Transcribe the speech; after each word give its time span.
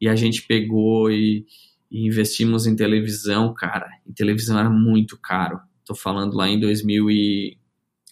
e 0.00 0.08
a 0.08 0.14
gente 0.14 0.46
pegou 0.46 1.10
e, 1.10 1.46
e 1.90 2.06
investimos 2.06 2.66
em 2.66 2.76
televisão, 2.76 3.52
cara. 3.54 3.88
E 4.06 4.12
televisão 4.12 4.58
era 4.58 4.70
muito 4.70 5.18
caro. 5.18 5.60
Tô 5.84 5.94
falando 5.94 6.34
lá 6.36 6.48
em 6.48 6.58
2000 6.60 7.10
e 7.10 7.58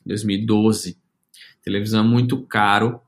2012. 0.05 0.99
Televisão 1.63 2.05
é 2.05 2.07
muito 2.07 2.41
caro 2.43 3.01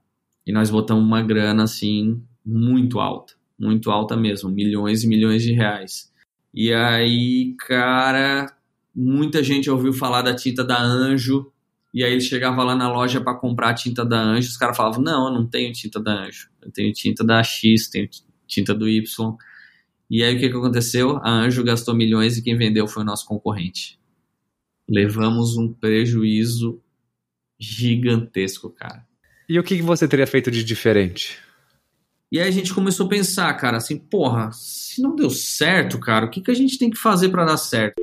e 0.46 0.53
nós 0.53 0.71
botamos 0.71 1.04
uma 1.04 1.22
grana 1.22 1.62
assim 1.62 2.22
muito 2.45 2.99
alta, 2.99 3.35
muito 3.59 3.91
alta 3.91 4.17
mesmo, 4.17 4.51
milhões 4.51 5.04
e 5.04 5.06
milhões 5.06 5.42
de 5.42 5.53
reais. 5.53 6.13
E 6.53 6.72
aí, 6.72 7.54
cara, 7.58 8.53
muita 8.95 9.42
gente 9.42 9.71
ouviu 9.71 9.92
falar 9.92 10.22
da 10.22 10.35
tinta 10.35 10.65
da 10.65 10.81
Anjo 10.81 11.53
e 11.92 12.03
aí 12.03 12.13
ele 12.13 12.21
chegava 12.21 12.65
lá 12.65 12.74
na 12.74 12.90
loja 12.90 13.21
para 13.21 13.35
comprar 13.35 13.71
a 13.71 13.74
tinta 13.74 14.04
da 14.04 14.19
Anjo, 14.19 14.49
os 14.49 14.56
caras 14.56 14.76
falavam: 14.76 15.03
"Não, 15.03 15.29
eu 15.29 15.35
não 15.35 15.47
tenho 15.47 15.72
tinta 15.72 16.01
da 16.01 16.24
Anjo. 16.24 16.48
Eu 16.62 16.73
tenho 16.73 16.92
tinta 16.92 17.24
da 17.24 17.42
X, 17.42 17.88
tenho 17.88 18.09
tinta 18.48 18.74
do 18.74 18.88
Y". 18.88 19.37
E 20.10 20.24
aí 20.24 20.34
o 20.34 20.41
que, 20.41 20.48
que 20.48 20.56
aconteceu? 20.56 21.18
A 21.18 21.30
Anjo 21.30 21.62
gastou 21.62 21.95
milhões 21.95 22.36
e 22.36 22.42
quem 22.42 22.56
vendeu 22.56 22.88
foi 22.88 23.02
o 23.02 23.06
nosso 23.06 23.27
concorrente. 23.27 23.98
Levamos 24.88 25.56
um 25.56 25.73
prejuízo 25.73 26.80
gigantesco, 27.60 28.70
cara. 28.70 29.06
E 29.48 29.59
o 29.59 29.62
que, 29.62 29.76
que 29.76 29.82
você 29.82 30.09
teria 30.09 30.26
feito 30.26 30.50
de 30.50 30.64
diferente? 30.64 31.38
E 32.30 32.40
aí 32.40 32.48
a 32.48 32.50
gente 32.50 32.74
começou 32.74 33.06
a 33.06 33.09
pensar, 33.09 33.52
cara, 33.54 33.78
assim, 33.78 33.98
porra, 33.98 34.51
se 34.52 35.01
não 35.01 35.16
deu 35.16 35.30
certo, 35.30 35.98
cara, 35.98 36.26
o 36.26 36.30
que, 36.30 36.42
que 36.42 36.51
a 36.51 36.54
gente 36.54 36.78
tem 36.78 36.90
que 36.90 36.98
fazer 36.98 37.30
para 37.30 37.45
dar 37.45 37.56
certo? 37.56 37.95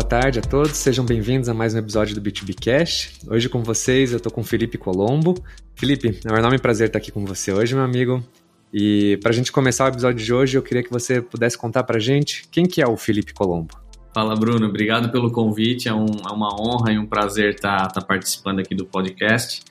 Boa 0.00 0.08
tarde 0.08 0.38
a 0.38 0.42
todos, 0.42 0.78
sejam 0.78 1.04
bem-vindos 1.04 1.46
a 1.50 1.52
mais 1.52 1.74
um 1.74 1.78
episódio 1.78 2.18
do 2.18 2.22
B2B 2.22 2.54
Cash. 2.58 3.20
Hoje 3.28 3.50
com 3.50 3.62
vocês 3.62 4.12
eu 4.12 4.16
estou 4.16 4.32
com 4.32 4.42
Felipe 4.42 4.78
Colombo. 4.78 5.34
Felipe, 5.74 6.18
é 6.24 6.32
um 6.32 6.36
enorme 6.38 6.58
prazer 6.58 6.86
estar 6.86 6.98
aqui 6.98 7.12
com 7.12 7.26
você 7.26 7.52
hoje, 7.52 7.74
meu 7.74 7.84
amigo. 7.84 8.24
E 8.72 9.18
para 9.22 9.30
a 9.30 9.34
gente 9.34 9.52
começar 9.52 9.84
o 9.84 9.88
episódio 9.88 10.24
de 10.24 10.32
hoje, 10.32 10.56
eu 10.56 10.62
queria 10.62 10.82
que 10.82 10.90
você 10.90 11.20
pudesse 11.20 11.58
contar 11.58 11.82
para 11.82 11.98
a 11.98 12.00
gente 12.00 12.48
quem 12.50 12.64
que 12.64 12.80
é 12.80 12.86
o 12.88 12.96
Felipe 12.96 13.34
Colombo. 13.34 13.78
Fala, 14.14 14.34
Bruno. 14.34 14.66
Obrigado 14.66 15.12
pelo 15.12 15.30
convite. 15.30 15.86
É, 15.86 15.92
um, 15.92 16.06
é 16.06 16.32
uma 16.32 16.48
honra 16.58 16.92
e 16.92 16.98
um 16.98 17.04
prazer 17.04 17.56
estar, 17.56 17.86
estar 17.86 18.02
participando 18.02 18.60
aqui 18.60 18.74
do 18.74 18.86
podcast. 18.86 19.62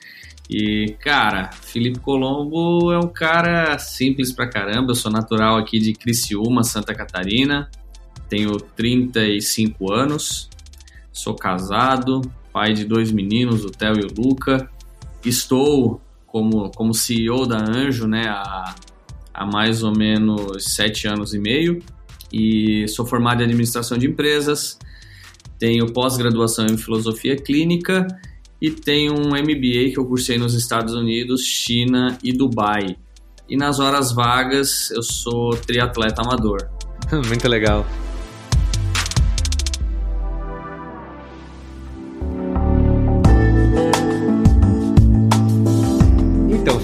E, 0.48 0.94
cara, 1.00 1.50
Felipe 1.60 1.98
Colombo 1.98 2.92
é 2.92 2.98
um 3.00 3.08
cara 3.08 3.76
simples 3.80 4.30
pra 4.30 4.48
caramba. 4.48 4.92
Eu 4.92 4.96
sou 4.96 5.10
natural 5.10 5.56
aqui 5.56 5.80
de 5.80 5.92
Criciúma, 5.92 6.62
Santa 6.62 6.94
Catarina 6.94 7.68
tenho 8.30 8.56
35 8.56 9.92
anos, 9.92 10.48
sou 11.12 11.34
casado, 11.34 12.22
pai 12.52 12.72
de 12.72 12.84
dois 12.84 13.10
meninos, 13.10 13.64
o 13.64 13.70
Theo 13.70 13.96
e 13.96 14.04
o 14.04 14.14
Luca. 14.16 14.70
Estou 15.24 16.00
como, 16.26 16.70
como 16.70 16.94
CEO 16.94 17.44
da 17.44 17.58
Anjo 17.58 18.06
né, 18.06 18.22
há, 18.28 18.74
há 19.34 19.44
mais 19.44 19.82
ou 19.82 19.92
menos 19.94 20.72
sete 20.72 21.08
anos 21.08 21.34
e 21.34 21.38
meio 21.38 21.82
e 22.32 22.86
sou 22.86 23.04
formado 23.04 23.40
em 23.40 23.44
administração 23.44 23.98
de 23.98 24.06
empresas, 24.06 24.78
tenho 25.58 25.92
pós-graduação 25.92 26.66
em 26.66 26.78
filosofia 26.78 27.36
clínica 27.36 28.06
e 28.62 28.70
tenho 28.70 29.14
um 29.14 29.30
MBA 29.30 29.90
que 29.92 29.98
eu 29.98 30.06
cursei 30.06 30.38
nos 30.38 30.54
Estados 30.54 30.94
Unidos, 30.94 31.42
China 31.42 32.16
e 32.22 32.32
Dubai. 32.32 32.96
E 33.48 33.56
nas 33.56 33.80
horas 33.80 34.12
vagas 34.12 34.90
eu 34.92 35.02
sou 35.02 35.50
triatleta 35.56 36.22
amador. 36.22 36.70
Muito 37.26 37.48
legal. 37.48 37.84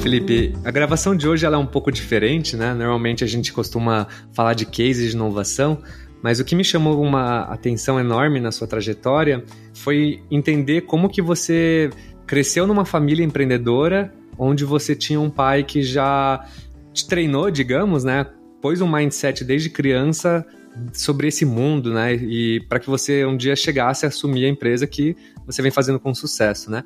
Felipe, 0.07 0.55
a 0.65 0.71
gravação 0.71 1.17
de 1.17 1.29
hoje 1.29 1.45
ela 1.45 1.57
é 1.57 1.59
um 1.59 1.67
pouco 1.67 1.91
diferente, 1.91 2.57
né? 2.57 2.73
Normalmente 2.73 3.25
a 3.25 3.27
gente 3.27 3.53
costuma 3.53 4.07
falar 4.33 4.55
de 4.55 4.65
cases 4.65 5.11
de 5.11 5.17
inovação, 5.17 5.83
mas 6.23 6.39
o 6.39 6.45
que 6.45 6.55
me 6.55 6.63
chamou 6.63 7.03
uma 7.03 7.41
atenção 7.41 7.99
enorme 7.99 8.39
na 8.39 8.53
sua 8.53 8.69
trajetória 8.69 9.43
foi 9.75 10.23
entender 10.31 10.83
como 10.83 11.09
que 11.09 11.21
você 11.21 11.91
cresceu 12.25 12.69
numa 12.69 12.85
família 12.85 13.25
empreendedora, 13.25 14.15
onde 14.39 14.65
você 14.65 14.95
tinha 14.95 15.21
um 15.21 15.29
pai 15.29 15.65
que 15.65 15.83
já 15.83 16.47
te 16.93 17.09
treinou, 17.09 17.51
digamos, 17.51 18.05
né? 18.05 18.27
Pôs 18.63 18.81
um 18.81 18.87
mindset 18.87 19.43
desde 19.43 19.71
criança 19.71 20.47
sobre 20.93 21.27
esse 21.27 21.45
mundo, 21.45 21.93
né? 21.93 22.15
E 22.15 22.61
para 22.69 22.79
que 22.79 22.89
você 22.89 23.25
um 23.25 23.37
dia 23.37 23.57
chegasse 23.57 24.07
a 24.07 24.09
assumir 24.09 24.45
a 24.45 24.49
empresa 24.49 24.87
que 24.87 25.17
você 25.45 25.63
vem 25.63 25.73
fazendo 25.73 25.99
com 25.99 26.15
sucesso, 26.15 26.71
né? 26.71 26.85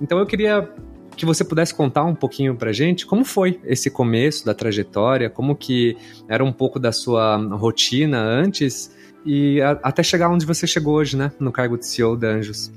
Então 0.00 0.18
eu 0.18 0.24
queria 0.24 0.66
que 1.16 1.26
você 1.26 1.44
pudesse 1.44 1.74
contar 1.74 2.04
um 2.04 2.14
pouquinho 2.14 2.54
pra 2.54 2.72
gente 2.72 3.06
como 3.06 3.24
foi 3.24 3.60
esse 3.64 3.90
começo 3.90 4.44
da 4.44 4.54
trajetória, 4.54 5.30
como 5.30 5.54
que 5.54 5.96
era 6.28 6.44
um 6.44 6.52
pouco 6.52 6.78
da 6.78 6.92
sua 6.92 7.36
rotina 7.36 8.20
antes 8.20 8.90
e 9.24 9.60
a, 9.60 9.72
até 9.82 10.02
chegar 10.02 10.30
onde 10.30 10.44
você 10.44 10.66
chegou 10.66 10.94
hoje, 10.94 11.16
né, 11.16 11.32
no 11.38 11.52
cargo 11.52 11.78
de 11.78 11.86
CEO 11.86 12.16
da 12.16 12.28
Anjos. 12.28 12.72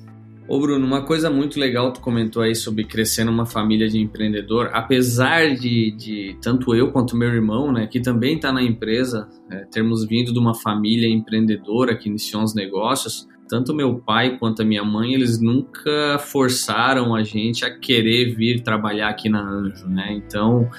Ô 0.48 0.60
Bruno, 0.60 0.86
uma 0.86 1.02
coisa 1.02 1.28
muito 1.28 1.60
legal 1.60 1.92
tu 1.92 2.00
comentou 2.02 2.44
aí 2.44 2.54
sobre 2.54 2.84
crescer 2.84 3.24
numa 3.24 3.48
família 3.48 3.88
de 3.88 4.00
empreendedor, 4.00 4.70
apesar 4.74 5.56
de, 5.56 5.90
de 5.98 6.38
tanto 6.40 6.76
eu 6.76 6.92
quanto 6.92 7.18
meu 7.18 7.30
irmão, 7.30 7.72
né, 7.72 7.88
que 7.88 8.00
também 8.00 8.36
está 8.36 8.52
na 8.52 8.62
empresa, 8.62 9.28
é, 9.50 9.66
termos 9.66 10.06
vindo 10.06 10.32
de 10.32 10.38
uma 10.38 10.54
família 10.54 11.10
empreendedora 11.10 11.96
que 11.96 12.08
iniciou 12.08 12.44
os 12.44 12.54
negócios, 12.54 13.28
tanto 13.48 13.74
meu 13.74 14.00
pai 14.00 14.38
quanto 14.38 14.62
a 14.62 14.66
minha 14.66 14.84
mãe, 14.84 15.14
eles 15.14 15.40
nunca 15.40 16.18
forçaram 16.20 17.16
a 17.16 17.24
gente 17.24 17.64
a 17.66 17.78
querer 17.78 18.34
vir 18.36 18.62
trabalhar 18.62 19.10
aqui 19.10 19.30
na 19.30 19.42
Anjo, 19.42 19.88
né? 19.88 20.14
Então, 20.14 20.70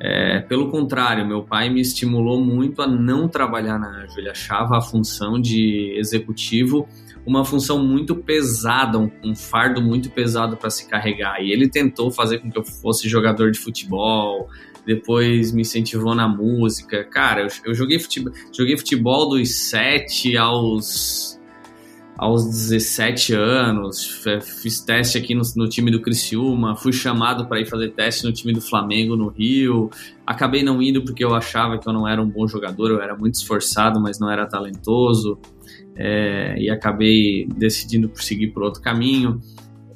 é, 0.00 0.40
pelo 0.40 0.70
contrário, 0.70 1.26
meu 1.26 1.42
pai 1.42 1.68
me 1.68 1.80
estimulou 1.80 2.40
muito 2.42 2.82
a 2.82 2.86
não 2.86 3.28
trabalhar 3.28 3.78
na 3.78 4.02
Anjo. 4.02 4.18
Ele 4.18 4.28
achava 4.28 4.78
a 4.78 4.80
função 4.80 5.40
de 5.40 5.94
executivo 5.96 6.88
uma 7.26 7.44
função 7.44 7.84
muito 7.84 8.14
pesada, 8.14 8.98
um, 8.98 9.10
um 9.24 9.34
fardo 9.34 9.82
muito 9.82 10.08
pesado 10.10 10.56
para 10.56 10.70
se 10.70 10.88
carregar. 10.88 11.42
E 11.42 11.50
ele 11.50 11.68
tentou 11.68 12.10
fazer 12.10 12.38
com 12.38 12.48
que 12.48 12.56
eu 12.56 12.64
fosse 12.64 13.08
jogador 13.08 13.50
de 13.50 13.58
futebol, 13.58 14.48
depois 14.86 15.50
me 15.50 15.62
incentivou 15.62 16.14
na 16.14 16.28
música. 16.28 17.02
Cara, 17.02 17.42
eu, 17.42 17.48
eu 17.64 17.74
joguei, 17.74 17.98
futebol, 17.98 18.32
joguei 18.56 18.76
futebol 18.76 19.30
dos 19.30 19.52
7 19.68 20.36
aos 20.36 21.35
aos 22.16 22.46
17 22.46 23.34
anos, 23.34 24.22
fiz 24.62 24.80
teste 24.80 25.18
aqui 25.18 25.34
no, 25.34 25.42
no 25.54 25.68
time 25.68 25.90
do 25.90 26.00
Criciúma, 26.00 26.74
fui 26.74 26.92
chamado 26.92 27.46
para 27.46 27.60
ir 27.60 27.66
fazer 27.66 27.90
teste 27.90 28.24
no 28.24 28.32
time 28.32 28.54
do 28.54 28.60
Flamengo 28.60 29.16
no 29.16 29.28
Rio. 29.28 29.90
Acabei 30.26 30.62
não 30.62 30.82
indo 30.82 31.02
porque 31.02 31.22
eu 31.22 31.34
achava 31.34 31.78
que 31.78 31.86
eu 31.86 31.92
não 31.92 32.08
era 32.08 32.20
um 32.20 32.28
bom 32.28 32.48
jogador, 32.48 32.90
eu 32.90 33.02
era 33.02 33.14
muito 33.14 33.34
esforçado, 33.34 34.00
mas 34.00 34.18
não 34.18 34.30
era 34.30 34.46
talentoso. 34.46 35.38
É, 35.94 36.56
e 36.58 36.70
acabei 36.70 37.46
decidindo 37.54 38.10
seguir 38.14 38.48
por 38.48 38.62
outro 38.62 38.80
caminho. 38.80 39.40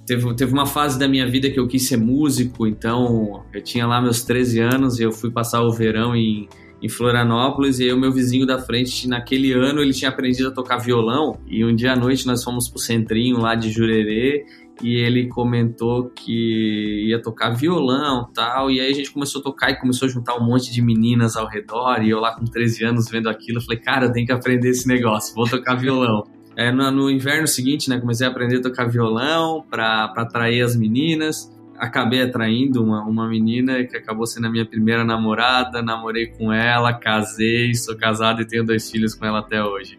Teve, 0.06 0.34
teve 0.34 0.52
uma 0.52 0.66
fase 0.66 0.98
da 0.98 1.08
minha 1.08 1.26
vida 1.26 1.48
que 1.50 1.58
eu 1.58 1.66
quis 1.68 1.86
ser 1.86 1.96
músico, 1.96 2.66
então 2.66 3.44
eu 3.52 3.62
tinha 3.62 3.86
lá 3.86 4.00
meus 4.00 4.22
13 4.24 4.60
anos 4.60 4.98
e 4.98 5.02
eu 5.04 5.12
fui 5.12 5.30
passar 5.30 5.62
o 5.62 5.72
verão 5.72 6.14
em 6.14 6.48
em 6.82 6.88
Florianópolis 6.88 7.78
e 7.78 7.84
aí 7.84 7.92
o 7.92 7.98
meu 7.98 8.12
vizinho 8.12 8.46
da 8.46 8.58
frente, 8.58 9.06
naquele 9.06 9.52
ano, 9.52 9.80
ele 9.80 9.92
tinha 9.92 10.08
aprendido 10.08 10.48
a 10.48 10.52
tocar 10.52 10.78
violão 10.78 11.38
e 11.46 11.64
um 11.64 11.74
dia 11.74 11.92
à 11.92 11.96
noite 11.96 12.26
nós 12.26 12.42
fomos 12.42 12.68
pro 12.68 12.78
centrinho 12.78 13.38
lá 13.38 13.54
de 13.54 13.70
Jurerê 13.70 14.44
e 14.82 14.96
ele 14.96 15.28
comentou 15.28 16.08
que 16.10 17.06
ia 17.06 17.20
tocar 17.20 17.50
violão 17.50 18.28
tal, 18.34 18.70
e 18.70 18.80
aí 18.80 18.90
a 18.90 18.94
gente 18.94 19.10
começou 19.10 19.40
a 19.40 19.44
tocar 19.44 19.70
e 19.70 19.78
começou 19.78 20.06
a 20.06 20.10
juntar 20.10 20.36
um 20.36 20.44
monte 20.44 20.72
de 20.72 20.80
meninas 20.80 21.36
ao 21.36 21.46
redor, 21.46 22.02
e 22.02 22.10
eu 22.10 22.18
lá 22.18 22.34
com 22.34 22.44
13 22.44 22.84
anos 22.84 23.10
vendo 23.10 23.28
aquilo, 23.28 23.60
falei, 23.60 23.78
cara, 23.78 24.06
eu 24.06 24.12
tenho 24.12 24.26
que 24.26 24.32
aprender 24.32 24.70
esse 24.70 24.88
negócio, 24.88 25.34
vou 25.34 25.46
tocar 25.46 25.74
violão. 25.74 26.24
É, 26.56 26.72
no, 26.72 26.90
no, 26.90 27.10
inverno 27.10 27.46
seguinte, 27.46 27.88
né, 27.88 27.98
comecei 27.98 28.26
a 28.26 28.30
aprender 28.30 28.56
a 28.56 28.62
tocar 28.62 28.86
violão 28.86 29.64
para 29.70 30.12
atrair 30.16 30.62
as 30.62 30.74
meninas, 30.74 31.50
acabei 31.80 32.22
atraindo 32.22 32.84
uma, 32.84 33.02
uma 33.02 33.26
menina 33.26 33.82
que 33.84 33.96
acabou 33.96 34.26
sendo 34.26 34.46
a 34.46 34.50
minha 34.50 34.66
primeira 34.66 35.02
namorada, 35.02 35.80
namorei 35.80 36.26
com 36.26 36.52
ela, 36.52 36.92
casei, 36.92 37.74
sou 37.74 37.96
casado 37.96 38.42
e 38.42 38.46
tenho 38.46 38.64
dois 38.64 38.90
filhos 38.90 39.14
com 39.14 39.24
ela 39.24 39.38
até 39.38 39.64
hoje. 39.64 39.98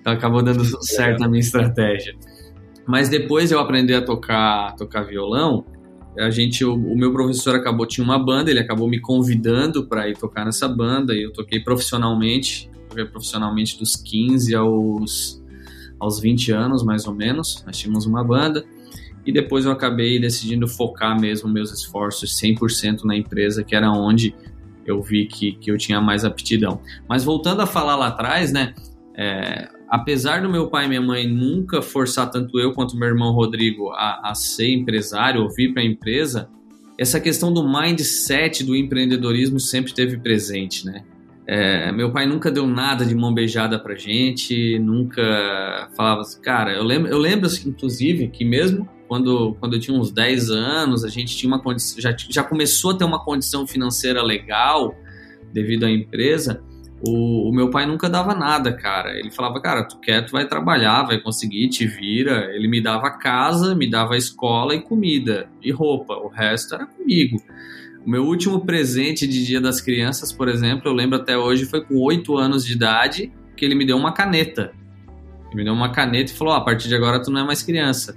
Então 0.00 0.12
acabou 0.12 0.42
dando 0.42 0.64
certo 0.84 1.22
a 1.22 1.28
minha 1.28 1.40
estratégia. 1.40 2.16
Mas 2.84 3.08
depois 3.08 3.52
eu 3.52 3.60
aprendi 3.60 3.94
a 3.94 4.02
tocar, 4.02 4.74
tocar 4.74 5.02
violão, 5.02 5.64
a 6.18 6.30
gente, 6.30 6.64
o, 6.64 6.74
o, 6.74 6.98
meu 6.98 7.12
professor 7.12 7.54
acabou 7.54 7.86
tinha 7.86 8.04
uma 8.04 8.18
banda, 8.18 8.50
ele 8.50 8.58
acabou 8.58 8.88
me 8.88 9.00
convidando 9.00 9.86
para 9.86 10.08
ir 10.08 10.16
tocar 10.16 10.44
nessa 10.44 10.66
banda 10.66 11.14
e 11.14 11.22
eu 11.22 11.32
toquei 11.32 11.60
profissionalmente, 11.60 12.68
toquei 12.88 13.04
profissionalmente 13.04 13.78
dos 13.78 13.94
15 13.94 14.54
aos 14.56 15.40
aos 16.00 16.18
20 16.18 16.50
anos 16.50 16.82
mais 16.82 17.06
ou 17.06 17.14
menos. 17.14 17.62
Nós 17.64 17.76
tínhamos 17.76 18.06
uma 18.06 18.24
banda 18.24 18.64
e 19.24 19.32
depois 19.32 19.64
eu 19.64 19.72
acabei 19.72 20.18
decidindo 20.18 20.66
focar 20.66 21.18
mesmo 21.20 21.48
meus 21.48 21.72
esforços 21.72 22.40
100% 22.40 23.04
na 23.04 23.16
empresa, 23.16 23.62
que 23.62 23.74
era 23.74 23.90
onde 23.90 24.34
eu 24.86 25.02
vi 25.02 25.26
que, 25.26 25.52
que 25.52 25.70
eu 25.70 25.76
tinha 25.76 26.00
mais 26.00 26.24
aptidão. 26.24 26.80
Mas 27.08 27.24
voltando 27.24 27.60
a 27.60 27.66
falar 27.66 27.96
lá 27.96 28.08
atrás, 28.08 28.52
né? 28.52 28.74
É, 29.14 29.68
apesar 29.88 30.42
do 30.42 30.48
meu 30.48 30.68
pai 30.68 30.86
e 30.86 30.88
minha 30.88 31.00
mãe 31.00 31.26
nunca 31.26 31.82
forçar 31.82 32.30
tanto 32.30 32.58
eu 32.58 32.72
quanto 32.72 32.96
meu 32.96 33.08
irmão 33.08 33.32
Rodrigo 33.32 33.90
a, 33.90 34.30
a 34.30 34.34
ser 34.34 34.72
empresário 34.72 35.42
ou 35.42 35.50
vir 35.50 35.72
para 35.72 35.82
a 35.82 35.84
empresa, 35.84 36.48
essa 36.98 37.20
questão 37.20 37.52
do 37.52 37.66
mindset 37.66 38.64
do 38.64 38.74
empreendedorismo 38.74 39.60
sempre 39.60 39.92
teve 39.92 40.18
presente, 40.18 40.86
né? 40.86 41.02
É, 41.46 41.90
meu 41.90 42.12
pai 42.12 42.26
nunca 42.26 42.50
deu 42.50 42.66
nada 42.66 43.04
de 43.04 43.14
mão 43.14 43.34
beijada 43.34 43.78
pra 43.78 43.96
gente, 43.96 44.78
nunca 44.78 45.90
falava 45.96 46.20
assim, 46.20 46.40
cara, 46.40 46.72
eu 46.72 46.84
lembro, 46.84 47.10
eu 47.10 47.18
lembro 47.18 47.46
assim, 47.46 47.70
inclusive, 47.70 48.28
que 48.28 48.44
mesmo 48.44 48.88
quando, 49.10 49.56
quando 49.58 49.74
eu 49.74 49.80
tinha 49.80 49.98
uns 49.98 50.12
10 50.12 50.52
anos, 50.52 51.04
a 51.04 51.08
gente 51.08 51.36
tinha 51.36 51.52
uma 51.52 51.60
condição, 51.60 52.00
já, 52.00 52.14
já 52.16 52.44
começou 52.44 52.92
a 52.92 52.96
ter 52.96 53.02
uma 53.02 53.18
condição 53.18 53.66
financeira 53.66 54.22
legal 54.22 54.94
devido 55.52 55.84
à 55.84 55.90
empresa, 55.90 56.62
o, 57.04 57.48
o, 57.48 57.52
meu 57.52 57.70
pai 57.70 57.86
nunca 57.86 58.08
dava 58.08 58.36
nada, 58.36 58.72
cara. 58.72 59.18
Ele 59.18 59.32
falava, 59.32 59.60
cara, 59.60 59.82
tu 59.82 59.98
quer, 59.98 60.24
tu 60.24 60.30
vai 60.30 60.46
trabalhar, 60.46 61.02
vai 61.02 61.20
conseguir, 61.20 61.68
te 61.70 61.88
vira. 61.88 62.54
Ele 62.54 62.68
me 62.68 62.80
dava 62.80 63.10
casa, 63.10 63.74
me 63.74 63.90
dava 63.90 64.16
escola 64.16 64.76
e 64.76 64.80
comida 64.80 65.48
e 65.60 65.72
roupa. 65.72 66.14
O 66.14 66.28
resto 66.28 66.76
era 66.76 66.86
comigo. 66.86 67.42
O 68.06 68.08
meu 68.08 68.24
último 68.24 68.64
presente 68.64 69.26
de 69.26 69.44
Dia 69.44 69.60
das 69.60 69.80
Crianças, 69.80 70.30
por 70.30 70.46
exemplo, 70.46 70.88
eu 70.88 70.92
lembro 70.92 71.18
até 71.18 71.36
hoje, 71.36 71.64
foi 71.64 71.84
com 71.84 71.96
8 71.96 72.36
anos 72.36 72.64
de 72.64 72.74
idade, 72.74 73.32
que 73.56 73.64
ele 73.64 73.74
me 73.74 73.84
deu 73.84 73.96
uma 73.96 74.12
caneta. 74.12 74.70
Ele 75.48 75.56
me 75.56 75.64
deu 75.64 75.72
uma 75.72 75.90
caneta 75.90 76.30
e 76.30 76.34
falou: 76.36 76.54
a 76.54 76.60
partir 76.60 76.86
de 76.86 76.94
agora 76.94 77.20
tu 77.20 77.32
não 77.32 77.40
é 77.40 77.44
mais 77.44 77.60
criança. 77.60 78.16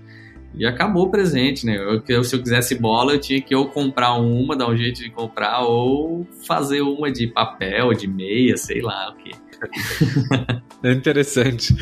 E 0.56 0.66
acabou 0.66 1.08
o 1.08 1.10
presente, 1.10 1.66
né? 1.66 1.78
Eu, 2.08 2.24
se 2.24 2.36
eu 2.36 2.42
quisesse 2.42 2.76
bola, 2.76 3.14
eu 3.14 3.20
tinha 3.20 3.42
que 3.42 3.56
ou 3.56 3.70
comprar 3.70 4.14
uma, 4.16 4.56
dar 4.56 4.70
um 4.70 4.78
jeito 4.78 5.02
de 5.02 5.10
comprar, 5.10 5.62
ou 5.62 6.28
fazer 6.46 6.82
uma 6.82 7.12
de 7.12 7.28
papel, 7.28 7.94
de 7.94 8.08
meia, 8.08 8.56
sei 8.58 8.82
lá 8.82 9.12
o 9.12 9.16
que. 9.16 9.32
É 10.84 10.92
interessante. 10.92 11.74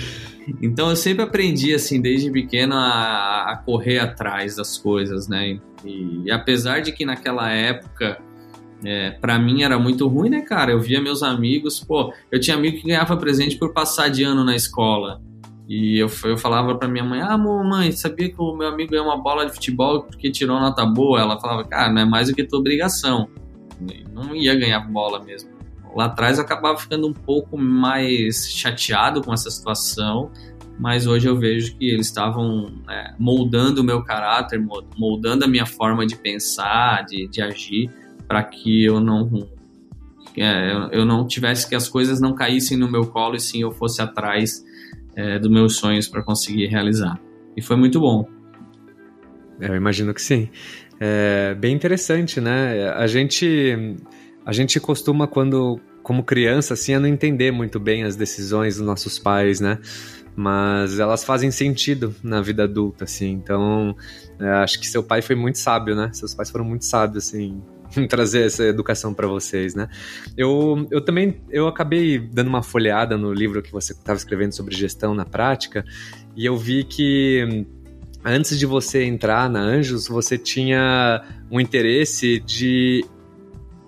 Então 0.62 0.92
eu 0.92 0.96
sempre 0.96 1.24
aprendi, 1.24 1.74
assim, 1.74 2.00
desde 2.00 2.30
pequeno, 2.30 2.76
a, 2.76 3.52
a 3.52 3.58
correr 3.58 3.98
atrás 3.98 4.56
das 4.56 4.78
coisas, 4.78 5.28
né? 5.28 5.60
E, 5.84 6.22
e 6.26 6.32
apesar 6.32 6.82
de 6.82 6.92
que 6.92 7.04
naquela 7.04 7.50
época 7.50 8.22
é, 8.84 9.12
para 9.12 9.38
mim 9.38 9.64
era 9.64 9.78
muito 9.78 10.08
ruim, 10.08 10.30
né, 10.30 10.42
cara? 10.42 10.72
Eu 10.72 10.80
via 10.80 11.02
meus 11.02 11.24
amigos, 11.24 11.80
pô, 11.80 12.14
eu 12.32 12.40
tinha 12.40 12.56
amigo 12.56 12.78
que 12.78 12.88
ganhava 12.88 13.16
presente 13.18 13.58
por 13.58 13.74
passar 13.74 14.10
de 14.10 14.24
ano 14.24 14.44
na 14.44 14.56
escola. 14.56 15.22
E 15.68 15.98
eu, 15.98 16.10
eu 16.26 16.38
falava 16.38 16.76
pra 16.76 16.88
minha 16.88 17.04
mãe, 17.04 17.22
ah, 17.22 17.38
mãe, 17.38 17.92
sabia 17.92 18.30
que 18.30 18.36
o 18.40 18.56
meu 18.56 18.68
amigo 18.68 18.92
ganhou 18.92 19.06
uma 19.06 19.18
bola 19.18 19.46
de 19.46 19.54
futebol 19.54 20.04
porque 20.04 20.32
tirou 20.32 20.60
nota 20.60 20.86
boa? 20.86 21.20
Ela 21.22 21.40
falava, 21.40 21.64
cara, 21.64 21.92
não 21.92 22.02
é 22.02 22.06
mais 22.06 22.28
do 22.28 22.36
que 22.36 22.44
tua 22.44 22.60
obrigação. 22.60 23.30
não 24.12 24.36
ia 24.36 24.54
ganhar 24.56 24.80
bola 24.82 25.24
mesmo. 25.24 25.50
Lá 25.96 26.06
atrás 26.06 26.38
eu 26.38 26.44
acabava 26.44 26.78
ficando 26.78 27.08
um 27.08 27.14
pouco 27.14 27.58
mais 27.58 28.50
chateado 28.50 29.22
com 29.22 29.34
essa 29.34 29.50
situação, 29.50 30.32
mas 30.80 31.06
hoje 31.06 31.28
eu 31.28 31.38
vejo 31.38 31.76
que 31.78 31.90
eles 31.90 32.08
estavam 32.08 32.72
é, 32.90 33.14
moldando 33.20 33.82
o 33.82 33.84
meu 33.84 34.04
caráter, 34.04 34.62
moldando 34.98 35.46
a 35.46 35.48
minha 35.48 35.66
forma 35.66 36.06
de 36.06 36.16
pensar, 36.16 37.06
de, 37.06 37.28
de 37.28 37.42
agir, 37.42 37.90
para 38.28 38.42
que 38.44 38.86
eu 38.86 39.00
não 39.00 39.48
é, 40.38 40.90
eu 40.92 41.06
não 41.06 41.28
tivesse 41.28 41.68
que 41.68 41.76
as 41.76 41.90
coisas 41.90 42.22
não 42.22 42.34
caíssem 42.34 42.78
no 42.78 42.90
meu 42.90 43.06
colo 43.06 43.36
e 43.36 43.40
sim 43.40 43.62
eu 43.62 43.72
fosse 43.72 44.02
atrás 44.02 44.64
é, 45.16 45.40
dos 45.40 45.50
meus 45.50 45.78
sonhos 45.78 46.08
para 46.08 46.24
conseguir 46.24 46.68
realizar. 46.68 47.20
E 47.56 47.62
foi 47.62 47.76
muito 47.76 48.00
bom. 48.00 48.28
Eu 49.60 49.76
imagino 49.76 50.14
que 50.14 50.22
sim. 50.22 50.50
É 51.00 51.54
bem 51.56 51.76
interessante, 51.76 52.40
né? 52.40 52.90
A 52.92 53.08
gente, 53.08 53.98
a 54.46 54.52
gente 54.54 54.80
costuma, 54.80 55.28
quando, 55.28 55.80
como 56.04 56.24
criança, 56.24 56.74
assim, 56.74 56.94
a 56.94 57.00
não 57.00 57.08
entender 57.08 57.52
muito 57.52 57.80
bem 57.80 58.04
as 58.04 58.16
decisões 58.16 58.78
dos 58.78 58.86
nossos 58.86 59.20
pais, 59.20 59.60
né? 59.60 59.80
Mas 60.36 61.00
elas 61.00 61.24
fazem 61.24 61.52
sentido 61.52 62.16
na 62.24 62.42
vida 62.42 62.64
adulta, 62.64 63.04
assim. 63.04 63.32
Então, 63.32 63.96
é, 64.40 64.48
acho 64.48 64.80
que 64.80 64.88
seu 64.88 65.04
pai 65.04 65.22
foi 65.22 65.36
muito 65.36 65.58
sábio, 65.58 65.96
né? 65.96 66.10
Seus 66.14 66.34
pais 66.34 66.50
foram 66.50 66.66
muito 66.66 66.86
sábios, 66.86 67.26
assim, 67.26 67.62
trazer 68.10 68.46
essa 68.46 68.64
educação 68.64 69.14
para 69.14 69.28
vocês, 69.28 69.76
né? 69.76 69.88
Eu, 70.38 70.88
eu 70.92 71.02
também 71.02 71.42
eu 71.50 71.68
acabei 71.68 72.20
dando 72.20 72.48
uma 72.48 72.64
folheada 72.64 73.18
no 73.18 73.34
livro 73.34 73.62
que 73.62 73.72
você 73.72 73.94
estava 73.94 74.18
escrevendo 74.18 74.54
sobre 74.54 74.76
gestão 74.76 75.14
na 75.14 75.26
prática 75.26 75.86
e 76.36 76.46
eu 76.46 76.58
vi 76.58 76.84
que 76.84 77.66
antes 78.24 78.58
de 78.58 78.66
você 78.66 79.04
entrar 79.04 79.50
na 79.50 79.60
Anjos, 79.60 80.08
você 80.08 80.38
tinha 80.38 81.24
um 81.50 81.60
interesse 81.60 82.40
de 82.40 83.06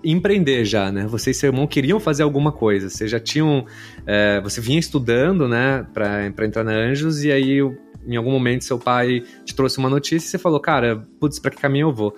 empreender 0.04 0.64
já, 0.64 0.92
né? 0.92 1.06
Você 1.06 1.30
e 1.30 1.34
seu 1.34 1.48
irmão 1.48 1.66
queriam 1.66 1.98
fazer 1.98 2.22
alguma 2.22 2.52
coisa. 2.52 2.90
Vocês 2.90 3.10
já 3.10 3.18
tinham. 3.18 3.64
É, 4.06 4.40
você 4.40 4.60
vinha 4.60 4.78
estudando, 4.78 5.48
né, 5.48 5.86
para 5.94 6.26
entrar 6.26 6.62
na 6.62 6.72
Anjos, 6.72 7.24
e 7.24 7.32
aí 7.32 7.60
em 8.06 8.16
algum 8.16 8.30
momento 8.30 8.64
seu 8.64 8.78
pai 8.78 9.22
te 9.44 9.54
trouxe 9.54 9.78
uma 9.78 9.88
notícia 9.88 10.26
e 10.26 10.30
você 10.30 10.38
falou, 10.38 10.60
cara, 10.60 11.02
putz, 11.18 11.38
para 11.38 11.50
que 11.50 11.56
caminho 11.56 11.88
eu 11.88 11.92
vou? 11.92 12.14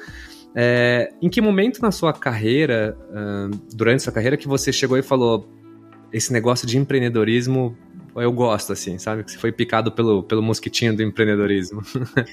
É, 0.57 1.13
em 1.21 1.29
que 1.29 1.41
momento 1.41 1.83
na 1.83 1.91
sua 1.91 2.15
carreira, 2.15 2.97
uh, 3.11 3.55
durante 3.75 4.03
sua 4.03 4.13
carreira, 4.13 4.39
que 4.39 4.49
você 4.49 4.73
chegou 4.73 4.97
e 4.97 5.03
falou 5.03 5.47
esse 6.11 6.33
negócio 6.33 6.67
de 6.67 6.79
empreendedorismo 6.79 7.77
eu 8.23 8.33
gosto, 8.33 8.73
assim, 8.73 8.99
sabe? 8.99 9.23
Que 9.23 9.33
você 9.33 9.39
foi 9.39 9.53
picado 9.53 9.93
pelo, 9.93 10.23
pelo 10.23 10.43
mosquitinho 10.43 10.97
do 10.97 11.03
empreendedorismo. 11.03 11.83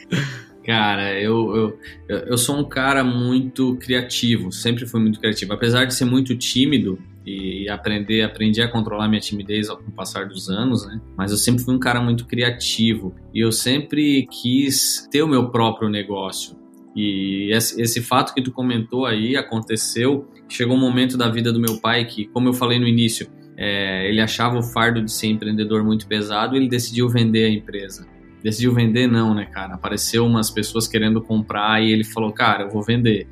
Cara, 0.63 1.19
eu, 1.19 1.77
eu, 2.07 2.19
eu 2.27 2.37
sou 2.37 2.57
um 2.57 2.63
cara 2.63 3.03
muito 3.03 3.75
criativo, 3.75 4.49
sempre 4.49 4.85
fui 4.85 5.01
muito 5.01 5.19
criativo. 5.19 5.51
Apesar 5.51 5.83
de 5.83 5.93
ser 5.93 6.05
muito 6.05 6.37
tímido 6.37 6.97
e 7.25 7.67
aprender, 7.67 8.21
aprendi 8.21 8.61
a 8.61 8.67
controlar 8.69 9.09
minha 9.09 9.19
timidez 9.19 9.67
com 9.67 9.89
o 9.89 9.91
passar 9.91 10.25
dos 10.25 10.49
anos, 10.49 10.87
né? 10.87 11.01
Mas 11.17 11.31
eu 11.31 11.37
sempre 11.37 11.61
fui 11.61 11.75
um 11.75 11.79
cara 11.79 12.01
muito 12.01 12.25
criativo 12.25 13.13
e 13.33 13.41
eu 13.41 13.51
sempre 13.51 14.25
quis 14.27 15.05
ter 15.11 15.21
o 15.21 15.27
meu 15.27 15.49
próprio 15.49 15.89
negócio. 15.89 16.62
E 16.95 17.51
esse, 17.51 17.81
esse, 17.81 18.01
fato 18.01 18.33
que 18.33 18.41
tu 18.41 18.51
comentou 18.51 19.05
aí 19.05 19.35
aconteceu. 19.35 20.29
Chegou 20.47 20.75
um 20.75 20.79
momento 20.79 21.17
da 21.17 21.29
vida 21.29 21.51
do 21.51 21.59
meu 21.59 21.79
pai 21.79 22.05
que, 22.05 22.25
como 22.25 22.49
eu 22.49 22.53
falei 22.53 22.79
no 22.79 22.87
início, 22.87 23.27
é, 23.57 24.07
ele 24.07 24.21
achava 24.21 24.57
o 24.57 24.63
fardo 24.63 25.01
de 25.01 25.11
ser 25.11 25.27
empreendedor 25.27 25.83
muito 25.83 26.07
pesado 26.07 26.55
e 26.55 26.59
ele 26.59 26.67
decidiu 26.67 27.09
vender 27.09 27.45
a 27.45 27.49
empresa. 27.49 28.05
Decidiu 28.43 28.73
vender, 28.73 29.07
não, 29.07 29.33
né, 29.33 29.45
cara? 29.45 29.75
Apareceu 29.75 30.25
umas 30.25 30.51
pessoas 30.51 30.87
querendo 30.87 31.21
comprar 31.21 31.81
e 31.81 31.91
ele 31.91 32.03
falou, 32.03 32.31
cara, 32.31 32.63
eu 32.63 32.69
vou 32.69 32.83
vender. 32.83 33.27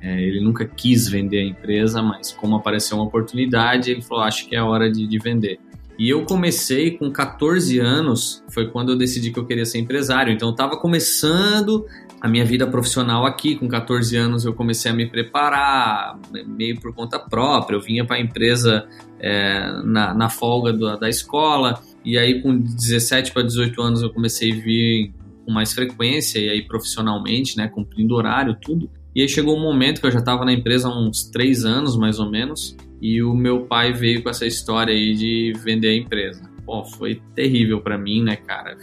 É, 0.00 0.20
ele 0.20 0.40
nunca 0.40 0.64
quis 0.64 1.08
vender 1.08 1.38
a 1.38 1.44
empresa, 1.44 2.02
mas 2.02 2.32
como 2.32 2.56
apareceu 2.56 2.96
uma 2.98 3.06
oportunidade, 3.06 3.90
ele 3.90 4.02
falou, 4.02 4.24
acho 4.24 4.48
que 4.48 4.54
é 4.54 4.62
hora 4.62 4.90
de, 4.90 5.06
de 5.06 5.18
vender. 5.18 5.58
E 5.98 6.08
eu 6.08 6.24
comecei 6.24 6.90
com 6.90 7.10
14 7.10 7.78
anos, 7.78 8.42
foi 8.50 8.68
quando 8.68 8.92
eu 8.92 8.96
decidi 8.96 9.30
que 9.30 9.38
eu 9.38 9.46
queria 9.46 9.64
ser 9.64 9.78
empresário. 9.78 10.32
Então 10.32 10.48
eu 10.48 10.52
estava 10.52 10.76
começando 10.76 11.86
a 12.22 12.28
minha 12.28 12.44
vida 12.44 12.64
profissional 12.68 13.26
aqui. 13.26 13.56
Com 13.56 13.66
14 13.66 14.16
anos 14.16 14.44
eu 14.44 14.54
comecei 14.54 14.92
a 14.92 14.94
me 14.94 15.06
preparar, 15.06 16.16
meio 16.46 16.80
por 16.80 16.94
conta 16.94 17.18
própria. 17.18 17.74
Eu 17.74 17.80
vinha 17.80 18.04
para 18.04 18.16
a 18.16 18.20
empresa 18.20 18.86
é, 19.18 19.82
na, 19.82 20.14
na, 20.14 20.30
folga 20.30 20.72
do, 20.72 20.96
da 20.96 21.08
escola, 21.08 21.82
e 22.04 22.16
aí 22.16 22.40
com 22.40 22.56
17 22.56 23.32
para 23.32 23.42
18 23.42 23.82
anos 23.82 24.02
eu 24.02 24.10
comecei 24.10 24.52
a 24.52 24.54
vir 24.54 25.12
com 25.44 25.50
mais 25.50 25.72
frequência, 25.72 26.38
e 26.38 26.48
aí 26.48 26.62
profissionalmente, 26.62 27.56
né, 27.56 27.66
cumprindo 27.66 28.14
horário, 28.14 28.56
tudo. 28.62 28.88
E 29.12 29.20
aí 29.20 29.28
chegou 29.28 29.58
um 29.58 29.60
momento 29.60 30.00
que 30.00 30.06
eu 30.06 30.10
já 30.12 30.20
estava 30.20 30.44
na 30.44 30.52
empresa 30.52 30.88
há 30.88 30.96
uns 30.96 31.24
três 31.24 31.64
anos, 31.64 31.96
mais 31.96 32.20
ou 32.20 32.30
menos, 32.30 32.76
e 33.00 33.20
o 33.20 33.34
meu 33.34 33.62
pai 33.62 33.92
veio 33.92 34.22
com 34.22 34.30
essa 34.30 34.46
história 34.46 34.94
aí 34.94 35.12
de 35.14 35.52
vender 35.64 35.88
a 35.88 35.96
empresa. 35.96 36.48
Pô, 36.64 36.84
foi 36.84 37.20
terrível 37.34 37.80
para 37.80 37.98
mim, 37.98 38.22
né, 38.22 38.36
cara? 38.36 38.78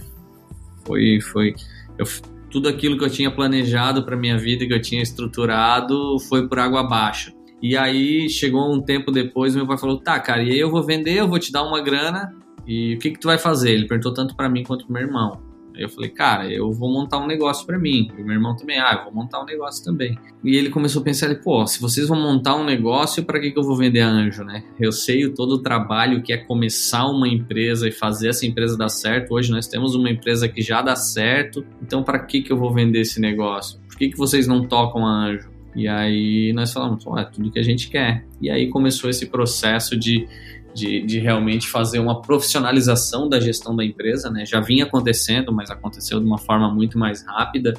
Foi, 0.86 1.22
foi... 1.22 1.55
Eu 1.98 2.05
tudo 2.50 2.68
aquilo 2.68 2.98
que 2.98 3.03
eu 3.03 3.10
tinha 3.10 3.32
planejado 3.32 4.03
para 4.03 4.18
minha 4.18 4.38
vida, 4.38 4.65
que 4.65 4.74
eu 4.74 4.82
tinha 4.82 5.01
estruturado, 5.01 6.18
foi 6.27 6.48
por 6.48 6.60
água 6.60 6.82
abaixo. 6.82 7.32
E 7.62 7.75
aí 7.75 8.29
chegou 8.29 8.74
um 8.74 8.82
tempo 8.82 9.12
depois, 9.12 9.56
meu 9.56 9.68
pai 9.68 9.77
falou: 9.77 10.00
"Tá, 10.00 10.20
cara, 10.20 10.44
e 10.44 10.51
aí 10.51 10.60
eu 10.60 10.72
vou 10.72 10.84
vender, 10.84 11.18
eu 11.18 11.27
vou 11.27 11.39
te 11.39 11.51
dar 11.51 11.63
uma 11.63 11.82
grana, 11.82 12.34
e 12.65 12.96
o 12.96 13.00
que 13.00 13.12
que 13.12 13.20
tu 13.20 13.27
vai 13.27 13.38
fazer?" 13.38 13.72
Ele 13.72 13.88
perguntou 13.88 14.13
tanto 14.13 14.36
para 14.36 14.50
mim 14.50 14.63
quanto 14.63 14.86
pro 14.86 14.94
meu 14.94 15.03
irmão. 15.03 15.49
Aí 15.80 15.86
eu 15.86 15.90
falei, 15.90 16.10
cara, 16.10 16.52
eu 16.52 16.74
vou 16.74 16.92
montar 16.92 17.20
um 17.20 17.26
negócio 17.26 17.66
para 17.66 17.80
mim. 17.80 18.12
E 18.18 18.22
meu 18.22 18.34
irmão 18.34 18.54
também, 18.54 18.78
ah, 18.78 18.96
eu 18.98 19.06
vou 19.06 19.14
montar 19.14 19.42
um 19.42 19.46
negócio 19.46 19.82
também. 19.82 20.18
E 20.44 20.58
ele 20.58 20.70
começou 20.70 21.02
a 21.02 21.06
pensar, 21.06 21.34
pô, 21.36 21.66
se 21.66 21.80
vocês 21.80 22.10
vão 22.10 22.20
montar 22.20 22.58
um 22.58 22.66
negócio, 22.66 23.24
para 23.24 23.40
que, 23.40 23.50
que 23.52 23.58
eu 23.58 23.64
vou 23.64 23.78
vender 23.78 24.02
a 24.02 24.10
Anjo, 24.10 24.44
né? 24.44 24.66
Eu 24.78 24.92
sei 24.92 25.30
todo 25.30 25.54
o 25.54 25.60
trabalho 25.60 26.22
que 26.22 26.34
é 26.34 26.38
começar 26.38 27.06
uma 27.06 27.30
empresa 27.30 27.88
e 27.88 27.94
fazer 27.94 28.28
essa 28.28 28.46
empresa 28.46 28.78
dar 28.78 28.90
certo. 28.90 29.34
Hoje 29.34 29.52
nós 29.52 29.68
temos 29.68 29.96
uma 29.96 30.10
empresa 30.10 30.50
que 30.50 30.62
já 30.62 30.82
dá 30.82 30.98
certo, 30.98 31.66
então 31.82 32.04
para 32.04 32.20
que, 32.20 32.42
que 32.42 32.52
eu 32.52 32.58
vou 32.58 32.74
vender 32.74 33.00
esse 33.00 33.22
negócio? 33.22 33.80
Por 33.88 33.98
que, 33.98 34.10
que 34.10 34.18
vocês 34.18 34.48
não 34.48 34.68
tocam 34.68 35.08
a 35.08 35.28
Anjo? 35.28 35.50
E 35.74 35.88
aí 35.88 36.52
nós 36.52 36.74
falamos, 36.74 37.06
é 37.18 37.24
tudo 37.24 37.52
que 37.52 37.60
a 37.60 37.64
gente 37.64 37.90
quer. 37.90 38.26
E 38.42 38.50
aí 38.50 38.68
começou 38.68 39.10
esse 39.10 39.28
processo 39.28 39.96
de 39.98 40.28
de, 40.80 41.02
de 41.02 41.20
realmente 41.20 41.68
fazer 41.68 42.00
uma 42.00 42.22
profissionalização 42.22 43.28
da 43.28 43.40
gestão 43.40 43.76
da 43.76 43.84
empresa, 43.84 44.30
né? 44.30 44.46
Já 44.46 44.60
vinha 44.60 44.86
acontecendo, 44.86 45.52
mas 45.52 45.70
aconteceu 45.70 46.20
de 46.20 46.26
uma 46.26 46.38
forma 46.38 46.74
muito 46.74 46.98
mais 46.98 47.26
rápida 47.26 47.74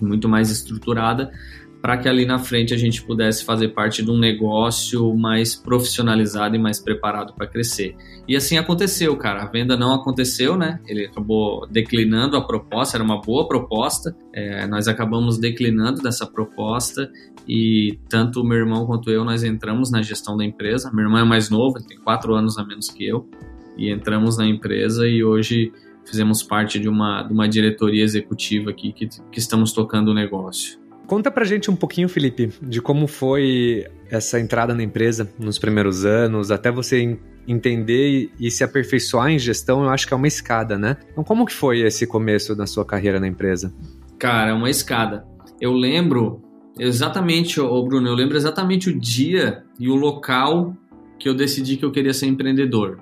e 0.00 0.04
muito 0.04 0.28
mais 0.28 0.50
estruturada 0.50 1.30
para 1.80 1.96
que 1.96 2.08
ali 2.08 2.26
na 2.26 2.38
frente 2.38 2.74
a 2.74 2.76
gente 2.76 3.02
pudesse 3.02 3.44
fazer 3.44 3.68
parte 3.68 4.02
de 4.02 4.10
um 4.10 4.18
negócio 4.18 5.14
mais 5.16 5.54
profissionalizado 5.54 6.56
e 6.56 6.58
mais 6.58 6.80
preparado 6.80 7.32
para 7.34 7.46
crescer. 7.46 7.94
E 8.26 8.34
assim 8.36 8.58
aconteceu, 8.58 9.16
cara. 9.16 9.42
A 9.42 9.46
venda 9.46 9.76
não 9.76 9.94
aconteceu, 9.94 10.56
né? 10.56 10.80
Ele 10.86 11.06
acabou 11.06 11.66
declinando 11.68 12.36
a 12.36 12.44
proposta, 12.44 12.96
era 12.96 13.04
uma 13.04 13.20
boa 13.20 13.46
proposta. 13.46 14.16
É, 14.32 14.66
nós 14.66 14.88
acabamos 14.88 15.38
declinando 15.38 16.02
dessa 16.02 16.26
proposta 16.26 17.10
e 17.46 17.98
tanto 18.08 18.44
meu 18.44 18.58
irmão 18.58 18.84
quanto 18.84 19.10
eu 19.10 19.24
nós 19.24 19.44
entramos 19.44 19.90
na 19.90 20.02
gestão 20.02 20.36
da 20.36 20.44
empresa. 20.44 20.90
Meu 20.92 21.04
irmão 21.04 21.20
é 21.20 21.24
mais 21.24 21.48
novo, 21.48 21.78
ele 21.78 21.86
tem 21.86 21.98
quatro 21.98 22.34
anos 22.34 22.58
a 22.58 22.64
menos 22.64 22.90
que 22.90 23.06
eu 23.06 23.28
e 23.76 23.90
entramos 23.90 24.36
na 24.36 24.46
empresa 24.46 25.06
e 25.06 25.22
hoje 25.22 25.72
fizemos 26.04 26.42
parte 26.42 26.80
de 26.80 26.88
uma, 26.88 27.22
de 27.22 27.32
uma 27.32 27.48
diretoria 27.48 28.02
executiva 28.02 28.70
aqui 28.70 28.92
que, 28.92 29.06
que 29.06 29.38
estamos 29.38 29.72
tocando 29.72 30.10
o 30.10 30.14
negócio. 30.14 30.77
Conta 31.08 31.30
pra 31.30 31.42
gente 31.46 31.70
um 31.70 31.74
pouquinho, 31.74 32.06
Felipe, 32.06 32.52
de 32.60 32.82
como 32.82 33.06
foi 33.06 33.86
essa 34.10 34.38
entrada 34.38 34.74
na 34.74 34.82
empresa 34.82 35.32
nos 35.38 35.58
primeiros 35.58 36.04
anos, 36.04 36.50
até 36.50 36.70
você 36.70 37.18
entender 37.46 38.30
e 38.38 38.50
se 38.50 38.62
aperfeiçoar 38.62 39.30
em 39.30 39.38
gestão, 39.38 39.84
eu 39.84 39.88
acho 39.88 40.06
que 40.06 40.12
é 40.12 40.16
uma 40.18 40.28
escada, 40.28 40.76
né? 40.76 40.98
Então, 41.10 41.24
como 41.24 41.46
que 41.46 41.54
foi 41.54 41.80
esse 41.80 42.06
começo 42.06 42.54
da 42.54 42.66
sua 42.66 42.84
carreira 42.84 43.18
na 43.18 43.26
empresa? 43.26 43.72
Cara, 44.18 44.50
é 44.50 44.52
uma 44.52 44.68
escada. 44.68 45.26
Eu 45.58 45.72
lembro 45.72 46.42
exatamente, 46.78 47.58
ô 47.58 47.82
Bruno, 47.82 48.06
eu 48.06 48.14
lembro 48.14 48.36
exatamente 48.36 48.90
o 48.90 49.00
dia 49.00 49.64
e 49.80 49.88
o 49.88 49.94
local 49.94 50.76
que 51.18 51.26
eu 51.26 51.32
decidi 51.32 51.78
que 51.78 51.86
eu 51.86 51.90
queria 51.90 52.12
ser 52.12 52.26
empreendedor, 52.26 53.00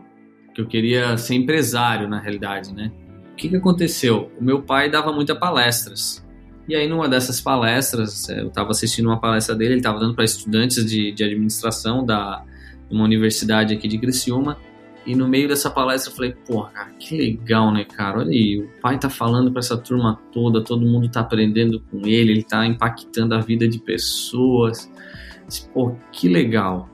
que 0.54 0.60
eu 0.60 0.66
queria 0.68 1.18
ser 1.18 1.34
empresário, 1.34 2.08
na 2.08 2.20
realidade, 2.20 2.72
né? 2.72 2.92
O 3.32 3.34
que, 3.34 3.48
que 3.48 3.56
aconteceu? 3.56 4.30
O 4.40 4.44
meu 4.44 4.62
pai 4.62 4.88
dava 4.88 5.12
muitas 5.12 5.36
palestras 5.36 6.24
e 6.68 6.74
aí, 6.74 6.88
numa 6.88 7.08
dessas 7.08 7.40
palestras, 7.40 8.28
é, 8.28 8.40
eu 8.40 8.48
estava 8.48 8.70
assistindo 8.70 9.06
uma 9.06 9.20
palestra 9.20 9.54
dele, 9.54 9.74
ele 9.74 9.80
estava 9.80 10.00
dando 10.00 10.14
para 10.14 10.24
estudantes 10.24 10.84
de, 10.84 11.12
de 11.12 11.24
administração 11.24 12.04
da 12.04 12.42
uma 12.90 13.04
universidade 13.04 13.74
aqui 13.74 13.88
de 13.88 13.98
Criciúma. 13.98 14.58
E 15.04 15.14
no 15.14 15.28
meio 15.28 15.46
dessa 15.46 15.70
palestra 15.70 16.10
eu 16.10 16.16
falei, 16.16 16.34
porra, 16.46 16.70
cara, 16.70 16.90
que 16.98 17.16
legal, 17.16 17.72
né, 17.72 17.84
cara? 17.84 18.18
Olha 18.18 18.30
aí, 18.30 18.58
o 18.58 18.80
pai 18.80 18.98
tá 18.98 19.08
falando 19.08 19.52
para 19.52 19.60
essa 19.60 19.76
turma 19.76 20.20
toda, 20.32 20.62
todo 20.62 20.84
mundo 20.84 21.08
tá 21.08 21.20
aprendendo 21.20 21.80
com 21.80 21.98
ele, 22.04 22.32
ele 22.32 22.42
tá 22.42 22.66
impactando 22.66 23.34
a 23.34 23.38
vida 23.38 23.68
de 23.68 23.78
pessoas. 23.78 24.90
Pô, 25.72 25.94
que 26.10 26.28
legal. 26.28 26.88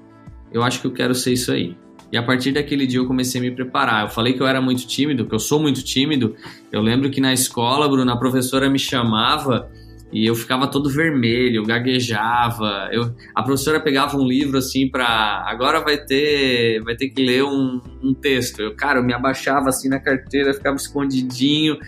Eu 0.52 0.62
acho 0.62 0.82
que 0.82 0.86
eu 0.86 0.92
quero 0.92 1.14
ser 1.14 1.32
isso 1.32 1.50
aí. 1.50 1.74
E 2.12 2.16
a 2.18 2.22
partir 2.22 2.52
daquele 2.52 2.86
dia 2.86 3.00
eu 3.00 3.06
comecei 3.06 3.40
a 3.40 3.42
me 3.42 3.50
preparar. 3.50 4.02
Eu 4.02 4.08
falei 4.10 4.34
que 4.34 4.42
eu 4.42 4.46
era 4.46 4.60
muito 4.60 4.86
tímido, 4.86 5.26
que 5.26 5.34
eu 5.34 5.38
sou 5.38 5.58
muito 5.58 5.82
tímido. 5.82 6.36
Eu 6.70 6.82
lembro 6.82 7.10
que 7.10 7.22
na 7.22 7.32
escola, 7.32 7.88
Bruno, 7.88 8.12
a 8.12 8.18
professora 8.18 8.68
me 8.68 8.78
chamava 8.78 9.70
e 10.12 10.26
eu 10.26 10.34
ficava 10.34 10.66
todo 10.66 10.90
vermelho, 10.90 11.64
gaguejava. 11.64 12.90
Eu, 12.92 13.14
a 13.34 13.42
professora 13.42 13.80
pegava 13.80 14.18
um 14.18 14.26
livro 14.26 14.58
assim 14.58 14.90
para 14.90 15.42
agora 15.46 15.80
vai 15.80 15.96
ter, 15.96 16.82
vai 16.82 16.94
ter 16.94 17.08
que 17.08 17.24
ler 17.24 17.44
um, 17.44 17.80
um 18.02 18.12
texto. 18.12 18.60
Eu, 18.60 18.76
cara, 18.76 18.98
eu 18.98 19.02
me 19.02 19.14
abaixava 19.14 19.70
assim 19.70 19.88
na 19.88 19.98
carteira, 19.98 20.52
ficava 20.52 20.76
escondidinho 20.76 21.78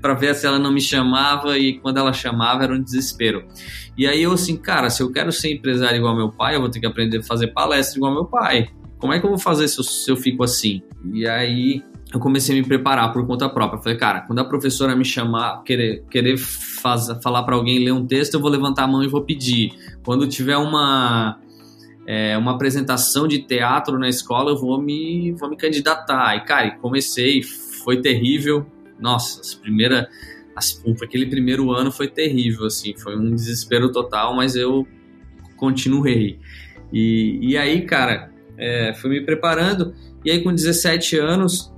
para 0.00 0.14
ver 0.14 0.34
se 0.36 0.46
ela 0.46 0.60
não 0.60 0.72
me 0.72 0.80
chamava 0.80 1.58
e 1.58 1.80
quando 1.80 1.98
ela 1.98 2.12
chamava 2.12 2.62
era 2.62 2.72
um 2.72 2.80
desespero. 2.80 3.44
E 3.98 4.06
aí 4.06 4.22
eu 4.22 4.32
assim, 4.32 4.56
cara, 4.56 4.88
se 4.90 5.02
eu 5.02 5.10
quero 5.10 5.32
ser 5.32 5.52
empresário 5.52 5.98
igual 5.98 6.16
meu 6.16 6.30
pai, 6.30 6.54
eu 6.54 6.60
vou 6.60 6.70
ter 6.70 6.78
que 6.78 6.86
aprender 6.86 7.18
a 7.18 7.22
fazer 7.24 7.48
palestra 7.48 7.98
igual 7.98 8.14
meu 8.14 8.26
pai 8.26 8.68
como 8.98 9.12
é 9.12 9.20
que 9.20 9.26
eu 9.26 9.30
vou 9.30 9.38
fazer 9.38 9.68
se 9.68 9.78
eu, 9.78 9.84
se 9.84 10.10
eu 10.10 10.16
fico 10.16 10.42
assim? 10.42 10.82
E 11.12 11.26
aí 11.26 11.82
eu 12.12 12.20
comecei 12.20 12.56
a 12.56 12.60
me 12.60 12.66
preparar 12.66 13.12
por 13.12 13.26
conta 13.26 13.48
própria. 13.48 13.82
Falei, 13.82 13.98
cara, 13.98 14.20
quando 14.22 14.38
a 14.38 14.44
professora 14.44 14.94
me 14.94 15.04
chamar, 15.04 15.62
querer, 15.62 16.04
querer 16.10 16.36
faz, 16.36 17.08
falar 17.22 17.42
para 17.42 17.54
alguém 17.54 17.84
ler 17.84 17.92
um 17.92 18.06
texto, 18.06 18.34
eu 18.34 18.40
vou 18.40 18.50
levantar 18.50 18.84
a 18.84 18.86
mão 18.86 19.02
e 19.02 19.08
vou 19.08 19.22
pedir. 19.22 19.72
Quando 20.04 20.26
tiver 20.26 20.56
uma 20.56 21.38
é, 22.06 22.38
uma 22.38 22.52
apresentação 22.52 23.26
de 23.26 23.42
teatro 23.42 23.98
na 23.98 24.08
escola, 24.08 24.52
eu 24.52 24.56
vou 24.56 24.80
me 24.80 25.32
vou 25.32 25.50
me 25.50 25.56
candidatar. 25.56 26.36
E 26.36 26.44
cara, 26.44 26.70
comecei, 26.78 27.42
foi 27.42 28.00
terrível. 28.00 28.66
Nossa, 28.98 29.40
as 29.40 29.54
primeiras 29.54 30.06
as, 30.56 30.82
aquele 31.02 31.26
primeiro 31.26 31.70
ano 31.70 31.92
foi 31.92 32.08
terrível, 32.08 32.64
assim, 32.64 32.94
foi 32.96 33.14
um 33.14 33.34
desespero 33.34 33.92
total, 33.92 34.34
mas 34.34 34.56
eu 34.56 34.88
continuei. 35.54 36.38
E, 36.90 37.38
e 37.42 37.58
aí, 37.58 37.82
cara, 37.82 38.32
é, 38.58 38.94
fui 38.94 39.10
me 39.10 39.20
preparando. 39.20 39.94
E 40.24 40.30
aí, 40.30 40.42
com 40.42 40.52
17 40.52 41.18
anos, 41.18 41.72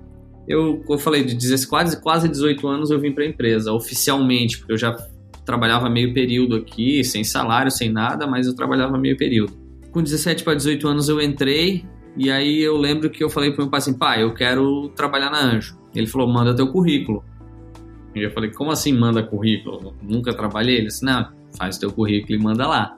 eu, 0.46 0.82
eu 0.88 0.98
falei, 0.98 1.24
de 1.24 1.66
quase, 1.66 2.00
quase 2.00 2.28
18 2.28 2.66
anos 2.66 2.90
eu 2.90 2.98
vim 2.98 3.12
para 3.12 3.24
a 3.24 3.26
empresa, 3.26 3.72
oficialmente, 3.72 4.58
porque 4.58 4.72
eu 4.72 4.78
já 4.78 4.96
trabalhava 5.44 5.88
meio 5.88 6.12
período 6.12 6.56
aqui, 6.56 7.04
sem 7.04 7.24
salário, 7.24 7.70
sem 7.70 7.90
nada, 7.90 8.26
mas 8.26 8.46
eu 8.46 8.54
trabalhava 8.54 8.98
meio 8.98 9.16
período. 9.16 9.52
Com 9.90 10.02
17 10.02 10.44
para 10.44 10.54
18 10.54 10.88
anos 10.88 11.08
eu 11.08 11.20
entrei, 11.20 11.84
e 12.16 12.30
aí 12.30 12.60
eu 12.60 12.76
lembro 12.76 13.08
que 13.08 13.22
eu 13.22 13.30
falei 13.30 13.50
para 13.50 13.62
meu 13.62 13.70
pai 13.70 13.78
assim, 13.78 13.96
pai, 13.96 14.22
eu 14.22 14.34
quero 14.34 14.88
trabalhar 14.90 15.30
na 15.30 15.40
Anjo. 15.40 15.78
Ele 15.94 16.06
falou, 16.06 16.28
manda 16.28 16.54
teu 16.54 16.66
currículo. 16.68 17.24
E 18.14 18.22
eu 18.22 18.30
falei, 18.32 18.50
como 18.50 18.70
assim 18.70 18.92
manda 18.92 19.22
currículo? 19.22 19.78
Eu 19.84 19.94
nunca 20.02 20.34
trabalhei? 20.34 20.76
Ele 20.76 20.86
disse, 20.86 21.04
não, 21.04 21.28
faz 21.56 21.78
teu 21.78 21.92
currículo 21.92 22.34
e 22.34 22.42
manda 22.42 22.66
lá. 22.66 22.97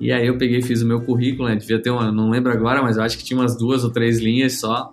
E 0.00 0.12
aí 0.12 0.26
eu 0.26 0.36
peguei 0.36 0.60
fiz 0.62 0.82
o 0.82 0.86
meu 0.86 1.00
currículo, 1.00 1.48
né? 1.48 1.56
Devia 1.56 1.80
ter 1.80 1.90
uma, 1.90 2.12
não 2.12 2.30
lembro 2.30 2.52
agora, 2.52 2.82
mas 2.82 2.96
eu 2.96 3.02
acho 3.02 3.16
que 3.16 3.24
tinha 3.24 3.38
umas 3.38 3.56
duas 3.56 3.82
ou 3.84 3.90
três 3.90 4.18
linhas 4.18 4.60
só. 4.60 4.92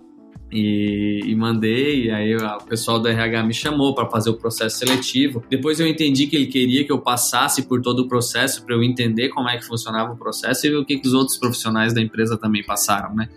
E, 0.56 1.22
e 1.26 1.36
mandei, 1.36 2.06
e 2.06 2.12
aí 2.12 2.36
o 2.36 2.64
pessoal 2.66 3.00
do 3.00 3.08
RH 3.08 3.42
me 3.44 3.56
chamou 3.56 3.96
para 3.96 4.08
fazer 4.08 4.30
o 4.30 4.36
processo 4.36 4.78
seletivo. 4.78 5.44
Depois 5.50 5.80
eu 5.80 5.88
entendi 5.88 6.28
que 6.28 6.36
ele 6.36 6.46
queria 6.46 6.86
que 6.86 6.92
eu 6.92 7.00
passasse 7.00 7.64
por 7.64 7.82
todo 7.82 8.02
o 8.02 8.08
processo 8.08 8.64
para 8.64 8.76
eu 8.76 8.84
entender 8.84 9.30
como 9.30 9.50
é 9.50 9.58
que 9.58 9.66
funcionava 9.66 10.14
o 10.14 10.18
processo 10.18 10.68
e 10.68 10.70
ver 10.70 10.76
o 10.78 10.86
que, 10.86 11.00
que 11.00 11.08
os 11.08 11.14
outros 11.16 11.38
profissionais 11.38 11.92
da 11.92 12.00
empresa 12.02 12.38
também 12.38 12.64
passaram, 12.64 13.16
né? 13.16 13.28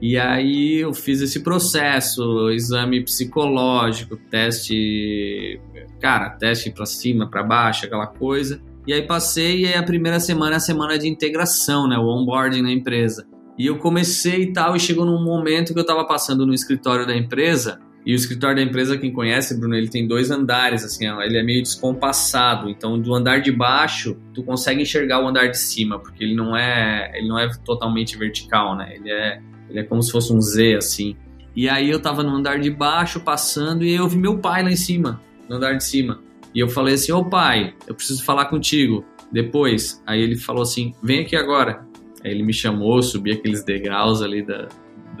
E 0.00 0.16
aí 0.16 0.76
eu 0.76 0.94
fiz 0.94 1.20
esse 1.20 1.40
processo, 1.42 2.50
exame 2.50 3.02
psicológico, 3.02 4.16
teste, 4.16 5.60
cara, 6.00 6.30
teste 6.30 6.70
para 6.70 6.86
cima, 6.86 7.28
para 7.28 7.42
baixo, 7.42 7.84
aquela 7.84 8.06
coisa. 8.06 8.62
E 8.86 8.92
aí 8.92 9.02
passei 9.02 9.66
e 9.66 9.74
a 9.74 9.82
primeira 9.82 10.18
semana 10.18 10.54
é 10.54 10.56
a 10.56 10.60
semana 10.60 10.98
de 10.98 11.08
integração, 11.08 11.86
né? 11.88 11.98
O 11.98 12.06
onboarding 12.06 12.62
na 12.62 12.72
empresa. 12.72 13.26
E 13.58 13.66
eu 13.66 13.78
comecei 13.78 14.42
e 14.42 14.52
tal, 14.52 14.74
e 14.74 14.80
chegou 14.80 15.04
num 15.04 15.22
momento 15.22 15.74
que 15.74 15.78
eu 15.78 15.82
estava 15.82 16.04
passando 16.06 16.46
no 16.46 16.54
escritório 16.54 17.06
da 17.06 17.14
empresa. 17.14 17.78
E 18.06 18.14
o 18.14 18.16
escritório 18.16 18.56
da 18.56 18.62
empresa, 18.62 18.96
quem 18.96 19.12
conhece, 19.12 19.58
Bruno, 19.58 19.74
ele 19.74 19.88
tem 19.88 20.08
dois 20.08 20.30
andares, 20.30 20.82
assim, 20.82 21.06
ele 21.06 21.36
é 21.36 21.42
meio 21.42 21.62
descompassado. 21.62 22.70
Então, 22.70 22.98
do 22.98 23.14
andar 23.14 23.42
de 23.42 23.52
baixo, 23.52 24.16
tu 24.32 24.42
consegue 24.42 24.80
enxergar 24.80 25.22
o 25.22 25.28
andar 25.28 25.48
de 25.48 25.58
cima, 25.58 25.98
porque 25.98 26.24
ele 26.24 26.34
não 26.34 26.56
é, 26.56 27.12
ele 27.14 27.28
não 27.28 27.38
é 27.38 27.50
totalmente 27.62 28.16
vertical, 28.16 28.74
né? 28.74 28.96
Ele 28.96 29.10
é, 29.10 29.42
ele 29.68 29.80
é 29.80 29.82
como 29.82 30.02
se 30.02 30.10
fosse 30.10 30.32
um 30.32 30.40
Z, 30.40 30.76
assim. 30.76 31.14
E 31.54 31.68
aí 31.68 31.90
eu 31.90 32.00
tava 32.00 32.22
no 32.22 32.34
andar 32.34 32.58
de 32.58 32.70
baixo, 32.70 33.20
passando, 33.20 33.84
e 33.84 33.94
eu 33.94 34.08
vi 34.08 34.16
meu 34.16 34.38
pai 34.38 34.62
lá 34.62 34.70
em 34.70 34.76
cima, 34.76 35.20
no 35.46 35.56
andar 35.56 35.74
de 35.74 35.84
cima. 35.84 36.18
E 36.54 36.60
eu 36.60 36.68
falei 36.68 36.94
assim: 36.94 37.12
Ô 37.12 37.24
pai, 37.24 37.74
eu 37.86 37.94
preciso 37.94 38.24
falar 38.24 38.46
contigo. 38.46 39.04
Depois, 39.32 40.02
aí 40.06 40.20
ele 40.20 40.36
falou 40.36 40.62
assim: 40.62 40.94
vem 41.02 41.20
aqui 41.20 41.36
agora. 41.36 41.86
Aí 42.22 42.30
ele 42.30 42.42
me 42.42 42.52
chamou, 42.52 43.02
subi 43.02 43.32
aqueles 43.32 43.64
degraus 43.64 44.20
ali 44.20 44.42
da, 44.42 44.68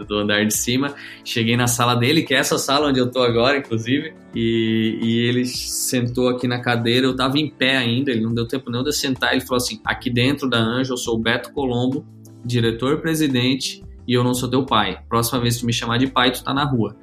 do 0.04 0.18
andar 0.18 0.44
de 0.44 0.54
cima. 0.54 0.94
Cheguei 1.24 1.56
na 1.56 1.66
sala 1.66 1.94
dele, 1.94 2.22
que 2.22 2.34
é 2.34 2.38
essa 2.38 2.58
sala 2.58 2.88
onde 2.88 2.98
eu 2.98 3.10
tô 3.10 3.22
agora, 3.22 3.58
inclusive. 3.58 4.12
E, 4.34 4.98
e 5.02 5.18
ele 5.20 5.46
sentou 5.46 6.28
aqui 6.28 6.46
na 6.46 6.60
cadeira. 6.60 7.06
Eu 7.06 7.16
tava 7.16 7.38
em 7.38 7.48
pé 7.48 7.76
ainda, 7.76 8.10
ele 8.10 8.20
não 8.20 8.34
deu 8.34 8.46
tempo 8.46 8.70
nem 8.70 8.82
de 8.82 8.94
sentar. 8.94 9.32
Ele 9.32 9.42
falou 9.42 9.56
assim: 9.56 9.80
aqui 9.84 10.10
dentro 10.10 10.48
da 10.48 10.58
Anja, 10.58 10.92
eu 10.92 10.96
sou 10.96 11.16
o 11.16 11.18
Beto 11.18 11.52
Colombo, 11.52 12.04
diretor-presidente, 12.44 13.82
e 14.06 14.12
eu 14.12 14.24
não 14.24 14.34
sou 14.34 14.48
teu 14.48 14.64
pai. 14.64 15.00
Próxima 15.08 15.40
vez 15.40 15.54
que 15.54 15.60
tu 15.60 15.66
me 15.66 15.72
chamar 15.72 15.98
de 15.98 16.08
pai, 16.08 16.32
tu 16.32 16.42
tá 16.42 16.52
na 16.52 16.64
rua. 16.64 16.96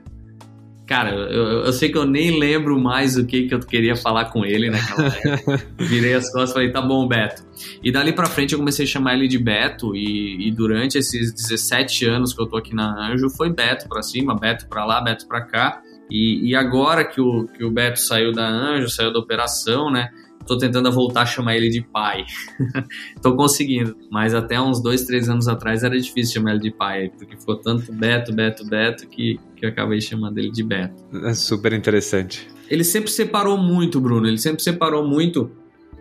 Cara, 0.88 1.10
eu, 1.12 1.66
eu, 1.66 1.74
sei 1.74 1.92
que 1.92 1.98
eu 1.98 2.06
nem 2.06 2.40
lembro 2.40 2.80
mais 2.80 3.18
o 3.18 3.26
que, 3.26 3.46
que 3.46 3.54
eu 3.54 3.60
queria 3.60 3.94
falar 3.94 4.32
com 4.32 4.46
ele 4.46 4.70
naquela 4.70 5.08
época. 5.22 5.62
Virei 5.78 6.14
as 6.14 6.32
costas 6.32 6.52
e 6.52 6.54
falei, 6.54 6.72
tá 6.72 6.82
bom, 6.82 7.06
Beto. 7.06 7.44
E 7.84 7.92
dali 7.92 8.14
pra 8.14 8.28
frente 8.28 8.54
eu 8.54 8.60
comecei 8.60 8.86
a 8.86 8.88
chamar 8.88 9.16
ele 9.16 9.28
de 9.28 9.38
Beto, 9.38 9.94
e, 9.94 10.48
e, 10.48 10.50
durante 10.50 10.98
esses 10.98 11.34
17 11.34 12.06
anos 12.06 12.34
que 12.34 12.42
eu 12.42 12.48
tô 12.48 12.56
aqui 12.56 12.74
na 12.74 13.12
Anjo, 13.12 13.30
foi 13.30 13.52
Beto 13.52 13.90
pra 13.90 14.02
cima, 14.02 14.34
Beto 14.34 14.66
pra 14.70 14.86
lá, 14.86 15.02
Beto 15.02 15.28
pra 15.28 15.42
cá. 15.42 15.82
E, 16.10 16.52
e 16.52 16.56
agora 16.56 17.04
que 17.04 17.20
o, 17.20 17.48
que 17.48 17.66
o 17.66 17.70
Beto 17.70 18.00
saiu 18.00 18.32
da 18.32 18.48
Anjo, 18.48 18.90
saiu 18.90 19.12
da 19.12 19.20
operação, 19.20 19.92
né? 19.92 20.10
Tô 20.48 20.58
tentando 20.58 20.92
voltar 20.92 21.22
a 21.22 21.26
chamar 21.26 21.56
ele 21.56 21.70
de 21.70 21.82
pai. 21.82 22.26
tô 23.22 23.36
conseguindo. 23.36 23.96
Mas 24.10 24.34
até 24.34 24.60
uns 24.60 24.82
dois, 24.82 25.04
três 25.04 25.30
anos 25.30 25.48
atrás 25.48 25.84
era 25.84 26.00
difícil 26.00 26.36
chamar 26.36 26.52
ele 26.52 26.62
de 26.62 26.72
pai, 26.72 27.12
porque 27.18 27.38
ficou 27.38 27.58
tanto 27.58 27.92
Beto, 27.94 28.34
Beto, 28.34 28.66
Beto, 28.66 29.08
que, 29.08 29.40
que 29.56 29.66
eu 29.66 29.70
acabei 29.70 30.02
chamando 30.02 30.38
ele 30.40 30.50
de 30.50 30.64
Beto. 30.64 31.04
É 31.26 31.34
super 31.34 31.74
interessante. 31.74 32.48
Ele 32.70 32.84
sempre 32.84 33.12
separou 33.12 33.58
muito, 33.58 34.02
Bruno, 34.02 34.28
ele 34.28 34.38
sempre 34.38 34.64
separou 34.64 35.08
muito 35.08 35.52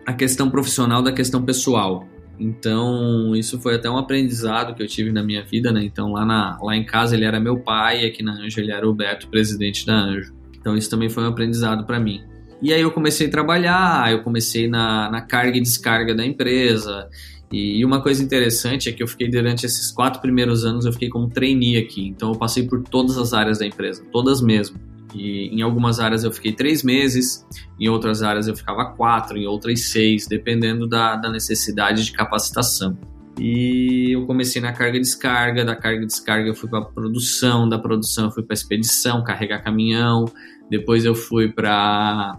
a 0.05 0.13
questão 0.13 0.49
profissional 0.49 1.01
da 1.01 1.11
questão 1.11 1.43
pessoal. 1.43 2.07
Então, 2.39 3.35
isso 3.35 3.59
foi 3.59 3.75
até 3.75 3.89
um 3.89 3.97
aprendizado 3.97 4.75
que 4.75 4.83
eu 4.83 4.87
tive 4.87 5.11
na 5.11 5.23
minha 5.23 5.43
vida, 5.43 5.71
né? 5.71 5.83
Então, 5.83 6.11
lá, 6.11 6.25
na, 6.25 6.57
lá 6.61 6.75
em 6.75 6.85
casa 6.85 7.15
ele 7.15 7.25
era 7.25 7.39
meu 7.39 7.59
pai, 7.59 8.03
e 8.03 8.05
aqui 8.05 8.23
na 8.23 8.33
Anjo 8.33 8.59
ele 8.59 8.71
era 8.71 8.87
o 8.87 8.93
Beto, 8.93 9.27
presidente 9.27 9.85
da 9.85 9.95
Anjo. 9.95 10.33
Então, 10.59 10.77
isso 10.77 10.89
também 10.89 11.09
foi 11.09 11.23
um 11.23 11.27
aprendizado 11.27 11.85
para 11.85 11.99
mim. 11.99 12.21
E 12.61 12.73
aí 12.73 12.81
eu 12.81 12.91
comecei 12.91 13.27
a 13.27 13.29
trabalhar, 13.29 14.11
eu 14.11 14.23
comecei 14.23 14.67
na, 14.67 15.09
na 15.11 15.21
carga 15.21 15.57
e 15.57 15.61
descarga 15.61 16.15
da 16.15 16.25
empresa. 16.25 17.07
E 17.51 17.83
uma 17.85 18.01
coisa 18.01 18.21
interessante 18.21 18.89
é 18.89 18.91
que 18.91 19.01
eu 19.01 19.07
fiquei 19.07 19.29
durante 19.29 19.65
esses 19.65 19.91
quatro 19.91 20.21
primeiros 20.21 20.65
anos, 20.65 20.85
eu 20.85 20.91
fiquei 20.91 21.07
como 21.07 21.29
trainee 21.29 21.77
aqui. 21.77 22.07
Então 22.07 22.33
eu 22.33 22.37
passei 22.37 22.67
por 22.67 22.83
todas 22.83 23.17
as 23.17 23.33
áreas 23.33 23.59
da 23.59 23.65
empresa, 23.65 24.03
todas 24.11 24.41
mesmo. 24.41 24.77
E 25.15 25.47
em 25.55 25.61
algumas 25.61 25.99
áreas 25.99 26.23
eu 26.23 26.31
fiquei 26.31 26.51
três 26.51 26.83
meses, 26.83 27.45
em 27.79 27.87
outras 27.87 28.21
áreas 28.21 28.47
eu 28.47 28.55
ficava 28.55 28.85
quatro, 28.85 29.37
em 29.37 29.47
outras 29.47 29.81
seis, 29.85 30.27
dependendo 30.27 30.87
da, 30.87 31.15
da 31.15 31.29
necessidade 31.31 32.03
de 32.03 32.11
capacitação. 32.11 32.97
E 33.39 34.11
eu 34.11 34.25
comecei 34.25 34.61
na 34.61 34.73
carga 34.73 34.97
e 34.97 35.01
descarga, 35.01 35.63
da 35.63 35.75
carga 35.75 36.03
e 36.03 36.07
descarga 36.07 36.49
eu 36.49 36.55
fui 36.55 36.69
para 36.69 36.81
produção, 36.81 37.69
da 37.69 37.77
produção 37.77 38.25
eu 38.25 38.31
fui 38.31 38.43
para 38.43 38.55
expedição, 38.55 39.23
carregar 39.23 39.63
caminhão, 39.63 40.25
depois 40.69 41.05
eu 41.05 41.15
fui 41.15 41.47
para 41.47 42.37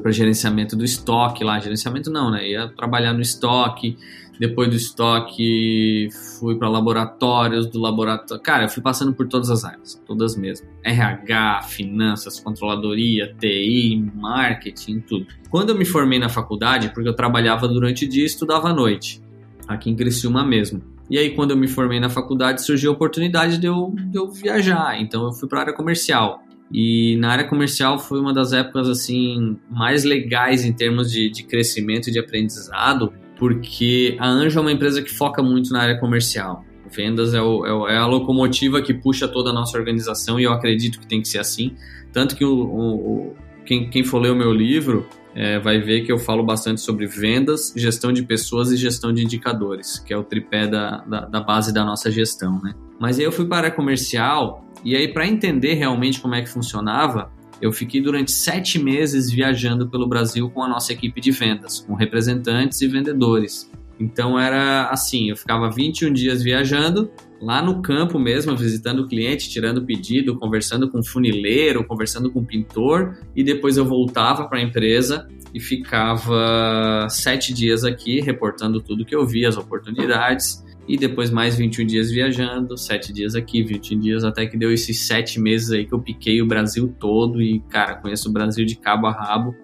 para 0.00 0.10
gerenciamento 0.10 0.74
do 0.74 0.84
estoque 0.84 1.44
lá, 1.44 1.58
gerenciamento 1.58 2.10
não, 2.10 2.30
né? 2.30 2.48
Ia 2.48 2.68
trabalhar 2.68 3.12
no 3.12 3.20
estoque, 3.20 3.96
depois 4.38 4.68
do 4.68 4.76
estoque, 4.76 6.08
fui 6.38 6.56
para 6.56 6.68
laboratórios, 6.68 7.66
do 7.66 7.80
laboratório. 7.80 8.42
Cara, 8.42 8.64
eu 8.64 8.68
fui 8.68 8.82
passando 8.82 9.12
por 9.12 9.26
todas 9.26 9.50
as 9.50 9.64
áreas, 9.64 10.00
todas 10.06 10.36
mesmo. 10.36 10.66
RH, 10.82 11.62
finanças, 11.62 12.38
controladoria, 12.40 13.34
TI, 13.38 14.10
marketing, 14.14 15.00
tudo. 15.00 15.26
Quando 15.50 15.70
eu 15.70 15.74
me 15.74 15.84
formei 15.84 16.18
na 16.18 16.28
faculdade, 16.28 16.90
porque 16.92 17.08
eu 17.08 17.14
trabalhava 17.14 17.66
durante 17.66 18.04
o 18.04 18.08
dia 18.08 18.22
e 18.22 18.26
estudava 18.26 18.68
à 18.68 18.74
noite, 18.74 19.22
aqui 19.66 19.90
em 19.90 19.96
Criciúma 19.96 20.44
mesmo. 20.44 20.82
E 21.08 21.18
aí, 21.18 21.34
quando 21.34 21.52
eu 21.52 21.56
me 21.56 21.68
formei 21.68 22.00
na 22.00 22.08
faculdade, 22.08 22.62
surgiu 22.62 22.90
a 22.90 22.94
oportunidade 22.94 23.58
de 23.58 23.66
eu, 23.66 23.94
de 23.96 24.18
eu 24.18 24.30
viajar. 24.30 25.00
Então, 25.00 25.24
eu 25.24 25.32
fui 25.32 25.48
para 25.48 25.60
a 25.60 25.62
área 25.62 25.72
comercial. 25.72 26.42
E 26.72 27.16
na 27.18 27.30
área 27.30 27.44
comercial 27.44 27.98
foi 27.98 28.20
uma 28.20 28.32
das 28.32 28.52
épocas 28.52 28.88
assim 28.88 29.56
mais 29.70 30.04
legais 30.04 30.64
em 30.64 30.72
termos 30.72 31.10
de, 31.10 31.30
de 31.30 31.44
crescimento 31.44 32.08
e 32.08 32.12
de 32.12 32.18
aprendizado, 32.18 33.12
porque 33.38 34.16
a 34.18 34.28
Anjo 34.28 34.58
é 34.58 34.62
uma 34.62 34.72
empresa 34.72 35.02
que 35.02 35.10
foca 35.10 35.42
muito 35.42 35.72
na 35.72 35.80
área 35.80 35.98
comercial. 35.98 36.64
Vendas 36.90 37.34
é, 37.34 37.40
o, 37.40 37.88
é, 37.88 37.94
é, 37.94 37.98
a 37.98 38.06
locomotiva 38.06 38.80
que 38.80 38.94
puxa 38.94 39.28
toda 39.28 39.50
a 39.50 39.52
nossa 39.52 39.76
organização 39.76 40.38
e 40.40 40.44
eu 40.44 40.52
acredito 40.52 41.00
que 41.00 41.06
tem 41.06 41.20
que 41.20 41.28
ser 41.28 41.38
assim. 41.38 41.74
Tanto 42.12 42.36
que 42.36 42.44
o, 42.44 42.54
o, 42.54 43.36
quem, 43.64 43.90
quem 43.90 44.04
for 44.04 44.18
ler 44.18 44.30
o 44.30 44.36
meu 44.36 44.52
livro 44.52 45.06
é, 45.34 45.58
vai 45.58 45.78
ver 45.80 46.02
que 46.02 46.10
eu 46.10 46.18
falo 46.18 46.42
bastante 46.42 46.80
sobre 46.80 47.06
vendas, 47.06 47.72
gestão 47.76 48.12
de 48.12 48.22
pessoas 48.22 48.72
e 48.72 48.76
gestão 48.76 49.12
de 49.12 49.22
indicadores, 49.22 49.98
que 49.98 50.12
é 50.12 50.16
o 50.16 50.24
tripé 50.24 50.66
da, 50.66 50.98
da, 51.04 51.20
da 51.26 51.40
base 51.40 51.74
da 51.74 51.84
nossa 51.84 52.10
gestão. 52.10 52.60
Né? 52.62 52.74
Mas 52.98 53.18
aí 53.18 53.24
eu 53.24 53.32
fui 53.32 53.46
para 53.46 53.68
a 53.68 53.70
comercial 53.70 54.64
e 54.84 54.96
aí 54.96 55.12
para 55.12 55.26
entender 55.26 55.74
realmente 55.74 56.20
como 56.20 56.34
é 56.34 56.42
que 56.42 56.48
funcionava, 56.48 57.30
eu 57.60 57.72
fiquei 57.72 58.00
durante 58.00 58.30
sete 58.30 58.78
meses 58.78 59.30
viajando 59.30 59.88
pelo 59.88 60.06
Brasil 60.06 60.50
com 60.50 60.62
a 60.62 60.68
nossa 60.68 60.92
equipe 60.92 61.20
de 61.20 61.30
vendas, 61.30 61.80
com 61.80 61.94
representantes 61.94 62.80
e 62.80 62.86
vendedores. 62.86 63.70
Então 63.98 64.38
era 64.38 64.88
assim, 64.88 65.30
eu 65.30 65.36
ficava 65.36 65.70
21 65.70 66.12
dias 66.12 66.42
viajando, 66.42 67.10
lá 67.40 67.62
no 67.62 67.80
campo 67.80 68.18
mesmo, 68.18 68.54
visitando 68.54 69.00
o 69.00 69.08
cliente, 69.08 69.48
tirando 69.48 69.84
pedido, 69.84 70.38
conversando 70.38 70.90
com 70.90 71.02
funileiro, 71.02 71.84
conversando 71.84 72.30
com 72.30 72.44
pintor, 72.44 73.16
e 73.34 73.42
depois 73.42 73.76
eu 73.76 73.86
voltava 73.86 74.46
para 74.48 74.58
a 74.58 74.62
empresa 74.62 75.26
e 75.54 75.60
ficava 75.60 77.06
sete 77.08 77.54
dias 77.54 77.84
aqui 77.84 78.20
reportando 78.20 78.80
tudo 78.82 79.04
que 79.04 79.14
eu 79.14 79.26
via, 79.26 79.48
as 79.48 79.56
oportunidades, 79.56 80.62
e 80.88 80.96
depois 80.96 81.30
mais 81.30 81.56
21 81.56 81.86
dias 81.86 82.10
viajando, 82.10 82.76
7 82.76 83.12
dias 83.12 83.34
aqui, 83.34 83.62
21 83.62 83.98
dias, 83.98 84.24
até 84.24 84.46
que 84.46 84.56
deu 84.56 84.72
esses 84.72 85.06
7 85.06 85.40
meses 85.40 85.72
aí 85.72 85.84
que 85.84 85.92
eu 85.92 86.00
piquei 86.00 86.40
o 86.40 86.46
Brasil 86.46 86.94
todo 86.98 87.42
e, 87.42 87.60
cara, 87.68 87.96
conheço 87.96 88.28
o 88.28 88.32
Brasil 88.32 88.64
de 88.64 88.76
cabo 88.76 89.06
a 89.06 89.12
rabo, 89.12 89.54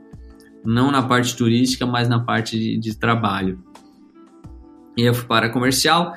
não 0.65 0.91
na 0.91 1.03
parte 1.03 1.37
turística, 1.37 1.87
mas 1.87 2.09
na 2.09 2.21
parte 2.21 2.59
de, 2.59 2.77
de 2.77 2.99
trabalho. 2.99 3.63
E 4.97 5.03
eu 5.03 5.15
fui 5.15 5.27
para 5.27 5.47
a 5.47 5.51
comercial. 5.51 6.15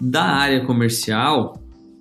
Da 0.00 0.24
área 0.24 0.64
comercial, 0.64 1.54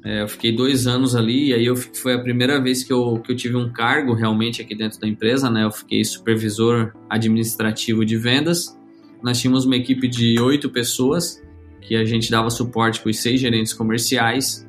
é, 0.03 0.21
eu 0.21 0.27
fiquei 0.27 0.51
dois 0.53 0.85
anos 0.85 1.15
ali, 1.15 1.49
e 1.49 1.53
aí 1.53 1.65
eu, 1.65 1.75
foi 1.75 2.13
a 2.13 2.19
primeira 2.19 2.61
vez 2.61 2.83
que 2.83 2.91
eu, 2.91 3.19
que 3.19 3.31
eu 3.31 3.35
tive 3.35 3.55
um 3.55 3.71
cargo 3.71 4.13
realmente 4.13 4.61
aqui 4.61 4.75
dentro 4.75 4.99
da 4.99 5.07
empresa, 5.07 5.49
né? 5.49 5.63
Eu 5.63 5.71
fiquei 5.71 6.03
supervisor 6.03 6.93
administrativo 7.09 8.05
de 8.05 8.17
vendas. 8.17 8.77
Nós 9.23 9.39
tínhamos 9.39 9.65
uma 9.65 9.75
equipe 9.75 10.07
de 10.07 10.39
oito 10.39 10.69
pessoas, 10.69 11.41
que 11.87 11.95
a 11.95 12.03
gente 12.03 12.31
dava 12.31 12.49
suporte 12.49 12.99
para 12.99 13.11
os 13.11 13.19
seis 13.19 13.39
gerentes 13.39 13.73
comerciais 13.73 14.67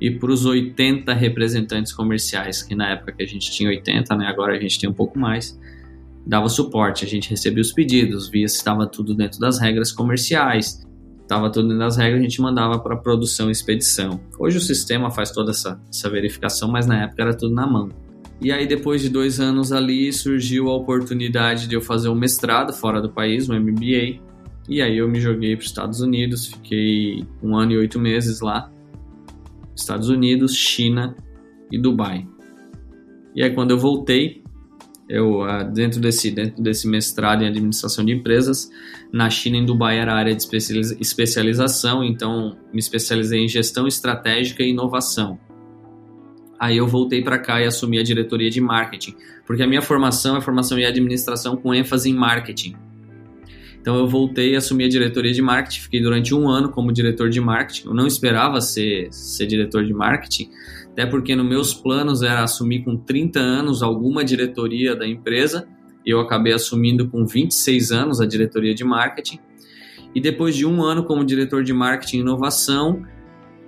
e 0.00 0.10
para 0.10 0.30
os 0.30 0.44
80 0.44 1.12
representantes 1.14 1.92
comerciais, 1.92 2.62
que 2.62 2.74
na 2.74 2.90
época 2.90 3.12
que 3.12 3.22
a 3.22 3.26
gente 3.26 3.50
tinha 3.50 3.68
80, 3.68 4.16
né, 4.16 4.26
agora 4.26 4.56
a 4.56 4.60
gente 4.60 4.78
tem 4.78 4.88
um 4.88 4.92
pouco 4.92 5.18
mais, 5.18 5.58
dava 6.26 6.48
suporte. 6.48 7.04
A 7.04 7.08
gente 7.08 7.30
recebia 7.30 7.62
os 7.62 7.72
pedidos, 7.72 8.28
via 8.28 8.46
se 8.46 8.56
estava 8.56 8.86
tudo 8.86 9.14
dentro 9.14 9.40
das 9.40 9.58
regras 9.58 9.90
comerciais, 9.90 10.86
estava 11.22 11.50
tudo 11.50 11.68
dentro 11.68 11.80
das 11.80 11.96
regras, 11.96 12.20
a 12.20 12.22
gente 12.22 12.40
mandava 12.40 12.78
para 12.78 12.96
produção 12.96 13.48
e 13.48 13.52
expedição. 13.52 14.20
Hoje 14.38 14.58
o 14.58 14.60
sistema 14.60 15.10
faz 15.10 15.30
toda 15.30 15.50
essa, 15.50 15.80
essa 15.88 16.10
verificação, 16.10 16.70
mas 16.70 16.86
na 16.86 17.04
época 17.04 17.22
era 17.22 17.34
tudo 17.34 17.54
na 17.54 17.66
mão. 17.66 17.88
E 18.40 18.50
aí, 18.50 18.66
depois 18.66 19.02
de 19.02 19.10
dois 19.10 19.38
anos 19.38 19.70
ali, 19.70 20.10
surgiu 20.12 20.68
a 20.68 20.74
oportunidade 20.74 21.66
de 21.66 21.74
eu 21.74 21.82
fazer 21.82 22.08
um 22.08 22.14
mestrado 22.14 22.72
fora 22.72 23.00
do 23.00 23.10
país, 23.10 23.50
um 23.50 23.60
MBA, 23.60 24.29
e 24.70 24.80
aí 24.80 24.98
eu 24.98 25.08
me 25.08 25.18
joguei 25.18 25.56
para 25.56 25.62
os 25.62 25.66
Estados 25.66 26.00
Unidos, 26.00 26.46
fiquei 26.46 27.26
um 27.42 27.56
ano 27.56 27.72
e 27.72 27.76
oito 27.76 27.98
meses 27.98 28.40
lá. 28.40 28.70
Estados 29.74 30.08
Unidos, 30.08 30.54
China 30.54 31.16
e 31.72 31.76
Dubai. 31.76 32.24
E 33.34 33.42
aí 33.42 33.52
quando 33.52 33.72
eu 33.72 33.78
voltei, 33.78 34.44
eu 35.08 35.42
ah, 35.42 35.64
dentro 35.64 36.00
desse 36.00 36.30
dentro 36.30 36.62
desse 36.62 36.86
mestrado 36.86 37.42
em 37.42 37.48
administração 37.48 38.04
de 38.04 38.12
empresas, 38.12 38.70
na 39.12 39.28
China 39.28 39.56
em 39.56 39.66
Dubai 39.66 39.98
era 39.98 40.14
área 40.14 40.36
de 40.36 40.46
especialização, 41.00 42.04
então 42.04 42.56
me 42.72 42.78
especializei 42.78 43.40
em 43.40 43.48
gestão 43.48 43.88
estratégica 43.88 44.62
e 44.62 44.70
inovação. 44.70 45.36
Aí 46.60 46.76
eu 46.76 46.86
voltei 46.86 47.24
para 47.24 47.40
cá 47.40 47.60
e 47.60 47.64
assumi 47.64 47.98
a 47.98 48.04
diretoria 48.04 48.50
de 48.50 48.60
marketing, 48.60 49.16
porque 49.44 49.64
a 49.64 49.66
minha 49.66 49.82
formação 49.82 50.36
é 50.36 50.40
formação 50.40 50.78
em 50.78 50.84
administração 50.84 51.56
com 51.56 51.74
ênfase 51.74 52.08
em 52.08 52.14
marketing. 52.14 52.76
Então 53.80 53.96
eu 53.96 54.06
voltei 54.06 54.54
a 54.54 54.58
assumir 54.58 54.84
a 54.84 54.88
diretoria 54.88 55.32
de 55.32 55.40
marketing, 55.40 55.80
fiquei 55.80 56.02
durante 56.02 56.34
um 56.34 56.48
ano 56.48 56.70
como 56.70 56.92
diretor 56.92 57.30
de 57.30 57.40
marketing. 57.40 57.88
Eu 57.88 57.94
não 57.94 58.06
esperava 58.06 58.60
ser, 58.60 59.08
ser 59.10 59.46
diretor 59.46 59.84
de 59.84 59.94
marketing, 59.94 60.50
até 60.92 61.06
porque 61.06 61.34
nos 61.34 61.46
meus 61.46 61.72
planos 61.72 62.22
era 62.22 62.42
assumir 62.42 62.84
com 62.84 62.96
30 62.96 63.40
anos 63.40 63.82
alguma 63.82 64.22
diretoria 64.22 64.94
da 64.94 65.06
empresa. 65.06 65.66
E 66.04 66.10
eu 66.10 66.20
acabei 66.20 66.52
assumindo 66.52 67.08
com 67.08 67.26
26 67.26 67.92
anos 67.92 68.20
a 68.20 68.26
diretoria 68.26 68.74
de 68.74 68.84
marketing. 68.84 69.38
E 70.14 70.20
depois 70.20 70.56
de 70.56 70.66
um 70.66 70.82
ano 70.82 71.04
como 71.04 71.24
diretor 71.24 71.62
de 71.62 71.72
marketing 71.72 72.18
e 72.18 72.20
inovação, 72.20 73.02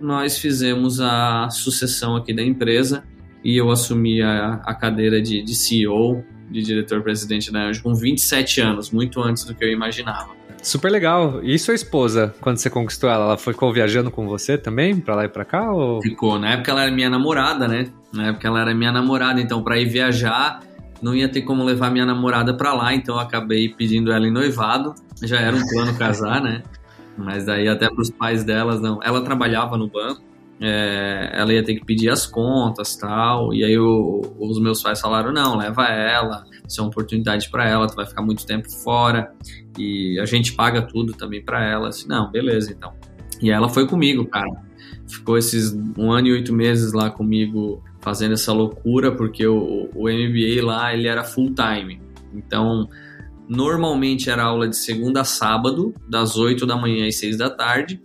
nós 0.01 0.37
fizemos 0.37 1.01
a 1.01 1.49
sucessão 1.51 2.17
aqui 2.17 2.35
da 2.35 2.43
empresa 2.43 3.05
e 3.45 3.57
eu 3.57 3.71
assumi 3.71 4.21
a, 4.21 4.55
a 4.65 4.75
cadeira 4.75 5.23
de, 5.23 5.43
de 5.43 5.55
CEO 5.55 6.25
de 6.53 6.63
diretor-presidente 6.63 7.51
da 7.51 7.65
Anjo 7.65 7.83
com 7.83 7.95
27 7.95 8.61
anos, 8.61 8.91
muito 8.91 9.21
antes 9.21 9.45
do 9.45 9.55
que 9.55 9.65
eu 9.65 9.71
imaginava. 9.71 10.31
Super 10.63 10.93
legal. 10.93 11.41
E 11.43 11.59
sua 11.59 11.75
esposa, 11.75 12.33
quando 12.41 12.59
você 12.59 12.71
conquistou 12.71 13.11
ela, 13.11 13.25
ela 13.25 13.37
ficou 13.37 13.73
viajando 13.73 14.11
com 14.11 14.29
você 14.29 14.57
também, 14.57 15.01
pra 15.01 15.17
lá 15.17 15.25
e 15.25 15.29
pra 15.29 15.45
cá? 15.45 15.73
Ou... 15.73 16.01
Ficou. 16.01 16.39
Na 16.39 16.53
época 16.53 16.71
ela 16.71 16.83
era 16.83 16.93
minha 16.93 17.11
namorada, 17.11 17.67
né? 17.67 17.91
Na 18.13 18.29
época 18.29 18.47
ela 18.47 18.61
era 18.61 18.75
minha 18.75 18.93
namorada, 18.93 19.41
então 19.41 19.63
pra 19.63 19.79
ir 19.79 19.87
viajar 19.87 20.61
não 21.03 21.17
ia 21.17 21.29
ter 21.29 21.43
como 21.43 21.65
levar 21.65 21.91
minha 21.91 22.07
namorada 22.07 22.55
pra 22.55 22.73
lá, 22.73 22.95
então 22.95 23.17
eu 23.17 23.21
acabei 23.21 23.69
pedindo 23.69 24.13
ela 24.13 24.27
em 24.27 24.31
noivado. 24.31 24.95
Já 25.21 25.41
era 25.41 25.57
um 25.57 25.67
plano 25.67 25.99
casar, 25.99 26.41
né? 26.41 26.63
Mas 27.19 27.45
daí 27.45 27.67
até 27.67 27.91
pros 27.91 28.09
pais 28.09 28.45
delas, 28.45 28.81
não. 28.81 29.01
Ela 29.03 29.23
trabalhava 29.23 29.77
no 29.77 29.89
banco, 29.89 30.23
é, 30.65 31.31
ela 31.33 31.53
ia 31.53 31.65
ter 31.65 31.75
que 31.75 31.85
pedir 31.85 32.09
as 32.09 32.25
contas 32.25 32.95
tal. 32.95 33.53
E 33.53 33.65
aí 33.65 33.77
o, 33.77 34.23
os 34.39 34.61
meus 34.61 34.81
pais 34.81 35.01
falaram: 35.01 35.33
não, 35.33 35.57
leva 35.57 35.87
ela, 35.87 36.45
isso 36.67 36.81
é 36.81 36.85
uma 36.85 36.89
oportunidade 36.89 37.51
para 37.51 37.69
ela, 37.69 37.89
tu 37.89 37.97
vai 37.97 38.07
ficar 38.07 38.23
muito 38.23 38.47
tempo 38.47 38.71
fora 38.85 39.33
e 39.77 40.21
a 40.21 40.25
gente 40.25 40.53
paga 40.53 40.81
tudo 40.81 41.13
também 41.13 41.45
para 41.45 41.69
ela. 41.69 41.89
Assim, 41.89 42.07
não, 42.07 42.31
beleza 42.31 42.71
então. 42.71 42.93
E 43.41 43.51
ela 43.51 43.69
foi 43.69 43.89
comigo, 43.89 44.25
cara. 44.25 44.51
Ficou 45.09 45.37
esses 45.37 45.77
um 45.99 46.13
ano 46.13 46.29
e 46.29 46.33
oito 46.33 46.55
meses 46.55 46.93
lá 46.93 47.11
comigo 47.11 47.83
fazendo 48.01 48.35
essa 48.35 48.53
loucura, 48.53 49.11
porque 49.11 49.45
o, 49.45 49.91
o 49.95 50.09
MBA 50.09 50.65
lá 50.65 50.95
ele 50.95 51.09
era 51.09 51.25
full 51.25 51.53
time. 51.53 52.01
Então, 52.33 52.89
normalmente 53.49 54.31
era 54.31 54.45
aula 54.45 54.69
de 54.69 54.77
segunda 54.77 55.23
a 55.23 55.25
sábado, 55.25 55.93
das 56.09 56.37
8 56.37 56.65
da 56.65 56.77
manhã 56.77 57.09
às 57.09 57.17
6 57.17 57.37
da 57.37 57.51
tarde 57.51 58.01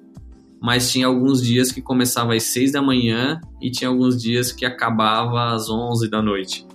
mas 0.62 0.92
tinha 0.92 1.08
alguns 1.08 1.42
dias 1.42 1.72
que 1.72 1.82
começava 1.82 2.34
às 2.34 2.44
6 2.44 2.72
da 2.72 2.82
manhã 2.82 3.40
e 3.62 3.70
tinha 3.70 3.90
alguns 3.90 4.22
dias 4.22 4.52
que 4.52 4.66
acabava 4.66 5.54
às 5.54 5.70
11 5.70 6.10
da 6.10 6.22
noite. 6.22 6.66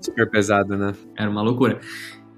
Super 0.00 0.30
pesado, 0.30 0.76
né? 0.76 0.94
Era 1.16 1.30
uma 1.30 1.42
loucura. 1.42 1.80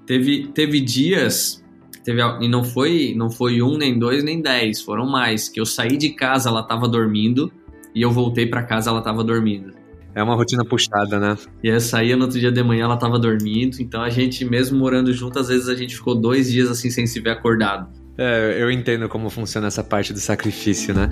Teve, 0.05 0.47
teve 0.47 0.79
dias, 0.81 1.63
teve, 2.03 2.21
e 2.41 2.47
não 2.47 2.63
foi, 2.63 3.13
não 3.15 3.29
foi 3.29 3.61
um, 3.61 3.77
nem 3.77 3.97
dois, 3.97 4.23
nem 4.23 4.41
dez, 4.41 4.81
foram 4.81 5.05
mais, 5.05 5.47
que 5.47 5.59
eu 5.59 5.65
saí 5.65 5.97
de 5.97 6.09
casa, 6.09 6.49
ela 6.49 6.63
tava 6.63 6.87
dormindo, 6.87 7.51
e 7.95 8.01
eu 8.01 8.11
voltei 8.11 8.45
para 8.45 8.63
casa, 8.63 8.89
ela 8.89 9.01
tava 9.01 9.23
dormindo. 9.23 9.73
É 10.15 10.21
uma 10.21 10.35
rotina 10.35 10.63
puxada, 10.63 11.19
né? 11.19 11.37
E 11.63 11.69
essa 11.69 11.89
saía 11.89 12.15
no 12.15 12.25
outro 12.25 12.39
dia 12.39 12.51
de 12.51 12.63
manhã, 12.63 12.83
ela 12.83 12.97
tava 12.97 13.17
dormindo. 13.17 13.81
Então 13.81 14.01
a 14.01 14.09
gente, 14.09 14.45
mesmo 14.45 14.77
morando 14.77 15.11
junto, 15.11 15.39
às 15.39 15.47
vezes 15.47 15.67
a 15.67 15.75
gente 15.75 15.95
ficou 15.95 16.13
dois 16.13 16.51
dias 16.51 16.69
assim 16.69 16.91
sem 16.91 17.07
se 17.07 17.19
ver 17.19 17.31
acordado. 17.31 17.89
É, 18.17 18.57
eu 18.59 18.69
entendo 18.69 19.09
como 19.09 19.29
funciona 19.29 19.67
essa 19.67 19.83
parte 19.83 20.13
do 20.13 20.19
sacrifício, 20.19 20.93
né? 20.93 21.09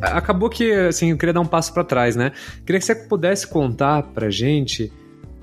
Acabou 0.00 0.50
que, 0.50 0.72
assim, 0.72 1.10
eu 1.10 1.16
queria 1.16 1.32
dar 1.32 1.40
um 1.40 1.46
passo 1.46 1.72
para 1.72 1.84
trás, 1.84 2.16
né? 2.16 2.32
Queria 2.66 2.80
que 2.80 2.84
você 2.84 2.94
pudesse 2.94 3.46
contar 3.46 4.02
pra 4.02 4.30
gente 4.30 4.92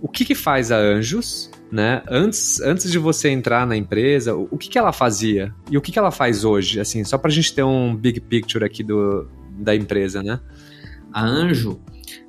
o 0.01 0.07
que, 0.07 0.25
que 0.25 0.35
faz 0.35 0.71
a 0.71 0.77
Anjos, 0.77 1.49
né? 1.71 2.01
Antes, 2.09 2.59
antes 2.61 2.91
de 2.91 2.97
você 2.97 3.29
entrar 3.29 3.65
na 3.65 3.75
empresa, 3.75 4.35
o 4.35 4.57
que, 4.57 4.69
que 4.69 4.77
ela 4.77 4.91
fazia 4.91 5.53
e 5.71 5.77
o 5.77 5.81
que, 5.81 5.91
que 5.91 5.99
ela 5.99 6.11
faz 6.11 6.43
hoje, 6.43 6.79
assim, 6.79 7.03
só 7.03 7.17
pra 7.17 7.31
gente 7.31 7.53
ter 7.53 7.63
um 7.63 7.95
big 7.95 8.19
picture 8.19 8.65
aqui 8.65 8.83
do, 8.83 9.27
da 9.57 9.75
empresa, 9.75 10.21
né? 10.21 10.39
A 11.11 11.25
Anjo, 11.25 11.79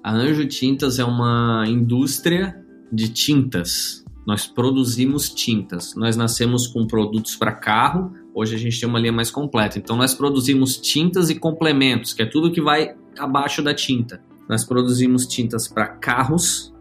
a 0.02 0.12
Anjo 0.12 0.46
Tintas 0.46 0.98
é 0.98 1.04
uma 1.04 1.64
indústria 1.66 2.56
de 2.92 3.08
tintas. 3.08 4.04
Nós 4.30 4.46
produzimos 4.46 5.28
tintas. 5.28 5.96
Nós 5.96 6.16
nascemos 6.16 6.68
com 6.68 6.86
produtos 6.86 7.34
para 7.34 7.50
carro. 7.50 8.12
Hoje 8.32 8.54
a 8.54 8.58
gente 8.58 8.78
tem 8.78 8.88
uma 8.88 9.00
linha 9.00 9.10
mais 9.12 9.28
completa. 9.28 9.76
Então 9.76 9.96
nós 9.96 10.14
produzimos 10.14 10.76
tintas 10.76 11.30
e 11.30 11.34
complementos, 11.34 12.12
que 12.12 12.22
é 12.22 12.26
tudo 12.26 12.52
que 12.52 12.60
vai 12.60 12.94
abaixo 13.18 13.60
da 13.60 13.74
tinta. 13.74 14.22
Nós 14.48 14.64
produzimos 14.64 15.26
tintas 15.26 15.66
para 15.66 15.88
carros, 15.88 16.72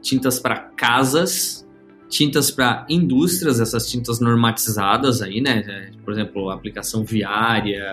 tintas 0.00 0.38
para 0.40 0.56
casas, 0.56 1.68
tintas 2.08 2.50
para 2.50 2.86
indústrias, 2.88 3.60
essas 3.60 3.86
tintas 3.86 4.18
normatizadas 4.18 5.20
aí, 5.20 5.42
né? 5.42 5.90
Por 6.06 6.14
exemplo, 6.14 6.48
aplicação 6.48 7.04
viária, 7.04 7.84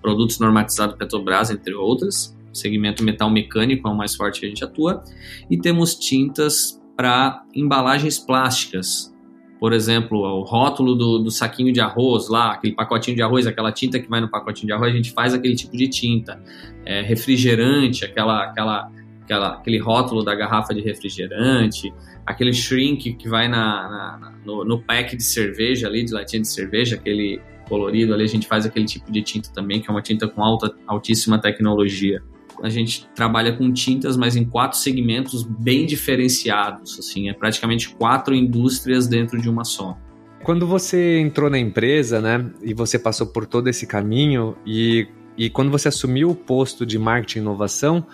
produtos 0.00 0.38
normatizados 0.38 0.94
Petrobras, 0.94 1.50
entre 1.50 1.74
outras. 1.74 2.32
segmento 2.52 3.02
metal 3.02 3.28
mecânico 3.28 3.88
é 3.88 3.90
o 3.90 3.96
mais 3.96 4.14
forte 4.14 4.38
que 4.38 4.46
a 4.46 4.48
gente 4.48 4.62
atua. 4.62 5.02
E 5.50 5.58
temos 5.58 5.96
tintas 5.96 6.78
para 6.98 7.44
embalagens 7.54 8.18
plásticas. 8.18 9.14
Por 9.60 9.72
exemplo, 9.72 10.18
o 10.18 10.42
rótulo 10.42 10.96
do, 10.96 11.18
do, 11.20 11.30
saquinho 11.30 11.72
de 11.72 11.80
arroz 11.80 12.28
lá, 12.28 12.54
aquele 12.54 12.74
pacotinho 12.74 13.16
de 13.16 13.22
arroz, 13.22 13.46
aquela 13.46 13.70
tinta 13.70 14.00
que 14.00 14.08
vai 14.08 14.20
no 14.20 14.28
pacotinho 14.28 14.66
de 14.66 14.72
arroz, 14.72 14.92
a 14.92 14.96
gente 14.96 15.12
faz 15.12 15.32
aquele 15.32 15.54
tipo 15.54 15.76
de 15.76 15.86
tinta. 15.86 16.42
É, 16.84 17.00
refrigerante, 17.02 18.04
aquela, 18.04 18.42
aquela, 18.42 18.90
aquela, 19.22 19.48
aquele 19.54 19.78
rótulo 19.78 20.24
da 20.24 20.34
garrafa 20.34 20.74
de 20.74 20.80
refrigerante, 20.80 21.92
aquele 22.26 22.52
shrink 22.52 23.12
que 23.14 23.28
vai 23.28 23.46
na, 23.46 24.18
na 24.18 24.32
no, 24.44 24.64
no, 24.64 24.82
pack 24.82 25.16
de 25.16 25.22
cerveja 25.22 25.86
ali, 25.86 26.04
de 26.04 26.12
latinha 26.12 26.42
de 26.42 26.48
cerveja, 26.48 26.96
aquele 26.96 27.40
colorido 27.68 28.12
ali, 28.12 28.24
a 28.24 28.28
gente 28.28 28.48
faz 28.48 28.66
aquele 28.66 28.86
tipo 28.86 29.12
de 29.12 29.22
tinta 29.22 29.50
também, 29.52 29.80
que 29.80 29.88
é 29.88 29.92
uma 29.92 30.02
tinta 30.02 30.26
com 30.26 30.42
alta, 30.42 30.74
altíssima 30.84 31.38
tecnologia. 31.38 32.20
A 32.62 32.68
gente 32.68 33.08
trabalha 33.14 33.52
com 33.56 33.72
tintas, 33.72 34.16
mas 34.16 34.36
em 34.36 34.44
quatro 34.44 34.78
segmentos 34.78 35.42
bem 35.42 35.86
diferenciados, 35.86 36.98
assim, 36.98 37.28
é 37.28 37.32
praticamente 37.32 37.90
quatro 37.90 38.34
indústrias 38.34 39.06
dentro 39.06 39.40
de 39.40 39.48
uma 39.48 39.64
só. 39.64 39.96
Quando 40.42 40.66
você 40.66 41.18
entrou 41.18 41.50
na 41.50 41.58
empresa, 41.58 42.20
né, 42.20 42.50
e 42.62 42.72
você 42.72 42.98
passou 42.98 43.26
por 43.26 43.46
todo 43.46 43.68
esse 43.68 43.86
caminho 43.86 44.56
e, 44.64 45.08
e 45.36 45.50
quando 45.50 45.70
você 45.70 45.88
assumiu 45.88 46.30
o 46.30 46.34
posto 46.34 46.86
de 46.86 46.98
marketing 46.98 47.38
e 47.38 47.42
inovação, 47.42 48.06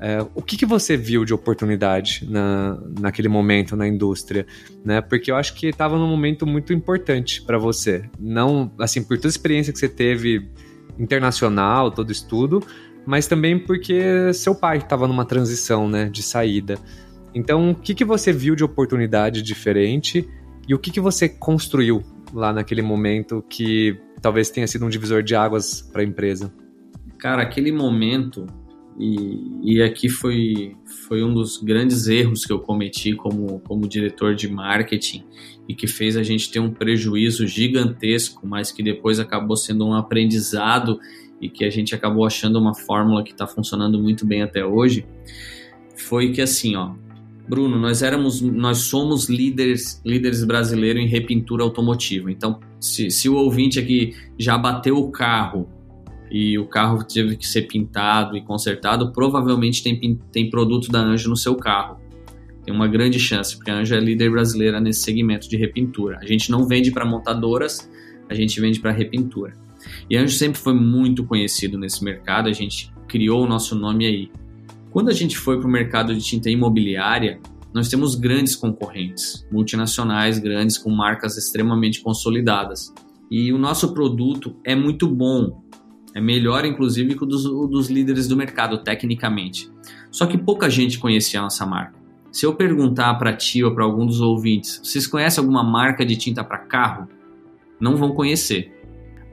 é, 0.00 0.18
o 0.34 0.42
que, 0.42 0.56
que 0.56 0.66
você 0.66 0.96
viu 0.96 1.24
de 1.24 1.32
oportunidade 1.32 2.26
na, 2.28 2.78
naquele 3.00 3.28
momento 3.28 3.76
na 3.76 3.86
indústria? 3.86 4.46
Né? 4.84 5.00
Porque 5.00 5.30
eu 5.30 5.36
acho 5.36 5.54
que 5.54 5.68
estava 5.68 5.96
num 5.96 6.08
momento 6.08 6.46
muito 6.46 6.72
importante 6.72 7.40
para 7.42 7.56
você. 7.56 8.04
Não, 8.18 8.70
assim, 8.78 9.02
por 9.02 9.16
toda 9.16 9.28
a 9.28 9.30
experiência 9.30 9.72
que 9.72 9.78
você 9.78 9.88
teve 9.88 10.48
internacional, 10.98 11.90
todo 11.90 12.10
estudo, 12.10 12.62
mas 13.06 13.26
também 13.26 13.58
porque 13.58 14.32
seu 14.32 14.54
pai 14.54 14.78
estava 14.78 15.06
numa 15.06 15.24
transição 15.24 15.88
né, 15.88 16.08
de 16.08 16.22
saída. 16.22 16.78
Então, 17.34 17.70
o 17.70 17.74
que, 17.74 17.94
que 17.94 18.04
você 18.04 18.32
viu 18.32 18.54
de 18.54 18.62
oportunidade 18.62 19.42
diferente 19.42 20.28
e 20.68 20.74
o 20.74 20.78
que, 20.78 20.90
que 20.90 21.00
você 21.00 21.28
construiu 21.28 22.02
lá 22.32 22.52
naquele 22.52 22.82
momento 22.82 23.44
que 23.48 23.98
talvez 24.22 24.50
tenha 24.50 24.66
sido 24.66 24.86
um 24.86 24.88
divisor 24.88 25.22
de 25.22 25.34
águas 25.34 25.82
para 25.82 26.02
a 26.02 26.04
empresa? 26.04 26.52
Cara, 27.18 27.42
aquele 27.42 27.72
momento 27.72 28.46
e, 28.98 29.74
e 29.74 29.82
aqui 29.82 30.08
foi, 30.08 30.76
foi 31.06 31.24
um 31.24 31.34
dos 31.34 31.56
grandes 31.56 32.06
erros 32.06 32.44
que 32.44 32.52
eu 32.52 32.60
cometi 32.60 33.14
como, 33.14 33.60
como 33.60 33.88
diretor 33.88 34.34
de 34.34 34.48
marketing 34.48 35.24
e 35.68 35.74
que 35.74 35.86
fez 35.86 36.16
a 36.16 36.22
gente 36.22 36.50
ter 36.50 36.60
um 36.60 36.70
prejuízo 36.70 37.46
gigantesco, 37.46 38.46
mas 38.46 38.70
que 38.70 38.82
depois 38.82 39.18
acabou 39.18 39.56
sendo 39.56 39.86
um 39.86 39.94
aprendizado 39.94 41.00
e 41.40 41.48
que 41.48 41.64
a 41.64 41.70
gente 41.70 41.94
acabou 41.94 42.26
achando 42.26 42.58
uma 42.58 42.74
fórmula 42.74 43.22
que 43.22 43.32
está 43.32 43.46
funcionando 43.46 43.98
muito 43.98 44.26
bem 44.26 44.42
até 44.42 44.64
hoje. 44.64 45.06
Foi 45.96 46.32
que 46.32 46.40
assim, 46.40 46.74
ó, 46.76 46.92
Bruno, 47.46 47.78
nós 47.78 48.02
éramos, 48.02 48.40
nós 48.40 48.78
somos 48.78 49.28
líderes, 49.28 50.00
líderes 50.04 50.44
brasileiros 50.44 51.02
em 51.02 51.06
repintura 51.06 51.62
automotiva. 51.62 52.30
Então, 52.30 52.58
se, 52.80 53.10
se 53.10 53.28
o 53.28 53.34
ouvinte 53.34 53.78
aqui 53.78 54.14
já 54.38 54.56
bateu 54.56 54.96
o 54.96 55.10
carro 55.10 55.68
e 56.30 56.58
o 56.58 56.66
carro 56.66 57.04
teve 57.04 57.36
que 57.36 57.46
ser 57.46 57.62
pintado 57.62 58.36
e 58.36 58.42
consertado, 58.42 59.12
provavelmente 59.12 59.82
tem, 59.82 60.18
tem 60.32 60.48
produto 60.48 60.90
da 60.90 61.00
Anjo 61.00 61.28
no 61.28 61.36
seu 61.36 61.54
carro. 61.54 62.00
Tem 62.64 62.74
uma 62.74 62.88
grande 62.88 63.20
chance, 63.20 63.54
porque 63.56 63.70
a 63.70 63.76
Anjo 63.76 63.94
é 63.94 64.00
líder 64.00 64.30
brasileira 64.30 64.80
nesse 64.80 65.02
segmento 65.02 65.46
de 65.48 65.56
repintura. 65.58 66.18
A 66.22 66.26
gente 66.26 66.50
não 66.50 66.66
vende 66.66 66.90
para 66.90 67.04
montadoras, 67.04 67.90
a 68.26 68.34
gente 68.34 68.58
vende 68.58 68.80
para 68.80 68.90
repintura. 68.90 69.54
E 70.08 70.16
a 70.16 70.22
Anjo 70.22 70.36
sempre 70.36 70.60
foi 70.60 70.74
muito 70.74 71.24
conhecido 71.24 71.78
nesse 71.78 72.04
mercado, 72.04 72.48
a 72.48 72.52
gente 72.52 72.92
criou 73.08 73.44
o 73.44 73.48
nosso 73.48 73.74
nome 73.74 74.06
aí. 74.06 74.30
Quando 74.90 75.08
a 75.08 75.12
gente 75.12 75.36
foi 75.36 75.58
para 75.58 75.68
o 75.68 75.70
mercado 75.70 76.14
de 76.14 76.22
tinta 76.22 76.50
imobiliária, 76.50 77.40
nós 77.72 77.88
temos 77.88 78.14
grandes 78.14 78.54
concorrentes, 78.54 79.46
multinacionais 79.50 80.38
grandes 80.38 80.78
com 80.78 80.90
marcas 80.90 81.36
extremamente 81.36 82.00
consolidadas. 82.00 82.92
E 83.30 83.52
o 83.52 83.58
nosso 83.58 83.92
produto 83.92 84.54
é 84.64 84.76
muito 84.76 85.08
bom, 85.08 85.64
é 86.14 86.20
melhor, 86.20 86.64
inclusive, 86.64 87.16
que 87.16 87.24
o 87.24 87.26
dos, 87.26 87.42
dos 87.42 87.90
líderes 87.90 88.28
do 88.28 88.36
mercado, 88.36 88.78
tecnicamente. 88.78 89.68
Só 90.12 90.26
que 90.26 90.38
pouca 90.38 90.70
gente 90.70 91.00
conhecia 91.00 91.40
a 91.40 91.42
nossa 91.42 91.66
marca. 91.66 91.98
Se 92.30 92.46
eu 92.46 92.54
perguntar 92.54 93.14
para 93.14 93.32
ti 93.32 93.64
ou 93.64 93.74
para 93.74 93.84
algum 93.84 94.06
dos 94.06 94.20
ouvintes, 94.20 94.80
vocês 94.82 95.08
conhecem 95.08 95.42
alguma 95.42 95.64
marca 95.64 96.06
de 96.06 96.16
tinta 96.16 96.44
para 96.44 96.58
carro? 96.58 97.08
Não 97.80 97.96
vão 97.96 98.12
conhecer. 98.12 98.72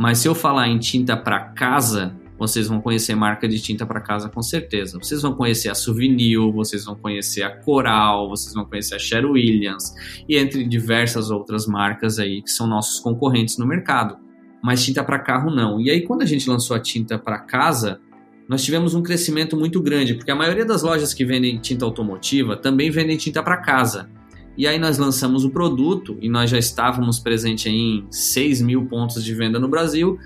Mas 0.02 0.18
se 0.18 0.28
eu 0.28 0.34
falar 0.34 0.68
em 0.68 0.80
tinta 0.80 1.16
para 1.16 1.40
casa, 1.40 2.16
vocês 2.40 2.68
vão 2.68 2.82
conhecer 2.82 3.14
marca 3.14 3.48
de 3.48 3.62
tinta 3.62 3.86
para 3.86 4.02
casa 4.02 4.30
com 4.30 4.42
certeza. 4.42 4.98
Vocês 4.98 5.22
vão 5.22 5.36
conhecer 5.36 5.70
a 5.70 5.76
Souvenir, 5.76 6.40
vocês 6.52 6.86
vão 6.86 6.96
conhecer 6.96 7.44
a 7.44 7.56
Coral, 7.56 8.28
vocês 8.28 8.56
vão 8.56 8.66
conhecer 8.66 8.96
a 8.96 9.00
Sher 9.00 9.30
Williams 9.30 9.94
e 10.28 10.38
entre 10.38 10.68
diversas 10.68 11.30
outras 11.30 11.68
marcas 11.68 12.18
aí 12.18 12.42
que 12.42 12.50
são 12.50 12.66
nossos 12.66 13.00
concorrentes 13.00 13.60
no 13.60 13.68
mercado 13.68 14.18
mas 14.62 14.84
tinta 14.84 15.04
para 15.04 15.20
carro 15.20 15.50
não. 15.50 15.82
E 15.82 15.90
aí, 15.90 16.02
quando 16.02 16.22
a 16.22 16.26
gente 16.26 16.50
lançou 16.50 16.76
a 16.76 16.80
tinta 16.80 17.18
para 17.18 17.40
casa, 17.40 18.00
nós 18.48 18.64
tivemos 18.64 18.94
um 18.94 19.02
crescimento 19.02 19.58
muito 19.58 19.82
grande, 19.82 20.14
porque 20.14 20.32
a 20.32 20.36
maioria 20.36 20.66
das 20.66 20.84
lojas 20.84 21.14
que 21.14 21.26
vendem 21.26 21.58
tinta 21.58 21.84
automotiva 21.84 22.56
também 22.56 22.92
vendem 22.92 23.18
tinta 23.18 23.42
para 23.42 23.58
casa. 23.58 24.10
E 24.58 24.68
aí 24.68 24.78
nós 24.78 24.98
lançamos 24.98 25.46
o 25.46 25.50
produto 25.50 26.18
e 26.22 26.30
nós 26.30 26.50
já 26.50 26.58
estávamos 26.58 27.20
presentes 27.20 27.66
em 27.68 28.06
6 28.10 28.62
mil 28.62 28.86
pontos 28.86 29.24
de 29.24 29.34
venda 29.34 29.60
no 29.60 29.68
Brasil. 29.68 30.20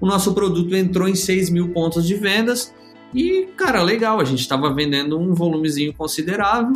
O 0.00 0.06
nosso 0.06 0.34
produto 0.34 0.74
entrou 0.74 1.08
em 1.08 1.14
6 1.14 1.50
mil 1.50 1.72
pontos 1.72 2.06
de 2.06 2.14
vendas 2.14 2.74
e, 3.14 3.48
cara, 3.56 3.82
legal, 3.82 4.20
a 4.20 4.24
gente 4.24 4.40
estava 4.40 4.72
vendendo 4.72 5.18
um 5.18 5.34
volumezinho 5.34 5.92
considerável. 5.92 6.72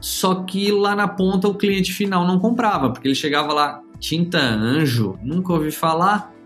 Só 0.00 0.44
que 0.44 0.70
lá 0.70 0.94
na 0.94 1.08
ponta 1.08 1.48
o 1.48 1.54
cliente 1.54 1.92
final 1.92 2.26
não 2.26 2.38
comprava, 2.38 2.90
porque 2.90 3.08
ele 3.08 3.14
chegava 3.14 3.52
lá, 3.52 3.80
tinta 3.98 4.38
anjo, 4.38 5.18
nunca 5.22 5.54
ouvi 5.54 5.70
falar 5.70 6.36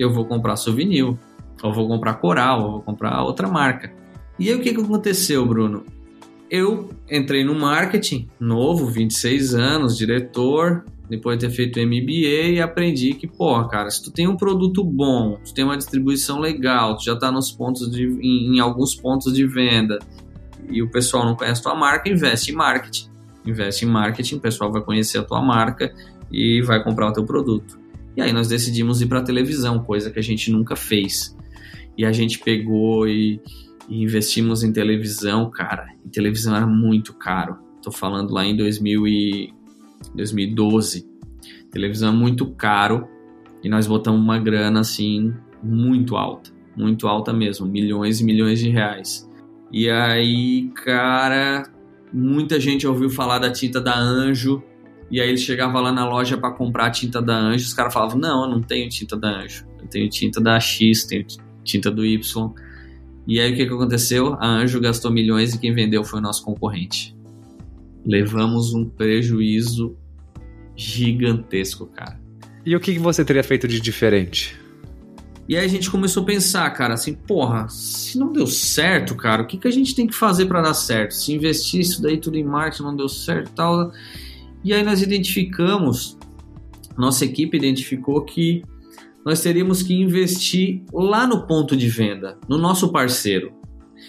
eu 0.00 0.10
vou 0.10 0.24
comprar 0.24 0.56
souvenir, 0.56 1.04
ou 1.04 1.72
vou 1.72 1.86
comprar 1.86 2.14
coral, 2.14 2.62
ou 2.62 2.70
vou 2.72 2.82
comprar 2.82 3.22
outra 3.22 3.48
marca. 3.48 3.92
E 4.38 4.48
aí 4.48 4.54
o 4.54 4.62
que, 4.62 4.72
que 4.72 4.80
aconteceu, 4.80 5.44
Bruno? 5.44 5.84
Eu 6.50 6.90
entrei 7.08 7.44
no 7.44 7.54
marketing, 7.54 8.28
novo, 8.40 8.86
26 8.86 9.54
anos, 9.54 9.96
diretor, 9.96 10.84
depois 11.08 11.38
de 11.38 11.46
ter 11.46 11.52
feito 11.52 11.78
MBA 11.80 12.50
e 12.50 12.60
aprendi 12.60 13.14
que, 13.14 13.26
porra, 13.26 13.68
cara, 13.68 13.88
se 13.88 14.02
tu 14.02 14.10
tem 14.10 14.26
um 14.26 14.36
produto 14.36 14.82
bom, 14.82 15.38
tu 15.44 15.54
tem 15.54 15.64
uma 15.64 15.76
distribuição 15.76 16.40
legal, 16.40 16.96
tu 16.96 17.04
já 17.04 17.16
tá 17.16 17.30
nos 17.30 17.52
pontos 17.52 17.88
de, 17.90 18.04
em, 18.04 18.56
em 18.56 18.60
alguns 18.60 18.96
pontos 18.96 19.32
de 19.32 19.46
venda 19.46 19.98
e 20.68 20.82
o 20.82 20.90
pessoal 20.90 21.24
não 21.24 21.36
conhece 21.36 21.60
a 21.60 21.64
tua 21.64 21.74
marca, 21.74 22.08
investe 22.08 22.50
em 22.50 22.54
marketing. 22.54 23.08
Investe 23.46 23.84
em 23.84 23.88
marketing, 23.88 24.36
o 24.36 24.40
pessoal 24.40 24.72
vai 24.72 24.82
conhecer 24.82 25.18
a 25.18 25.22
tua 25.22 25.40
marca 25.40 25.92
e 26.32 26.62
vai 26.62 26.82
comprar 26.82 27.08
o 27.08 27.12
teu 27.12 27.24
produto. 27.24 27.78
E 28.16 28.22
aí 28.22 28.32
nós 28.32 28.48
decidimos 28.48 29.00
ir 29.00 29.06
para 29.06 29.22
televisão, 29.22 29.78
coisa 29.78 30.10
que 30.10 30.18
a 30.18 30.22
gente 30.22 30.50
nunca 30.50 30.74
fez. 30.74 31.36
E 31.96 32.04
a 32.04 32.12
gente 32.12 32.38
pegou 32.38 33.08
e, 33.08 33.40
e 33.90 34.02
investimos 34.02 34.62
em 34.62 34.72
televisão, 34.72 35.50
cara. 35.50 35.88
E 36.06 36.08
televisão 36.08 36.56
era 36.56 36.66
muito 36.66 37.12
caro. 37.12 37.58
Tô 37.82 37.90
falando 37.90 38.32
lá 38.32 38.46
em 38.46 38.56
2000 38.56 39.06
e 39.08 39.52
2012. 40.14 41.06
Televisão 41.70 42.10
é 42.10 42.16
muito 42.16 42.46
caro 42.52 43.08
e 43.62 43.68
nós 43.68 43.86
botamos 43.86 44.20
uma 44.20 44.38
grana 44.38 44.80
assim 44.80 45.34
muito 45.62 46.16
alta. 46.16 46.50
muito 46.76 47.06
alta 47.06 47.32
mesmo, 47.32 47.66
milhões 47.66 48.20
e 48.20 48.24
milhões 48.24 48.60
de 48.60 48.70
reais. 48.70 49.28
E 49.70 49.90
aí, 49.90 50.70
cara, 50.84 51.64
muita 52.12 52.58
gente 52.58 52.86
ouviu 52.86 53.10
falar 53.10 53.38
da 53.38 53.50
tinta 53.52 53.80
da 53.80 53.98
Anjo, 53.98 54.62
e 55.10 55.20
aí 55.20 55.28
ele 55.28 55.36
chegava 55.36 55.78
lá 55.80 55.92
na 55.92 56.08
loja 56.08 56.38
para 56.38 56.52
comprar 56.52 56.86
a 56.86 56.90
tinta 56.90 57.20
da 57.20 57.36
Anjo, 57.36 57.64
os 57.64 57.74
caras 57.74 57.92
falavam: 57.92 58.18
"Não, 58.18 58.44
eu 58.44 58.50
não 58.50 58.62
tenho 58.62 58.88
tinta 58.88 59.16
da 59.16 59.42
Anjo. 59.42 59.66
Eu 59.78 59.88
tenho 59.88 60.08
tinta 60.08 60.40
da 60.40 60.58
X, 60.58 61.04
tenho 61.04 61.26
tinta 61.62 61.90
do 61.90 62.06
Y". 62.06 62.54
E 63.30 63.38
aí 63.38 63.52
o 63.52 63.56
que, 63.56 63.64
que 63.64 63.72
aconteceu? 63.72 64.34
A 64.40 64.44
Anjo 64.44 64.80
gastou 64.80 65.08
milhões 65.08 65.54
e 65.54 65.58
quem 65.60 65.72
vendeu 65.72 66.02
foi 66.02 66.18
o 66.18 66.22
nosso 66.22 66.44
concorrente. 66.44 67.16
Levamos 68.04 68.74
um 68.74 68.84
prejuízo 68.84 69.96
gigantesco, 70.74 71.86
cara. 71.86 72.20
E 72.66 72.74
o 72.74 72.80
que, 72.80 72.94
que 72.94 72.98
você 72.98 73.24
teria 73.24 73.44
feito 73.44 73.68
de 73.68 73.80
diferente? 73.80 74.60
E 75.48 75.56
aí 75.56 75.64
a 75.64 75.68
gente 75.68 75.88
começou 75.88 76.24
a 76.24 76.26
pensar, 76.26 76.68
cara, 76.70 76.94
assim, 76.94 77.14
porra, 77.14 77.68
se 77.68 78.18
não 78.18 78.32
deu 78.32 78.48
certo, 78.48 79.14
cara, 79.14 79.42
o 79.42 79.46
que, 79.46 79.58
que 79.58 79.68
a 79.68 79.72
gente 79.72 79.94
tem 79.94 80.08
que 80.08 80.14
fazer 80.16 80.46
para 80.46 80.60
dar 80.60 80.74
certo? 80.74 81.12
Se 81.12 81.32
investir 81.32 81.82
isso 81.82 82.02
daí 82.02 82.18
tudo 82.18 82.36
em 82.36 82.42
marketing 82.42 82.82
não 82.82 82.96
deu 82.96 83.08
certo 83.08 83.52
tal. 83.52 83.92
E 84.64 84.74
aí 84.74 84.82
nós 84.82 85.02
identificamos, 85.02 86.18
nossa 86.98 87.24
equipe 87.24 87.56
identificou 87.56 88.22
que 88.22 88.64
nós 89.24 89.40
teríamos 89.40 89.82
que 89.82 89.94
investir 89.94 90.82
lá 90.92 91.26
no 91.26 91.46
ponto 91.46 91.76
de 91.76 91.88
venda, 91.88 92.38
no 92.48 92.58
nosso 92.58 92.90
parceiro. 92.90 93.52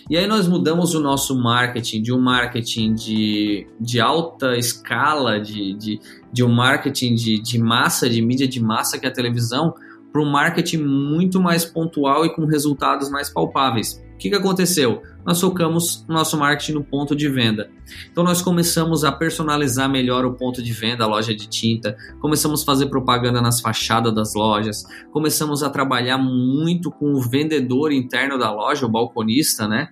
E 0.10 0.17
aí 0.17 0.26
nós 0.26 0.47
mudamos 0.47 0.93
o 0.93 1.00
nosso 1.00 1.38
marketing 1.38 2.02
de 2.02 2.13
um 2.13 2.19
marketing 2.19 2.93
de, 2.93 3.67
de 3.80 4.00
alta 4.00 4.58
escala, 4.58 5.39
de, 5.39 5.74
de, 5.74 6.00
de 6.32 6.43
um 6.43 6.52
marketing 6.52 7.13
de, 7.13 7.41
de 7.41 7.60
massa, 7.60 8.10
de 8.10 8.21
mídia 8.21 8.47
de 8.47 8.62
massa 8.62 8.97
que 8.97 9.06
é 9.06 9.10
a 9.10 9.13
televisão, 9.13 9.74
para 10.12 10.21
um 10.21 10.30
marketing 10.30 10.78
muito 10.78 11.39
mais 11.39 11.65
pontual 11.65 12.26
e 12.26 12.34
com 12.34 12.45
resultados 12.45 13.10
mais 13.10 13.30
palpáveis. 13.30 14.02
Que, 14.21 14.29
que 14.29 14.36
aconteceu? 14.36 15.01
Nós 15.25 15.41
focamos 15.41 16.05
nosso 16.07 16.38
marketing 16.38 16.73
no 16.73 16.84
ponto 16.84 17.15
de 17.15 17.27
venda. 17.27 17.71
Então 18.12 18.23
nós 18.23 18.39
começamos 18.39 19.03
a 19.03 19.12
personalizar 19.12 19.89
melhor 19.89 20.25
o 20.25 20.36
ponto 20.36 20.62
de 20.62 20.71
venda, 20.71 21.03
a 21.03 21.07
loja 21.07 21.34
de 21.34 21.49
tinta, 21.49 21.97
começamos 22.19 22.62
a 22.62 22.65
fazer 22.65 22.86
propaganda 22.86 23.41
nas 23.41 23.60
fachadas 23.60 24.13
das 24.13 24.36
lojas, 24.36 24.84
começamos 25.12 25.63
a 25.63 25.71
trabalhar 25.71 26.19
muito 26.19 26.91
com 26.91 27.13
o 27.13 27.19
vendedor 27.19 27.91
interno 27.91 28.38
da 28.38 28.53
loja, 28.53 28.86
o 28.86 28.89
balconista, 28.89 29.67
né? 29.67 29.89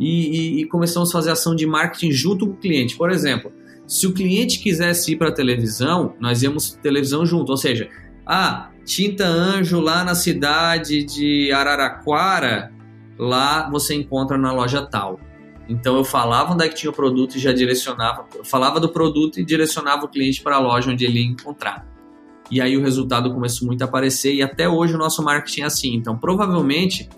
E, 0.00 0.58
e, 0.58 0.62
e 0.62 0.64
começamos 0.66 1.10
a 1.10 1.12
fazer 1.12 1.30
ação 1.30 1.54
de 1.54 1.64
marketing 1.64 2.10
junto 2.10 2.48
com 2.48 2.54
o 2.54 2.56
cliente. 2.56 2.96
Por 2.96 3.08
exemplo, 3.08 3.52
se 3.86 4.04
o 4.04 4.12
cliente 4.12 4.58
quisesse 4.58 5.12
ir 5.12 5.16
para 5.16 5.28
a 5.28 5.32
televisão, 5.32 6.16
nós 6.18 6.42
íamos 6.42 6.72
televisão 6.82 7.24
junto, 7.24 7.50
ou 7.50 7.56
seja, 7.56 7.88
ah, 8.26 8.70
Tinta 8.84 9.24
Anjo 9.24 9.78
lá 9.78 10.02
na 10.02 10.16
cidade 10.16 11.04
de 11.04 11.52
Araraquara, 11.52 12.73
lá 13.18 13.68
você 13.70 13.94
encontra 13.94 14.36
na 14.36 14.52
loja 14.52 14.84
tal. 14.86 15.20
Então 15.68 15.96
eu 15.96 16.04
falava 16.04 16.52
onde 16.52 16.64
é 16.64 16.68
que 16.68 16.74
tinha 16.74 16.90
o 16.90 16.94
produto 16.94 17.36
e 17.36 17.38
já 17.38 17.52
direcionava, 17.52 18.26
falava 18.44 18.78
do 18.78 18.88
produto 18.88 19.40
e 19.40 19.44
direcionava 19.44 20.04
o 20.04 20.08
cliente 20.08 20.42
para 20.42 20.56
a 20.56 20.58
loja 20.58 20.90
onde 20.90 21.04
ele 21.04 21.20
ia 21.20 21.26
encontrar. 21.26 21.86
E 22.50 22.60
aí 22.60 22.76
o 22.76 22.82
resultado 22.82 23.32
começou 23.32 23.66
muito 23.66 23.80
a 23.82 23.86
aparecer 23.86 24.34
e 24.34 24.42
até 24.42 24.68
hoje 24.68 24.94
o 24.94 24.98
nosso 24.98 25.22
marketing 25.22 25.62
é 25.62 25.64
assim. 25.64 25.94
Então 25.94 26.16
provavelmente 26.18 27.08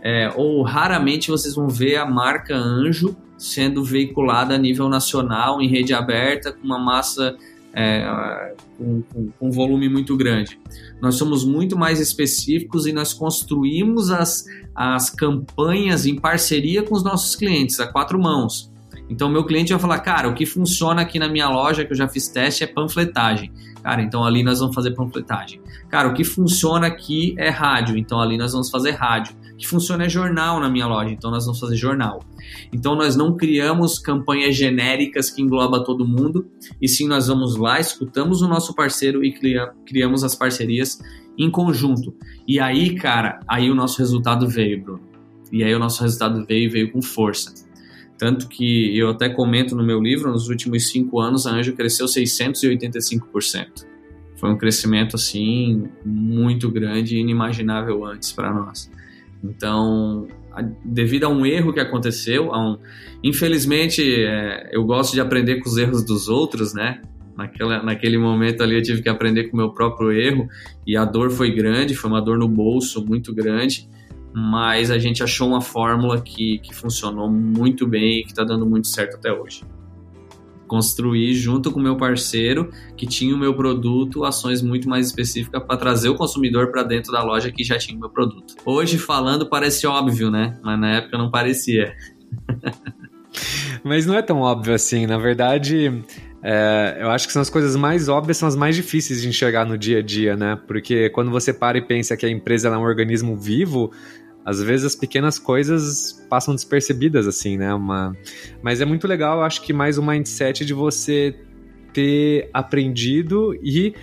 é, 0.00 0.32
ou 0.36 0.62
raramente 0.62 1.30
vocês 1.30 1.54
vão 1.54 1.68
ver 1.68 1.96
a 1.96 2.06
marca 2.06 2.54
Anjo 2.54 3.16
sendo 3.36 3.84
veiculada 3.84 4.54
a 4.54 4.58
nível 4.58 4.88
nacional 4.88 5.60
em 5.60 5.68
rede 5.68 5.92
aberta 5.92 6.52
com 6.52 6.64
uma 6.64 6.78
massa 6.78 7.36
é, 7.80 8.54
com, 8.76 9.02
com, 9.02 9.30
com, 9.38 9.48
um 9.48 9.50
volume 9.52 9.88
muito 9.88 10.16
grande. 10.16 10.58
Nós 11.00 11.14
somos 11.14 11.44
muito 11.44 11.78
mais 11.78 12.00
específicos 12.00 12.86
e 12.86 12.92
nós 12.92 13.14
construímos 13.14 14.10
as, 14.10 14.44
as 14.74 15.08
campanhas 15.10 16.04
em 16.04 16.16
parceria 16.16 16.82
com 16.82 16.96
os 16.96 17.04
nossos 17.04 17.36
clientes, 17.36 17.78
a 17.78 17.86
quatro 17.86 18.20
mãos. 18.20 18.72
Então, 19.08 19.28
meu 19.28 19.44
cliente 19.44 19.72
vai 19.72 19.80
falar, 19.80 20.00
cara, 20.00 20.28
o 20.28 20.34
que 20.34 20.44
funciona 20.44 21.02
aqui 21.02 21.20
na 21.20 21.28
minha 21.28 21.48
loja, 21.48 21.84
que 21.84 21.92
eu 21.92 21.96
já 21.96 22.08
fiz 22.08 22.26
teste, 22.28 22.64
é 22.64 22.66
panfletagem. 22.66 23.52
Cara, 23.80 24.02
então 24.02 24.24
ali 24.24 24.42
nós 24.42 24.58
vamos 24.58 24.74
fazer 24.74 24.90
panfletagem. 24.90 25.60
Cara, 25.88 26.08
o 26.08 26.14
que 26.14 26.24
funciona 26.24 26.88
aqui 26.88 27.34
é 27.38 27.48
rádio, 27.48 27.96
então 27.96 28.20
ali 28.20 28.36
nós 28.36 28.52
vamos 28.52 28.68
fazer 28.68 28.90
rádio. 28.90 29.34
Que 29.58 29.66
funciona 29.66 30.04
é 30.04 30.08
jornal 30.08 30.60
na 30.60 30.70
minha 30.70 30.86
loja, 30.86 31.10
então 31.10 31.30
nós 31.30 31.44
vamos 31.44 31.58
fazer 31.58 31.76
jornal. 31.76 32.20
Então 32.72 32.94
nós 32.94 33.16
não 33.16 33.36
criamos 33.36 33.98
campanhas 33.98 34.56
genéricas 34.56 35.30
que 35.30 35.42
engloba 35.42 35.84
todo 35.84 36.06
mundo, 36.06 36.48
e 36.80 36.88
sim 36.88 37.08
nós 37.08 37.26
vamos 37.26 37.56
lá, 37.56 37.80
escutamos 37.80 38.40
o 38.40 38.48
nosso 38.48 38.74
parceiro 38.74 39.24
e 39.24 39.34
criamos 39.84 40.22
as 40.22 40.34
parcerias 40.34 40.98
em 41.36 41.50
conjunto. 41.50 42.14
E 42.46 42.60
aí, 42.60 42.94
cara, 42.94 43.40
aí 43.48 43.70
o 43.70 43.74
nosso 43.74 43.98
resultado 43.98 44.48
veio, 44.48 44.82
Bruno. 44.82 45.08
E 45.52 45.64
aí 45.64 45.74
o 45.74 45.78
nosso 45.78 46.02
resultado 46.02 46.44
veio 46.46 46.70
veio 46.70 46.92
com 46.92 47.02
força. 47.02 47.52
Tanto 48.18 48.48
que 48.48 48.98
eu 48.98 49.10
até 49.10 49.28
comento 49.28 49.76
no 49.76 49.84
meu 49.84 50.00
livro, 50.00 50.30
nos 50.30 50.48
últimos 50.48 50.88
cinco 50.88 51.20
anos 51.20 51.46
a 51.46 51.52
Anjo 51.52 51.72
cresceu 51.74 52.06
685%. 52.06 53.86
Foi 54.36 54.50
um 54.50 54.58
crescimento 54.58 55.16
assim 55.16 55.88
muito 56.04 56.70
grande 56.70 57.16
e 57.16 57.20
inimaginável 57.20 58.04
antes 58.04 58.32
para 58.32 58.52
nós. 58.52 58.90
Então, 59.42 60.26
devido 60.84 61.24
a 61.24 61.28
um 61.28 61.46
erro 61.46 61.72
que 61.72 61.80
aconteceu, 61.80 62.50
um... 62.50 62.78
infelizmente 63.22 64.02
é, 64.02 64.70
eu 64.72 64.84
gosto 64.84 65.14
de 65.14 65.20
aprender 65.20 65.56
com 65.60 65.68
os 65.68 65.76
erros 65.76 66.04
dos 66.04 66.28
outros, 66.28 66.74
né? 66.74 67.02
Naquela, 67.36 67.82
naquele 67.82 68.18
momento 68.18 68.62
ali 68.64 68.74
eu 68.74 68.82
tive 68.82 69.00
que 69.00 69.08
aprender 69.08 69.44
com 69.44 69.56
o 69.56 69.60
meu 69.60 69.70
próprio 69.72 70.10
erro 70.10 70.48
e 70.84 70.96
a 70.96 71.04
dor 71.04 71.30
foi 71.30 71.54
grande, 71.54 71.94
foi 71.94 72.10
uma 72.10 72.20
dor 72.20 72.36
no 72.36 72.48
bolso 72.48 73.04
muito 73.06 73.32
grande 73.32 73.88
mas 74.34 74.90
a 74.90 74.98
gente 74.98 75.22
achou 75.22 75.48
uma 75.48 75.60
fórmula 75.60 76.20
que, 76.20 76.58
que 76.58 76.74
funcionou 76.74 77.30
muito 77.30 77.86
bem 77.86 78.20
e 78.20 78.22
que 78.22 78.30
está 78.30 78.44
dando 78.44 78.66
muito 78.66 78.86
certo 78.86 79.16
até 79.16 79.32
hoje. 79.32 79.62
Construir 80.68 81.34
junto 81.34 81.72
com 81.72 81.80
o 81.80 81.82
meu 81.82 81.96
parceiro, 81.96 82.70
que 82.96 83.06
tinha 83.06 83.34
o 83.34 83.38
meu 83.38 83.54
produto, 83.54 84.24
ações 84.24 84.62
muito 84.62 84.88
mais 84.88 85.06
específicas 85.06 85.62
para 85.62 85.76
trazer 85.76 86.08
o 86.08 86.14
consumidor 86.14 86.70
para 86.70 86.84
dentro 86.84 87.10
da 87.10 87.22
loja 87.22 87.50
que 87.50 87.64
já 87.64 87.76
tinha 87.78 87.96
o 87.96 88.00
meu 88.00 88.10
produto. 88.10 88.54
Hoje, 88.64 88.98
falando, 88.98 89.48
parece 89.48 89.86
óbvio, 89.86 90.30
né? 90.30 90.56
Mas 90.62 90.78
na 90.78 90.96
época 90.96 91.18
não 91.18 91.30
parecia. 91.30 91.96
Mas 93.82 94.06
não 94.06 94.14
é 94.14 94.22
tão 94.22 94.40
óbvio 94.40 94.74
assim. 94.74 95.06
Na 95.06 95.18
verdade, 95.18 96.02
é, 96.42 96.98
eu 97.00 97.10
acho 97.10 97.26
que 97.26 97.32
são 97.32 97.42
as 97.42 97.50
coisas 97.50 97.74
mais 97.74 98.08
óbvias, 98.08 98.36
são 98.36 98.48
as 98.48 98.56
mais 98.56 98.76
difíceis 98.76 99.22
de 99.22 99.28
enxergar 99.28 99.64
no 99.64 99.76
dia 99.76 99.98
a 99.98 100.02
dia, 100.02 100.36
né? 100.36 100.58
Porque 100.66 101.10
quando 101.10 101.30
você 101.30 101.52
para 101.52 101.78
e 101.78 101.82
pensa 101.82 102.16
que 102.16 102.26
a 102.26 102.30
empresa 102.30 102.68
é 102.68 102.76
um 102.76 102.82
organismo 102.82 103.36
vivo, 103.36 103.92
às 104.48 104.62
vezes 104.62 104.86
as 104.86 104.96
pequenas 104.96 105.38
coisas 105.38 106.24
passam 106.30 106.54
despercebidas, 106.54 107.26
assim, 107.26 107.58
né? 107.58 107.74
Uma... 107.74 108.16
Mas 108.62 108.80
é 108.80 108.86
muito 108.86 109.06
legal, 109.06 109.42
acho 109.42 109.60
que 109.60 109.74
mais 109.74 109.98
um 109.98 110.06
mindset 110.06 110.64
de 110.64 110.72
você 110.72 111.38
ter 111.92 112.48
aprendido 112.54 113.54
e 113.62 113.94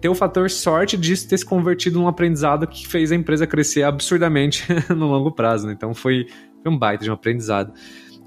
ter 0.00 0.08
o 0.08 0.14
fator 0.14 0.50
sorte 0.50 0.96
disso 0.96 1.28
ter 1.28 1.38
se 1.38 1.46
convertido 1.46 2.00
num 2.00 2.08
aprendizado 2.08 2.66
que 2.66 2.88
fez 2.88 3.12
a 3.12 3.14
empresa 3.14 3.46
crescer 3.46 3.84
absurdamente 3.84 4.66
no 4.90 5.06
longo 5.06 5.30
prazo, 5.30 5.68
né? 5.68 5.74
Então 5.74 5.94
foi, 5.94 6.26
foi 6.60 6.72
um 6.72 6.76
baita 6.76 7.04
de 7.04 7.10
um 7.10 7.14
aprendizado. 7.14 7.72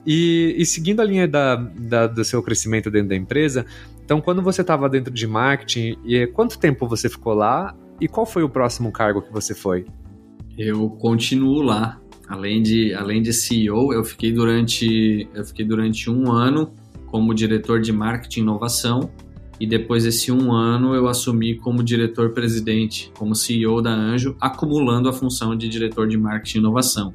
E, 0.05 0.55
e 0.57 0.65
seguindo 0.65 1.01
a 1.01 1.03
linha 1.03 1.27
da, 1.27 1.57
da, 1.57 2.07
do 2.07 2.23
seu 2.23 2.41
crescimento 2.41 2.89
dentro 2.89 3.09
da 3.09 3.15
empresa, 3.17 3.65
então 4.05 4.21
quando 4.21 4.41
você 4.41 4.61
estava 4.61 4.87
dentro 4.87 5.13
de 5.13 5.27
marketing, 5.27 5.97
e 6.05 6.27
quanto 6.27 6.57
tempo 6.57 6.87
você 6.87 7.09
ficou 7.09 7.33
lá 7.33 7.75
e 7.99 8.07
qual 8.07 8.25
foi 8.25 8.43
o 8.43 8.49
próximo 8.49 8.89
cargo 8.89 9.21
que 9.21 9.33
você 9.33 9.53
foi? 9.53 9.85
Eu 10.57 10.89
continuo 10.89 11.61
lá. 11.61 11.99
Além 12.27 12.61
de, 12.61 12.93
além 12.93 13.21
de 13.21 13.31
CEO, 13.31 13.93
eu 13.93 14.03
fiquei 14.03 14.33
durante 14.33 15.29
eu 15.33 15.45
fiquei 15.45 15.63
durante 15.63 16.09
um 16.09 16.29
ano 16.29 16.73
como 17.05 17.33
diretor 17.33 17.79
de 17.79 17.93
marketing 17.93 18.39
e 18.39 18.43
inovação 18.43 19.09
e 19.59 19.65
depois 19.65 20.03
desse 20.03 20.31
um 20.31 20.51
ano 20.51 20.93
eu 20.93 21.07
assumi 21.07 21.55
como 21.55 21.83
diretor-presidente, 21.83 23.11
como 23.17 23.33
CEO 23.33 23.81
da 23.81 23.91
Anjo, 23.91 24.35
acumulando 24.39 25.09
a 25.09 25.13
função 25.13 25.55
de 25.55 25.67
diretor 25.67 26.07
de 26.07 26.17
marketing 26.17 26.57
e 26.57 26.61
inovação. 26.61 27.13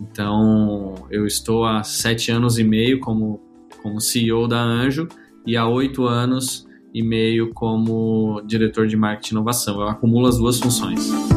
Então, 0.00 0.94
eu 1.10 1.26
estou 1.26 1.64
há 1.64 1.82
sete 1.82 2.30
anos 2.30 2.58
e 2.58 2.64
meio 2.64 2.98
como, 2.98 3.40
como 3.82 4.00
CEO 4.00 4.48
da 4.48 4.60
Anjo 4.60 5.06
e 5.46 5.56
há 5.56 5.66
oito 5.68 6.06
anos 6.06 6.66
e 6.92 7.02
meio 7.02 7.52
como 7.52 8.42
diretor 8.46 8.86
de 8.86 8.96
marketing 8.96 9.34
e 9.34 9.36
inovação. 9.36 9.80
Eu 9.80 9.88
acumulo 9.88 10.26
as 10.26 10.38
duas 10.38 10.58
funções. 10.58 11.35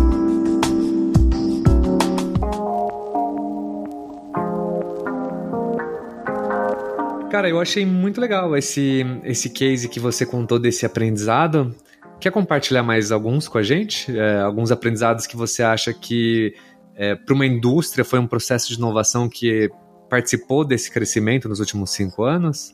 Cara, 7.30 7.48
eu 7.48 7.60
achei 7.60 7.86
muito 7.86 8.20
legal 8.20 8.58
esse, 8.58 9.06
esse 9.24 9.52
case 9.52 9.88
que 9.88 10.00
você 10.00 10.26
contou 10.26 10.58
desse 10.58 10.84
aprendizado. 10.84 11.76
Quer 12.20 12.32
compartilhar 12.32 12.82
mais 12.82 13.12
alguns 13.12 13.48
com 13.48 13.60
a 13.60 13.64
gente? 13.64 14.18
É, 14.18 14.42
alguns 14.42 14.72
aprendizados 14.72 15.28
que 15.28 15.38
você 15.38 15.62
acha 15.62 15.94
que 15.94 16.56
é, 16.96 17.14
para 17.14 17.36
uma 17.36 17.46
indústria 17.46 18.04
foi 18.04 18.18
um 18.18 18.26
processo 18.26 18.70
de 18.70 18.76
inovação 18.76 19.30
que 19.30 19.70
participou 20.10 20.66
desse 20.66 20.92
crescimento 20.92 21.48
nos 21.48 21.60
últimos 21.60 21.92
cinco 21.92 22.24
anos? 22.24 22.74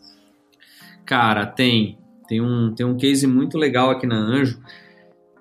Cara, 1.05 1.45
tem. 1.45 1.99
Tem 2.25 2.39
um, 2.39 2.73
tem 2.73 2.85
um 2.85 2.95
case 2.95 3.27
muito 3.27 3.57
legal 3.57 3.91
aqui 3.91 4.07
na 4.07 4.15
Anjo 4.15 4.57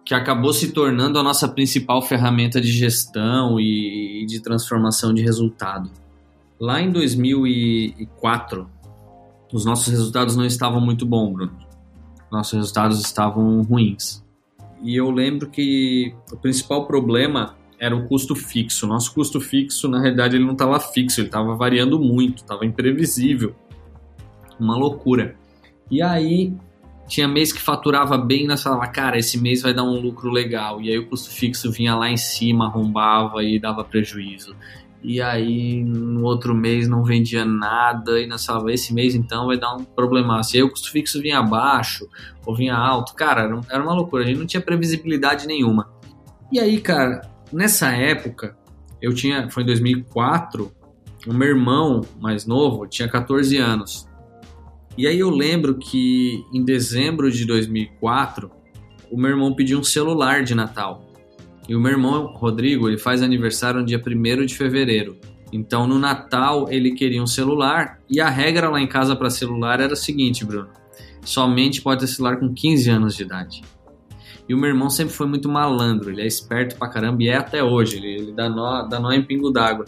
que 0.04 0.12
acabou 0.12 0.52
se 0.52 0.72
tornando 0.72 1.18
a 1.18 1.22
nossa 1.22 1.48
principal 1.48 2.02
ferramenta 2.02 2.60
de 2.60 2.70
gestão 2.70 3.58
e 3.58 4.26
de 4.26 4.40
transformação 4.40 5.14
de 5.14 5.22
resultado. 5.22 5.88
Lá 6.60 6.80
em 6.80 6.90
2004, 6.90 8.68
os 9.54 9.64
nossos 9.64 9.86
resultados 9.86 10.34
não 10.34 10.44
estavam 10.44 10.80
muito 10.80 11.06
bons, 11.06 11.32
Bruno. 11.32 11.56
Nossos 12.30 12.54
resultados 12.54 13.00
estavam 13.00 13.62
ruins. 13.62 14.20
E 14.82 14.96
eu 14.96 15.12
lembro 15.12 15.48
que 15.48 16.12
o 16.32 16.36
principal 16.36 16.88
problema 16.88 17.54
era 17.78 17.94
o 17.94 18.08
custo 18.08 18.34
fixo. 18.34 18.84
Nosso 18.84 19.14
custo 19.14 19.40
fixo, 19.40 19.86
na 19.86 20.00
realidade, 20.00 20.34
ele 20.34 20.44
não 20.44 20.54
estava 20.54 20.80
fixo, 20.80 21.20
ele 21.20 21.28
estava 21.28 21.54
variando 21.54 22.00
muito, 22.00 22.38
estava 22.38 22.66
imprevisível. 22.66 23.54
Uma 24.58 24.76
loucura. 24.76 25.36
E 25.88 26.02
aí, 26.02 26.52
tinha 27.06 27.28
mês 27.28 27.52
que 27.52 27.60
faturava 27.60 28.18
bem, 28.18 28.48
nós 28.48 28.60
falava, 28.60 28.88
cara, 28.88 29.16
esse 29.16 29.40
mês 29.40 29.62
vai 29.62 29.72
dar 29.72 29.84
um 29.84 30.00
lucro 30.00 30.32
legal. 30.32 30.82
E 30.82 30.90
aí 30.90 30.98
o 30.98 31.06
custo 31.06 31.30
fixo 31.30 31.70
vinha 31.70 31.94
lá 31.94 32.10
em 32.10 32.16
cima, 32.16 32.66
arrombava 32.66 33.44
e 33.44 33.60
dava 33.60 33.84
prejuízo. 33.84 34.56
E 35.04 35.20
aí 35.20 35.84
no 35.84 36.24
outro 36.24 36.54
mês 36.54 36.88
não 36.88 37.04
vendia 37.04 37.44
nada 37.44 38.18
e 38.18 38.38
falava, 38.38 38.72
esse 38.72 38.94
mês 38.94 39.14
então 39.14 39.46
vai 39.46 39.58
dar 39.58 39.74
um 39.74 39.84
problema. 39.84 40.40
E 40.54 40.56
aí 40.56 40.62
o 40.62 40.70
custo 40.70 40.90
fixo 40.90 41.20
vinha 41.20 41.40
abaixo 41.40 42.08
ou 42.46 42.56
vinha 42.56 42.74
alto. 42.74 43.14
Cara, 43.14 43.60
era 43.68 43.82
uma 43.82 43.92
loucura, 43.92 44.24
a 44.24 44.26
gente 44.26 44.38
não 44.38 44.46
tinha 44.46 44.62
previsibilidade 44.62 45.46
nenhuma. 45.46 45.92
E 46.50 46.58
aí, 46.58 46.80
cara, 46.80 47.20
nessa 47.52 47.90
época, 47.90 48.56
eu 49.02 49.14
tinha, 49.14 49.50
foi 49.50 49.62
em 49.62 49.66
2004, 49.66 50.72
o 51.26 51.34
meu 51.34 51.48
irmão 51.48 52.00
mais 52.18 52.46
novo 52.46 52.86
tinha 52.86 53.06
14 53.06 53.58
anos. 53.58 54.08
E 54.96 55.06
aí 55.06 55.18
eu 55.18 55.28
lembro 55.28 55.74
que 55.74 56.42
em 56.50 56.64
dezembro 56.64 57.30
de 57.30 57.44
2004, 57.44 58.50
o 59.10 59.18
meu 59.18 59.30
irmão 59.30 59.54
pediu 59.54 59.78
um 59.78 59.84
celular 59.84 60.44
de 60.44 60.54
Natal. 60.54 61.03
E 61.68 61.74
o 61.74 61.80
meu 61.80 61.92
irmão, 61.92 62.26
Rodrigo, 62.26 62.88
ele 62.88 62.98
faz 62.98 63.22
aniversário 63.22 63.80
no 63.80 63.86
dia 63.86 64.02
1 64.04 64.46
de 64.46 64.54
fevereiro. 64.54 65.16
Então 65.52 65.86
no 65.86 66.00
Natal 66.00 66.66
ele 66.68 66.92
queria 66.92 67.22
um 67.22 67.28
celular 67.28 68.00
e 68.10 68.20
a 68.20 68.28
regra 68.28 68.68
lá 68.68 68.80
em 68.80 68.88
casa 68.88 69.14
para 69.14 69.30
celular 69.30 69.80
era 69.80 69.92
o 69.92 69.96
seguinte, 69.96 70.44
Bruno: 70.44 70.68
somente 71.24 71.80
pode 71.80 72.00
ter 72.00 72.06
celular 72.08 72.38
com 72.38 72.52
15 72.52 72.90
anos 72.90 73.16
de 73.16 73.22
idade. 73.22 73.62
E 74.48 74.52
o 74.52 74.58
meu 74.58 74.68
irmão 74.68 74.90
sempre 74.90 75.14
foi 75.14 75.26
muito 75.26 75.48
malandro, 75.48 76.10
ele 76.10 76.22
é 76.22 76.26
esperto 76.26 76.76
pra 76.76 76.88
caramba 76.88 77.22
e 77.22 77.28
é 77.28 77.36
até 77.36 77.62
hoje, 77.62 77.96
ele, 77.96 78.14
ele 78.14 78.32
dá, 78.32 78.48
nó, 78.48 78.82
dá 78.82 78.98
nó 78.98 79.12
em 79.12 79.22
pingo 79.22 79.50
d'água. 79.50 79.86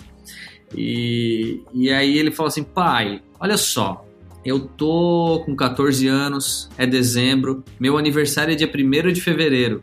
E, 0.74 1.62
e 1.74 1.90
aí 1.90 2.16
ele 2.16 2.30
falou 2.30 2.48
assim: 2.48 2.62
pai, 2.62 3.20
olha 3.40 3.56
só, 3.56 4.06
eu 4.44 4.60
tô 4.60 5.42
com 5.44 5.56
14 5.56 6.06
anos, 6.06 6.70
é 6.78 6.86
dezembro, 6.86 7.64
meu 7.78 7.98
aniversário 7.98 8.52
é 8.52 8.54
dia 8.54 8.70
1 8.72 9.12
de 9.12 9.20
fevereiro. 9.20 9.80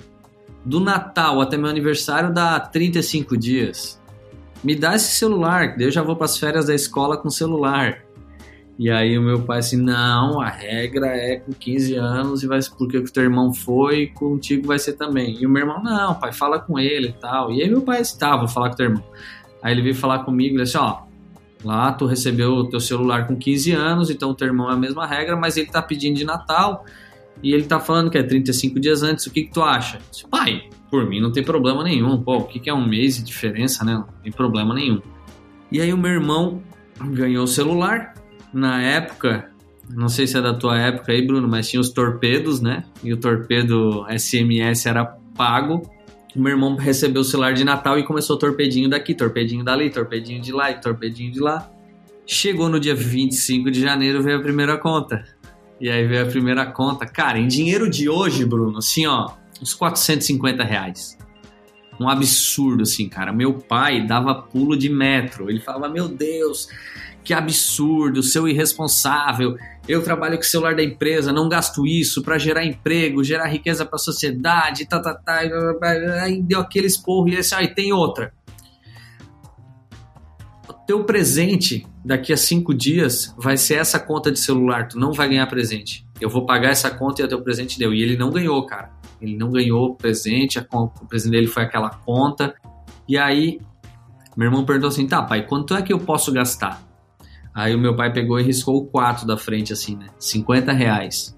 Do 0.66 0.80
Natal 0.80 1.42
até 1.42 1.58
meu 1.58 1.70
aniversário 1.70 2.34
dá 2.34 2.60
35 2.60 3.38
dias. 3.38 4.02
Me 4.64 4.76
dá 4.76 4.96
esse 4.96 5.16
celular, 5.16 5.76
que 5.76 5.84
eu 5.84 5.92
já 5.92 6.02
vou 6.02 6.16
para 6.16 6.26
as 6.26 6.38
férias 6.38 6.68
da 6.68 6.76
escola 6.76 7.18
com 7.18 7.30
celular. 7.30 8.04
E 8.80 8.90
aí 8.90 9.18
o 9.18 9.22
meu 9.22 9.42
pai 9.42 9.60
assim, 9.60 9.78
não, 9.78 10.42
a 10.42 10.50
regra 10.50 11.08
é 11.08 11.38
com 11.38 11.52
15 11.52 11.96
anos 11.96 12.44
e 12.44 12.48
vai 12.48 12.60
porque 12.78 12.98
o 12.98 13.04
teu 13.04 13.24
irmão 13.24 13.54
foi, 13.54 14.08
contigo 14.08 14.68
vai 14.68 14.80
ser 14.80 14.94
também. 14.94 15.38
E 15.40 15.46
o 15.46 15.50
meu 15.50 15.64
irmão, 15.64 15.84
não, 15.84 16.16
pai, 16.16 16.32
fala 16.32 16.60
com 16.60 16.80
ele 16.80 17.10
e 17.10 17.14
tal. 17.14 17.52
E 17.52 17.62
aí 17.62 17.70
meu 17.70 17.82
pai 17.82 18.02
estava, 18.02 18.40
vou 18.40 18.48
falar 18.48 18.70
com 18.70 18.74
o 18.74 18.78
teu 18.78 18.86
irmão. 18.86 19.04
Aí 19.62 19.74
ele 19.74 19.82
veio 19.82 19.96
falar 19.96 20.20
comigo, 20.20 20.56
ele 20.56 20.64
disse, 20.64 20.78
ó, 20.78 21.04
Lá 21.64 21.94
tu 21.94 22.06
recebeu 22.06 22.52
o 22.52 22.70
teu 22.70 22.80
celular 22.80 23.26
com 23.26 23.38
15 23.38 23.72
anos, 23.72 24.10
então 24.10 24.32
o 24.32 24.36
teu 24.36 24.48
irmão 24.48 24.70
é 24.70 24.74
a 24.74 24.78
mesma 24.78 25.08
regra, 25.08 25.36
mas 25.36 25.56
ele 25.56 25.68
tá 25.68 25.82
pedindo 25.82 26.18
de 26.18 26.26
Natal 26.26 26.86
e 27.42 27.54
ele 27.54 27.64
tá 27.64 27.80
falando 27.80 28.10
que 28.10 28.18
é 28.18 28.24
35 28.24 28.80
dias 28.80 29.04
antes. 29.04 29.26
O 29.26 29.32
que 29.32 29.44
que 29.44 29.54
tu 29.54 29.62
acha? 29.62 30.00
Disse, 30.12 30.28
Pai, 30.28 30.70
por 30.90 31.08
mim 31.08 31.20
não 31.20 31.32
tem 31.32 31.44
problema 31.44 31.84
nenhum. 31.84 32.22
Pô, 32.22 32.38
o 32.38 32.44
que 32.44 32.60
que 32.60 32.70
é 32.70 32.74
um 32.74 32.88
mês 32.88 33.18
de 33.18 33.24
diferença, 33.24 33.84
né? 33.84 33.94
Não 33.94 34.08
tem 34.22 34.32
problema 34.32 34.74
nenhum. 34.74 35.02
E 35.72 35.82
aí 35.82 35.92
o 35.92 35.98
meu 35.98 36.12
irmão 36.12 36.62
ganhou 37.00 37.44
o 37.44 37.48
celular. 37.48 38.14
Na 38.54 38.82
época, 38.82 39.50
não 39.90 40.08
sei 40.08 40.28
se 40.28 40.38
é 40.38 40.42
da 40.42 40.54
tua 40.54 40.78
época 40.80 41.12
aí, 41.12 41.26
Bruno, 41.26 41.48
mas 41.48 41.70
tinha 41.70 41.82
os 41.82 41.90
torpedos, 41.90 42.62
né? 42.62 42.84
E 43.04 43.12
o 43.12 43.18
torpedo 43.18 44.06
SMS 44.10 44.86
era 44.86 45.04
pago 45.36 45.82
o 46.36 46.40
meu 46.40 46.52
irmão 46.54 46.76
recebeu 46.76 47.22
o 47.22 47.26
celular 47.26 47.54
de 47.54 47.64
Natal 47.64 48.00
e 48.00 48.04
começou 48.04 48.38
torpedinho 48.38 48.90
daqui, 48.90 49.14
torpedinho 49.14 49.64
dali, 49.64 49.90
torpedinho 49.90 50.42
de 50.42 50.52
lá 50.52 50.72
e 50.72 50.82
torpedinho 50.82 51.32
de 51.32 51.40
lá. 51.40 51.70
Chegou 52.26 52.70
no 52.70 52.80
dia 52.80 52.96
25 52.96 53.70
de 53.70 53.82
janeiro, 53.82 54.24
veio 54.24 54.38
a 54.38 54.42
primeira 54.42 54.78
conta. 54.78 55.24
E 55.84 55.90
aí 55.90 56.08
veio 56.08 56.24
a 56.24 56.26
primeira 56.26 56.66
conta. 56.66 57.06
Cara, 57.06 57.38
em 57.38 57.46
dinheiro 57.46 57.90
de 57.90 58.08
hoje, 58.08 58.46
Bruno, 58.46 58.78
assim, 58.78 59.06
ó, 59.06 59.32
uns 59.62 59.74
450 59.74 60.64
reais. 60.64 61.18
Um 62.00 62.08
absurdo, 62.08 62.84
assim, 62.84 63.10
cara. 63.10 63.34
Meu 63.34 63.56
pai 63.56 64.08
dava 64.08 64.34
pulo 64.34 64.78
de 64.78 64.88
metro. 64.88 65.50
Ele 65.50 65.60
falava, 65.60 65.90
meu 65.90 66.08
Deus, 66.08 66.70
que 67.22 67.34
absurdo, 67.34 68.24
seu 68.24 68.48
irresponsável. 68.48 69.58
Eu 69.86 70.02
trabalho 70.02 70.38
com 70.38 70.44
o 70.44 70.46
celular 70.46 70.74
da 70.74 70.82
empresa, 70.82 71.34
não 71.34 71.50
gasto 71.50 71.86
isso 71.86 72.24
para 72.24 72.38
gerar 72.38 72.64
emprego, 72.64 73.22
gerar 73.22 73.48
riqueza 73.48 73.86
para 73.86 73.98
a 73.98 74.00
sociedade, 74.00 74.88
tá, 74.88 75.02
tá, 75.02 75.14
tá. 75.14 75.42
Aí 76.22 76.42
deu 76.42 76.62
aquele 76.62 76.88
esporro 76.88 77.28
e 77.28 77.38
aí 77.54 77.68
tem 77.76 77.92
outra. 77.92 78.32
O 80.84 80.86
teu 80.86 81.04
presente 81.06 81.88
daqui 82.04 82.34
a 82.34 82.38
cinco 82.38 82.74
dias 82.74 83.34
vai 83.38 83.56
ser 83.56 83.76
essa 83.76 83.98
conta 83.98 84.30
de 84.30 84.38
celular, 84.38 84.90
tu 84.90 85.00
não 85.00 85.14
vai 85.14 85.30
ganhar 85.30 85.48
presente. 85.48 86.06
Eu 86.20 86.30
vou 86.30 86.46
pagar 86.46 86.72
essa 86.72 86.92
conta 86.92 87.22
e 87.22 87.26
o 87.26 87.28
teu 87.28 87.42
presente 87.42 87.80
deu. 87.80 87.94
E 87.94 88.02
ele 88.02 88.18
não 88.18 88.30
ganhou, 88.30 88.66
cara. 88.66 88.92
Ele 89.22 89.38
não 89.38 89.50
ganhou 89.50 89.96
presente, 89.96 90.60
o 90.60 91.06
presente 91.08 91.32
dele 91.32 91.48
foi 91.48 91.64
aquela 91.64 91.90
conta. 91.90 92.54
E 93.08 93.18
aí, 93.18 93.62
meu 94.36 94.48
irmão 94.48 94.66
perguntou 94.66 94.90
assim: 94.90 95.08
tá, 95.08 95.22
pai, 95.22 95.48
quanto 95.48 95.74
é 95.74 95.82
que 95.82 95.94
eu 95.94 96.00
posso 96.00 96.34
gastar? 96.34 96.84
Aí 97.56 97.74
o 97.74 97.80
meu 97.80 97.96
pai 97.96 98.12
pegou 98.12 98.38
e 98.38 98.44
riscou 98.44 98.76
o 98.76 98.86
4 98.86 99.26
da 99.26 99.38
frente, 99.38 99.72
assim, 99.72 99.96
né? 99.96 100.08
50 100.20 100.74
reais. 100.74 101.38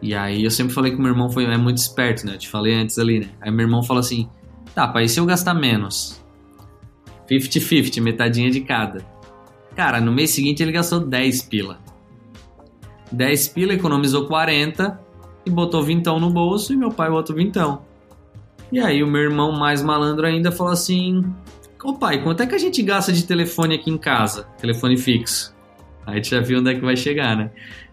E 0.00 0.14
aí 0.14 0.44
eu 0.44 0.50
sempre 0.50 0.72
falei 0.72 0.92
que 0.92 0.98
o 0.98 1.00
meu 1.00 1.10
irmão 1.10 1.28
foi, 1.28 1.44
é 1.44 1.56
muito 1.56 1.78
esperto, 1.78 2.24
né? 2.24 2.34
Eu 2.34 2.38
te 2.38 2.48
falei 2.48 2.74
antes 2.74 3.00
ali, 3.00 3.18
né? 3.18 3.30
Aí 3.40 3.50
meu 3.50 3.66
irmão 3.66 3.82
falou 3.82 4.00
assim: 4.00 4.28
tá, 4.74 4.86
pai, 4.86 5.04
e 5.04 5.08
se 5.08 5.18
eu 5.18 5.26
gastar 5.26 5.54
menos? 5.54 6.19
50-50, 7.30 8.00
metadinha 8.00 8.50
de 8.50 8.60
cada. 8.60 9.04
Cara, 9.76 10.00
no 10.00 10.12
mês 10.12 10.30
seguinte 10.30 10.62
ele 10.62 10.72
gastou 10.72 11.00
10 11.00 11.42
pila. 11.42 11.78
10 13.12 13.48
pila, 13.48 13.72
economizou 13.72 14.26
40 14.26 15.00
e 15.46 15.50
botou 15.50 15.82
vintão 15.82 16.18
no 16.18 16.30
bolso 16.30 16.72
e 16.72 16.76
meu 16.76 16.90
pai 16.90 17.10
botou 17.10 17.34
vintão. 17.34 17.82
E 18.72 18.78
aí 18.78 19.02
o 19.02 19.06
meu 19.06 19.22
irmão 19.22 19.52
mais 19.52 19.82
malandro 19.82 20.26
ainda 20.26 20.52
falou 20.52 20.72
assim: 20.72 21.24
Ô 21.82 21.94
pai, 21.94 22.22
quanto 22.22 22.42
é 22.42 22.46
que 22.46 22.54
a 22.54 22.58
gente 22.58 22.82
gasta 22.82 23.12
de 23.12 23.24
telefone 23.24 23.74
aqui 23.74 23.90
em 23.90 23.98
casa? 23.98 24.44
Telefone 24.60 24.96
fixo. 24.96 25.54
Aí 26.06 26.16
gente 26.16 26.30
já 26.30 26.40
viu 26.40 26.60
onde 26.60 26.70
é 26.70 26.74
que 26.74 26.80
vai 26.80 26.96
chegar, 26.96 27.36
né? 27.36 27.50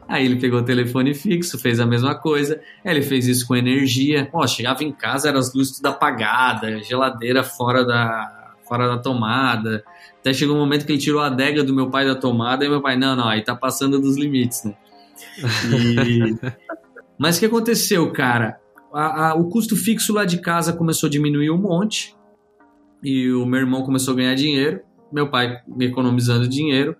Aí 0.07 0.25
ele 0.25 0.37
pegou 0.37 0.59
o 0.59 0.63
telefone 0.63 1.13
fixo, 1.13 1.59
fez 1.59 1.79
a 1.79 1.85
mesma 1.85 2.15
coisa. 2.15 2.61
Ele 2.83 3.01
fez 3.01 3.27
isso 3.27 3.45
com 3.45 3.55
energia. 3.55 4.29
Ó, 4.31 4.45
chegava 4.47 4.83
em 4.83 4.91
casa, 4.91 5.29
eram 5.29 5.39
as 5.39 5.53
luzes 5.53 5.77
tudo 5.77 5.87
apagadas, 5.87 6.87
geladeira 6.87 7.43
fora 7.43 7.83
da, 7.83 8.36
fora 8.67 8.87
da 8.87 8.97
tomada. 8.97 9.83
Até 10.19 10.33
chegou 10.33 10.55
um 10.55 10.59
momento 10.59 10.85
que 10.85 10.91
ele 10.91 10.99
tirou 10.99 11.21
a 11.21 11.27
adega 11.27 11.63
do 11.63 11.73
meu 11.73 11.89
pai 11.89 12.05
da 12.05 12.15
tomada 12.15 12.65
e 12.65 12.69
meu 12.69 12.81
pai, 12.81 12.97
não, 12.97 13.15
não, 13.15 13.27
aí 13.27 13.43
tá 13.43 13.55
passando 13.55 13.99
dos 13.99 14.17
limites, 14.17 14.63
né? 14.63 14.75
E... 16.05 16.35
Mas 17.17 17.37
o 17.37 17.39
que 17.39 17.45
aconteceu, 17.47 18.11
cara? 18.11 18.59
A, 18.93 19.29
a, 19.29 19.35
o 19.35 19.49
custo 19.49 19.75
fixo 19.75 20.13
lá 20.13 20.25
de 20.25 20.39
casa 20.39 20.73
começou 20.73 21.07
a 21.07 21.09
diminuir 21.09 21.49
um 21.49 21.57
monte 21.57 22.15
e 23.03 23.31
o 23.31 23.45
meu 23.45 23.59
irmão 23.59 23.83
começou 23.83 24.13
a 24.13 24.17
ganhar 24.17 24.35
dinheiro, 24.35 24.81
meu 25.11 25.29
pai 25.29 25.61
economizando 25.79 26.47
dinheiro, 26.47 26.95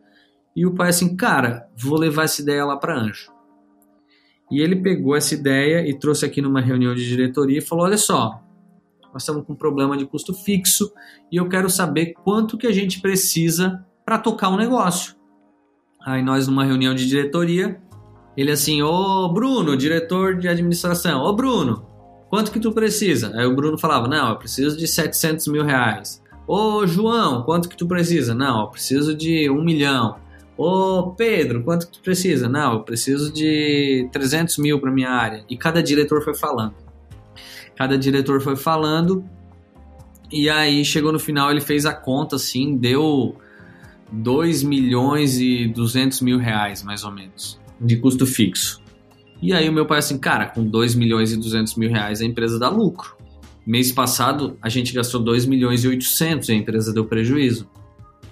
e 0.56 0.66
o 0.66 0.74
pai 0.74 0.90
assim, 0.90 1.16
cara, 1.16 1.68
vou 1.76 2.00
levar 2.00 2.24
essa 2.24 2.42
ideia 2.42 2.66
lá 2.66 2.78
para 2.78 2.98
Anjo. 2.98 3.32
E 4.52 4.62
ele 4.62 4.78
pegou 4.78 5.16
essa 5.16 5.36
ideia 5.36 5.88
e 5.88 5.98
trouxe 5.98 6.26
aqui 6.26 6.42
numa 6.42 6.62
reunião 6.62 6.96
de 6.96 7.08
diretoria 7.08 7.60
e 7.60 7.62
falou: 7.62 7.86
olha 7.86 7.98
só, 7.98 8.42
nós 9.18 9.24
estamos 9.24 9.46
com 9.46 9.54
um 9.54 9.56
problema 9.56 9.98
de 9.98 10.06
custo 10.06 10.34
fixo 10.34 10.94
e 11.32 11.38
eu 11.38 11.50
quero 11.50 11.70
saber 11.70 12.14
quanto 12.24 12.58
que 12.58 12.68
a 12.68 12.72
gente 12.72 13.02
precisa 13.02 13.84
para 14.06 14.18
tocar 14.18 14.50
um 14.50 14.56
negócio. 14.56 15.16
Aí 16.06 16.22
nós 16.22 16.48
numa 16.48 16.64
reunião 16.64 16.96
de 16.96 17.08
diretoria, 17.08 17.82
ele 18.38 18.52
assim, 18.52 18.82
ô 18.82 19.28
Bruno, 19.34 19.76
diretor 19.76 20.38
de 20.38 20.48
administração, 20.48 21.22
ô 21.22 21.34
Bruno, 21.34 21.88
Quanto 22.30 22.52
que 22.52 22.60
tu 22.60 22.72
precisa? 22.74 23.32
Aí 23.36 23.46
o 23.46 23.56
Bruno 23.56 23.78
falava, 23.78 24.08
não, 24.08 24.30
eu 24.30 24.36
preciso 24.36 24.78
de 24.78 24.88
700 24.88 25.48
mil 25.48 25.64
reais. 25.64 26.22
Ô 26.46 26.86
João, 26.86 27.44
quanto 27.44 27.70
que 27.70 27.78
tu 27.78 27.88
precisa? 27.88 28.34
Não, 28.34 28.62
eu 28.62 28.68
preciso 28.68 29.16
de 29.16 29.50
um 29.50 29.64
milhão. 29.64 30.18
Ô 30.58 31.12
Pedro, 31.12 31.64
quanto 31.64 31.88
que 31.88 31.94
tu 31.94 32.02
precisa? 32.02 32.50
Não, 32.50 32.74
eu 32.74 32.80
preciso 32.82 33.32
de 33.32 34.10
300 34.12 34.58
mil 34.58 34.80
para 34.80 34.92
minha 34.92 35.10
área. 35.10 35.46
E 35.50 35.56
cada 35.56 35.82
diretor 35.82 36.22
foi 36.22 36.36
falando. 36.36 36.74
Cada 37.78 37.98
diretor 37.98 38.42
foi 38.42 38.56
falando. 38.56 39.24
E 40.32 40.50
aí 40.50 40.84
chegou 40.84 41.14
no 41.14 41.20
final, 41.20 41.52
ele 41.52 41.62
fez 41.62 41.86
a 41.86 41.94
conta 41.94 42.36
assim, 42.36 42.76
deu 42.76 43.38
2 44.12 44.64
milhões 44.64 45.40
e 45.40 45.68
200 45.68 46.22
mil 46.22 46.38
reais, 46.38 46.84
mais 46.84 47.04
ou 47.04 47.12
menos, 47.12 47.60
de 47.80 47.98
custo 47.98 48.26
fixo. 48.26 48.82
E 49.42 49.54
aí 49.54 49.70
o 49.70 49.74
meu 49.74 49.86
pai 49.86 50.00
assim, 50.00 50.18
cara, 50.18 50.48
com 50.48 50.66
2 50.66 50.96
milhões 50.96 51.32
e 51.32 51.38
200 51.38 51.76
mil 51.76 51.90
reais 51.90 52.22
a 52.22 52.26
empresa 52.26 52.60
dá 52.60 52.68
lucro. 52.70 53.16
mês 53.66 53.92
passado 53.92 54.58
a 54.62 54.68
gente 54.68 54.94
gastou 54.94 55.22
2 55.22 55.46
milhões 55.46 55.84
e 55.84 55.88
800 55.88 56.50
e 56.50 56.52
a 56.52 56.56
empresa 56.56 56.94
deu 56.94 57.06
prejuízo. 57.06 57.70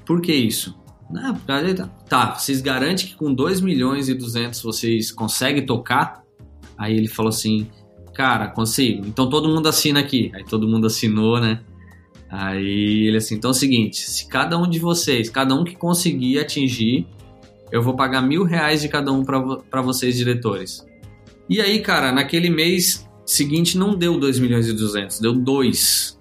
Por 0.06 0.22
que 0.22 0.34
isso? 0.34 0.78
Não, 1.10 1.36
tá, 2.10 2.34
vocês 2.34 2.62
garantem 2.62 3.08
que 3.08 3.16
com 3.16 3.34
2 3.34 3.62
milhões 3.62 4.10
e 4.10 4.16
200 4.16 4.62
vocês 4.62 5.12
conseguem 5.12 5.66
tocar? 5.66 6.24
Aí 6.78 6.98
ele 6.98 7.08
falou 7.08 7.30
assim, 7.30 7.68
cara, 8.16 8.48
consigo. 8.48 9.06
Então 9.06 9.30
todo 9.30 9.50
mundo 9.50 9.68
assina 9.68 10.00
aqui. 10.00 10.32
Aí 10.34 10.44
todo 10.44 10.68
mundo 10.68 10.88
assinou, 10.88 11.40
né? 11.40 11.62
Aí 12.30 13.08
ele 13.08 13.18
assim, 13.18 13.36
então 13.36 13.50
é 13.50 13.52
o 13.52 13.54
seguinte, 13.54 13.98
se 13.98 14.28
cada 14.28 14.58
um 14.58 14.68
de 14.68 14.80
vocês, 14.80 15.30
cada 15.30 15.54
um 15.54 15.64
que 15.64 15.76
conseguir 15.76 16.40
atingir, 16.40 17.08
eu 17.72 17.82
vou 17.82 17.96
pagar 17.96 18.22
mil 18.22 18.44
reais 18.44 18.82
de 18.82 18.90
cada 18.90 19.12
um 19.12 19.24
para 19.24 19.82
vocês, 19.82 20.18
diretores. 20.18 20.86
E 21.48 21.62
aí, 21.62 21.80
cara, 21.82 22.12
naquele 22.12 22.50
mês 22.50 23.08
seguinte 23.26 23.78
não 23.78 23.96
deu 23.96 24.20
2 24.20 24.40
milhões 24.40 24.68
e 24.68 24.74
200, 24.74 25.20
deu 25.20 25.34
2. 25.34 26.20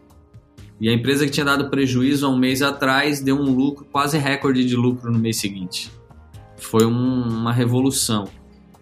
E 0.81 0.89
a 0.89 0.93
empresa 0.93 1.25
que 1.25 1.33
tinha 1.33 1.47
dado 1.47 1.71
prejuízo 1.71 2.27
há 2.27 2.29
um 2.29 2.39
mês 2.39 2.61
atrás 2.61 3.21
deu 3.21 3.37
um 3.37 3.51
lucro, 3.51 3.87
quase 3.91 4.19
recorde 4.19 4.65
de 4.65 4.77
lucro 4.77 5.11
no 5.11 5.19
mês 5.19 5.39
seguinte. 5.39 5.91
Foi 6.59 6.85
um, 6.85 7.23
uma 7.23 7.53
revolução. 7.53 8.25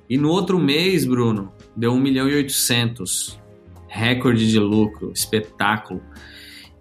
E 0.09 0.19
no 0.19 0.29
outro 0.29 0.59
mês, 0.59 1.05
Bruno, 1.05 1.52
deu 1.77 1.93
1 1.93 2.01
milhão 2.01 2.29
e 2.29 2.35
800. 2.35 3.41
Recorde 3.89 4.51
de 4.51 4.59
lucro, 4.59 5.13
espetáculo. 5.15 6.03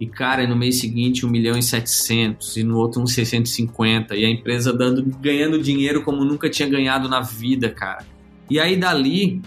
E, 0.00 0.06
cara, 0.06 0.46
no 0.46 0.56
mês 0.56 0.80
seguinte 0.80 1.24
1 1.24 1.30
milhão 1.30 1.56
e 1.56 1.62
700 1.62 2.56
e 2.56 2.64
no 2.64 2.76
outro 2.76 3.00
uns 3.00 3.12
650 3.12 4.16
e 4.16 4.24
a 4.24 4.28
empresa 4.28 4.72
dando, 4.72 5.04
ganhando 5.20 5.62
dinheiro 5.62 6.02
como 6.02 6.24
nunca 6.24 6.50
tinha 6.50 6.68
ganhado 6.68 7.08
na 7.08 7.20
vida, 7.20 7.68
cara. 7.68 8.04
E 8.50 8.58
aí 8.58 8.76
dali 8.76 9.40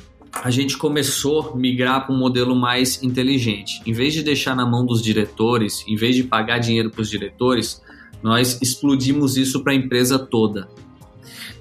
a 0.43 0.49
gente 0.51 0.77
começou 0.77 1.53
a 1.53 1.55
migrar 1.57 2.05
para 2.05 2.13
um 2.13 2.17
modelo 2.17 2.55
mais 2.55 3.01
inteligente. 3.03 3.81
Em 3.85 3.93
vez 3.93 4.13
de 4.13 4.23
deixar 4.23 4.55
na 4.55 4.65
mão 4.65 4.85
dos 4.85 5.01
diretores, 5.01 5.83
em 5.87 5.95
vez 5.95 6.15
de 6.15 6.23
pagar 6.23 6.59
dinheiro 6.59 6.89
para 6.89 7.01
os 7.01 7.09
diretores, 7.09 7.81
nós 8.21 8.61
explodimos 8.61 9.37
isso 9.37 9.63
para 9.63 9.73
a 9.73 9.75
empresa 9.75 10.17
toda. 10.17 10.67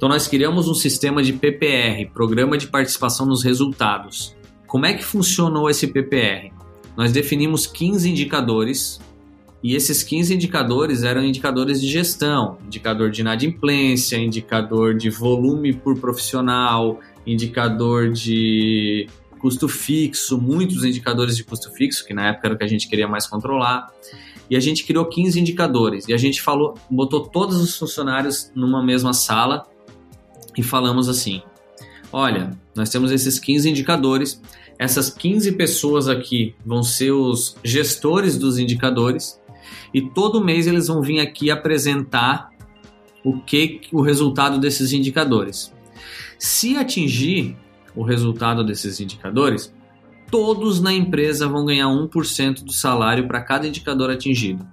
Então 0.04 0.12
nós 0.12 0.28
criamos 0.28 0.68
um 0.68 0.74
sistema 0.74 1.22
de 1.22 1.32
PPR, 1.32 2.04
Programa 2.12 2.58
de 2.58 2.66
Participação 2.66 3.24
nos 3.24 3.42
Resultados. 3.42 4.36
Como 4.66 4.84
é 4.84 4.92
que 4.92 5.02
funcionou 5.02 5.70
esse 5.70 5.86
PPR? 5.86 6.52
Nós 6.94 7.10
definimos 7.10 7.66
15 7.66 8.10
indicadores 8.10 9.00
e 9.62 9.74
esses 9.74 10.02
15 10.02 10.34
indicadores 10.34 11.04
eram 11.04 11.24
indicadores 11.24 11.80
de 11.80 11.88
gestão, 11.88 12.58
indicador 12.66 13.10
de 13.10 13.22
inadimplência, 13.22 14.18
indicador 14.18 14.94
de 14.94 15.08
volume 15.08 15.72
por 15.72 15.98
profissional, 15.98 17.00
indicador 17.26 18.12
de 18.12 19.08
custo 19.40 19.68
fixo, 19.68 20.36
muitos 20.36 20.84
indicadores 20.84 21.34
de 21.34 21.44
custo 21.44 21.72
fixo, 21.72 22.04
que 22.04 22.12
na 22.12 22.28
época 22.28 22.48
era 22.48 22.54
o 22.54 22.58
que 22.58 22.64
a 22.64 22.68
gente 22.68 22.88
queria 22.88 23.08
mais 23.08 23.26
controlar. 23.26 23.86
E 24.50 24.54
a 24.54 24.60
gente 24.60 24.84
criou 24.84 25.06
15 25.06 25.40
indicadores 25.40 26.06
e 26.08 26.12
a 26.12 26.18
gente 26.18 26.42
falou, 26.42 26.74
botou 26.90 27.26
todos 27.26 27.56
os 27.56 27.74
funcionários 27.78 28.52
numa 28.54 28.84
mesma 28.84 29.14
sala 29.14 29.66
e 30.56 30.62
falamos 30.62 31.08
assim: 31.08 31.42
"Olha, 32.12 32.50
nós 32.74 32.90
temos 32.90 33.10
esses 33.10 33.38
15 33.38 33.68
indicadores, 33.68 34.40
essas 34.78 35.10
15 35.10 35.52
pessoas 35.52 36.08
aqui 36.08 36.54
vão 36.64 36.82
ser 36.82 37.12
os 37.12 37.56
gestores 37.62 38.36
dos 38.36 38.58
indicadores 38.58 39.40
e 39.92 40.02
todo 40.02 40.44
mês 40.44 40.66
eles 40.66 40.88
vão 40.88 41.00
vir 41.00 41.20
aqui 41.20 41.50
apresentar 41.50 42.50
o 43.24 43.40
que 43.40 43.80
o 43.92 44.02
resultado 44.02 44.58
desses 44.58 44.92
indicadores. 44.92 45.72
Se 46.38 46.76
atingir 46.76 47.56
o 47.94 48.02
resultado 48.02 48.64
desses 48.64 49.00
indicadores, 49.00 49.72
todos 50.30 50.80
na 50.80 50.92
empresa 50.92 51.48
vão 51.48 51.64
ganhar 51.64 51.86
1% 51.86 52.64
do 52.64 52.72
salário 52.72 53.26
para 53.26 53.40
cada 53.40 53.66
indicador 53.66 54.10
atingido. 54.10 54.66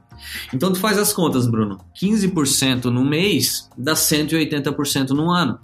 Então 0.53 0.73
tu 0.73 0.79
faz 0.79 0.97
as 0.97 1.13
contas, 1.13 1.47
Bruno. 1.47 1.79
15% 1.99 2.85
no 2.85 3.05
mês 3.05 3.69
dá 3.77 3.93
180% 3.93 5.11
no 5.11 5.31
ano. 5.31 5.59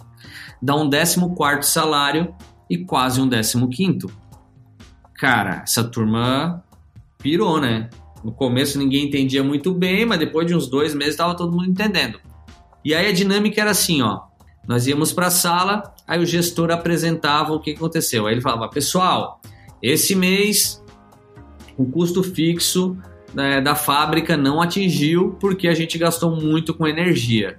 Dá 0.60 0.74
um 0.74 0.90
14 0.90 1.70
salário 1.70 2.34
e 2.68 2.78
quase 2.78 3.20
um 3.20 3.28
15 3.28 4.06
Cara, 5.14 5.62
essa 5.64 5.82
turma 5.82 6.62
pirou, 7.18 7.60
né? 7.60 7.90
No 8.22 8.32
começo 8.32 8.78
ninguém 8.78 9.06
entendia 9.06 9.42
muito 9.42 9.72
bem, 9.72 10.04
mas 10.04 10.18
depois 10.18 10.46
de 10.46 10.54
uns 10.54 10.68
dois 10.68 10.94
meses 10.94 11.14
estava 11.14 11.36
todo 11.36 11.52
mundo 11.52 11.70
entendendo. 11.70 12.20
E 12.84 12.94
aí 12.94 13.08
a 13.08 13.12
dinâmica 13.12 13.60
era 13.60 13.70
assim, 13.70 14.02
ó. 14.02 14.20
Nós 14.66 14.86
íamos 14.86 15.12
para 15.12 15.26
a 15.28 15.30
sala, 15.30 15.94
aí 16.06 16.20
o 16.20 16.26
gestor 16.26 16.70
apresentava 16.70 17.52
o 17.52 17.60
que 17.60 17.72
aconteceu. 17.72 18.26
Aí 18.26 18.34
ele 18.34 18.40
falava, 18.40 18.68
pessoal, 18.68 19.40
esse 19.82 20.14
mês 20.14 20.82
o 21.76 21.86
custo 21.86 22.22
fixo 22.22 22.98
né, 23.32 23.60
da 23.60 23.74
fábrica 23.74 24.36
não 24.36 24.60
atingiu 24.60 25.36
porque 25.40 25.68
a 25.68 25.74
gente 25.74 25.96
gastou 25.96 26.34
muito 26.34 26.74
com 26.74 26.86
energia. 26.86 27.58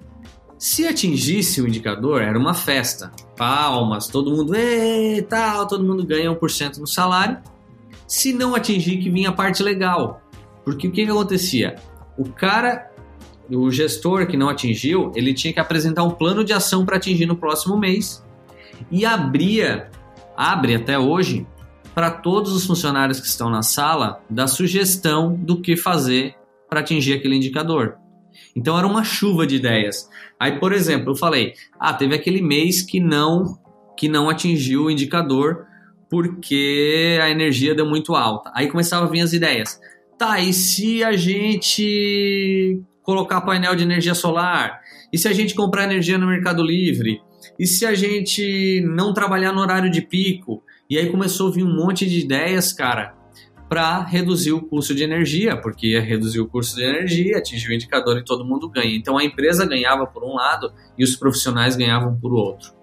Se 0.60 0.86
atingisse 0.86 1.62
o 1.62 1.68
indicador, 1.68 2.22
era 2.22 2.38
uma 2.38 2.54
festa. 2.54 3.14
Palmas, 3.38 4.08
todo 4.08 4.30
mundo, 4.30 4.54
e 4.54 5.22
tal, 5.22 5.66
todo 5.66 5.86
mundo 5.86 6.06
ganha 6.06 6.30
1% 6.30 6.80
no 6.80 6.86
salário. 6.86 7.38
Se 8.06 8.34
não 8.34 8.54
atingir, 8.54 8.98
que 8.98 9.10
vinha 9.10 9.30
a 9.30 9.32
parte 9.32 9.64
legal. 9.64 10.22
Porque 10.66 10.90
o 10.90 10.92
que, 10.92 11.06
que 11.06 11.10
acontecia? 11.10 11.78
O 12.18 12.26
cara, 12.26 12.92
o 13.50 13.72
gestor 13.72 14.28
que 14.28 14.36
não 14.36 14.50
atingiu, 14.50 15.14
ele 15.16 15.34
tinha 15.34 15.54
que 15.54 15.62
apresentar 15.62 16.04
um 16.04 16.12
plano 16.12 16.44
de 16.44 16.52
ação 16.52 16.86
para 16.86 16.98
atingir 16.98 17.26
no 17.26 17.38
próximo 17.38 17.78
mês 17.78 18.22
e 18.92 19.06
abria, 19.06 19.90
abre 20.36 20.76
até 20.76 21.00
hoje, 21.00 21.48
para 21.96 22.12
todos 22.12 22.52
os 22.52 22.66
funcionários 22.66 23.22
que 23.22 23.28
estão 23.28 23.50
na 23.50 23.62
sala 23.62 24.22
da 24.30 24.46
sugestão 24.46 25.34
do 25.34 25.62
que 25.62 25.78
fazer 25.78 26.36
para 26.70 26.82
atingir 26.82 27.14
aquele 27.14 27.38
indicador. 27.38 27.98
Então 28.56 28.78
era 28.78 28.88
uma 28.88 29.04
chuva 29.04 29.46
de 29.46 29.56
ideias. 29.56 30.10
Aí, 30.40 30.60
por 30.60 30.74
exemplo, 30.74 31.12
eu 31.12 31.16
falei: 31.16 31.54
"Ah, 31.80 31.94
teve 31.94 32.16
aquele 32.16 32.42
mês 32.42 32.82
que 32.82 33.00
não 33.00 33.58
que 33.98 34.08
não 34.08 34.30
atingiu 34.30 34.86
o 34.86 34.92
indicador 34.92 35.66
porque 36.10 37.20
a 37.22 37.30
energia 37.30 37.76
deu 37.76 37.86
muito 37.86 38.16
alta". 38.16 38.52
Aí 38.56 38.68
começavam 38.68 39.08
a 39.08 39.12
vir 39.12 39.22
as 39.22 39.34
ideias. 39.34 39.80
Tá, 40.18 40.40
e 40.40 40.52
se 40.52 41.04
a 41.04 41.14
gente 41.14 42.82
colocar 43.04 43.42
painel 43.42 43.76
de 43.76 43.84
energia 43.84 44.14
solar? 44.14 44.82
E 45.12 45.18
se 45.18 45.28
a 45.28 45.34
gente 45.34 45.56
comprar 45.56 45.86
energia 45.86 46.18
no 46.18 46.28
Mercado 46.28 46.62
Livre? 46.62 47.22
E 47.58 47.66
se 47.66 47.86
a 47.86 47.96
gente 47.96 48.82
não 48.86 49.14
trabalhar 49.14 49.52
no 49.52 49.62
horário 49.62 49.90
de 49.90 50.02
pico? 50.02 50.64
E 50.90 50.98
aí 50.98 51.10
começou 51.10 51.50
a 51.50 51.52
vir 51.52 51.64
um 51.64 51.76
monte 51.76 52.06
de 52.06 52.20
ideias, 52.20 52.74
cara, 52.74 53.16
para 53.70 54.04
reduzir 54.04 54.52
o 54.52 54.62
custo 54.62 54.96
de 54.96 55.04
energia, 55.04 55.56
porque 55.56 56.00
reduzir 56.00 56.40
o 56.40 56.48
custo 56.48 56.76
de 56.76 56.84
energia, 56.84 57.38
atingir 57.38 57.70
o 57.70 57.74
indicador 57.74 58.18
e 58.18 58.26
todo 58.26 58.44
mundo 58.44 58.68
ganha. 58.68 58.96
Então 58.96 59.16
a 59.16 59.24
empresa 59.24 59.64
ganhava 59.66 60.08
por 60.08 60.24
um 60.24 60.34
lado 60.34 60.74
e 60.98 61.04
os 61.04 61.16
profissionais 61.16 61.76
ganhavam 61.76 62.20
por 62.20 62.34
outro. 62.34 62.74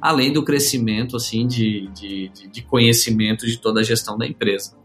Além 0.00 0.32
do 0.32 0.44
crescimento 0.44 1.16
assim 1.16 1.48
de, 1.48 1.88
de, 1.88 2.30
de 2.52 2.62
conhecimento 2.62 3.44
de 3.44 3.58
toda 3.58 3.80
a 3.80 3.82
gestão 3.82 4.16
da 4.16 4.24
empresa. 4.24 4.76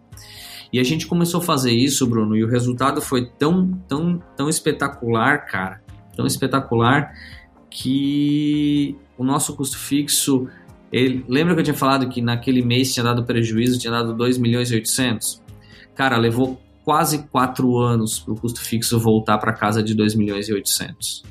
E 0.74 0.80
a 0.80 0.84
gente 0.84 1.06
começou 1.06 1.42
a 1.42 1.44
fazer 1.44 1.72
isso, 1.72 2.08
Bruno, 2.08 2.36
e 2.36 2.44
o 2.44 2.48
resultado 2.48 3.02
foi 3.02 3.30
tão, 3.38 3.72
tão, 3.88 4.24
tão 4.36 4.50
espetacular, 4.50 5.46
cara, 5.46 5.84
tão 6.16 6.26
espetacular 6.26 7.14
que 7.70 8.96
o 9.18 9.24
nosso 9.24 9.56
custo 9.56 9.78
fixo, 9.78 10.48
ele, 10.92 11.26
lembra 11.28 11.54
que 11.54 11.60
eu 11.60 11.64
tinha 11.66 11.76
falado 11.76 12.08
que 12.10 12.22
naquele 12.22 12.64
mês 12.64 12.94
tinha 12.94 13.04
dado 13.04 13.26
prejuízo, 13.26 13.78
tinha 13.78 13.92
dado 13.92 14.16
2 14.16 14.38
milhões 14.38 14.72
e 14.72 14.76
800? 14.76 15.41
Cara, 16.02 16.18
levou 16.18 16.60
quase 16.84 17.28
quatro 17.28 17.78
anos 17.78 18.18
para 18.18 18.34
o 18.34 18.36
custo 18.36 18.60
fixo 18.60 19.00
voltar 19.00 19.38
para 19.38 19.54
casa 19.54 19.84
de 19.84 19.94
2 19.94 20.16
milhões 20.16 20.50
e 20.50 20.54
800. 20.54 21.22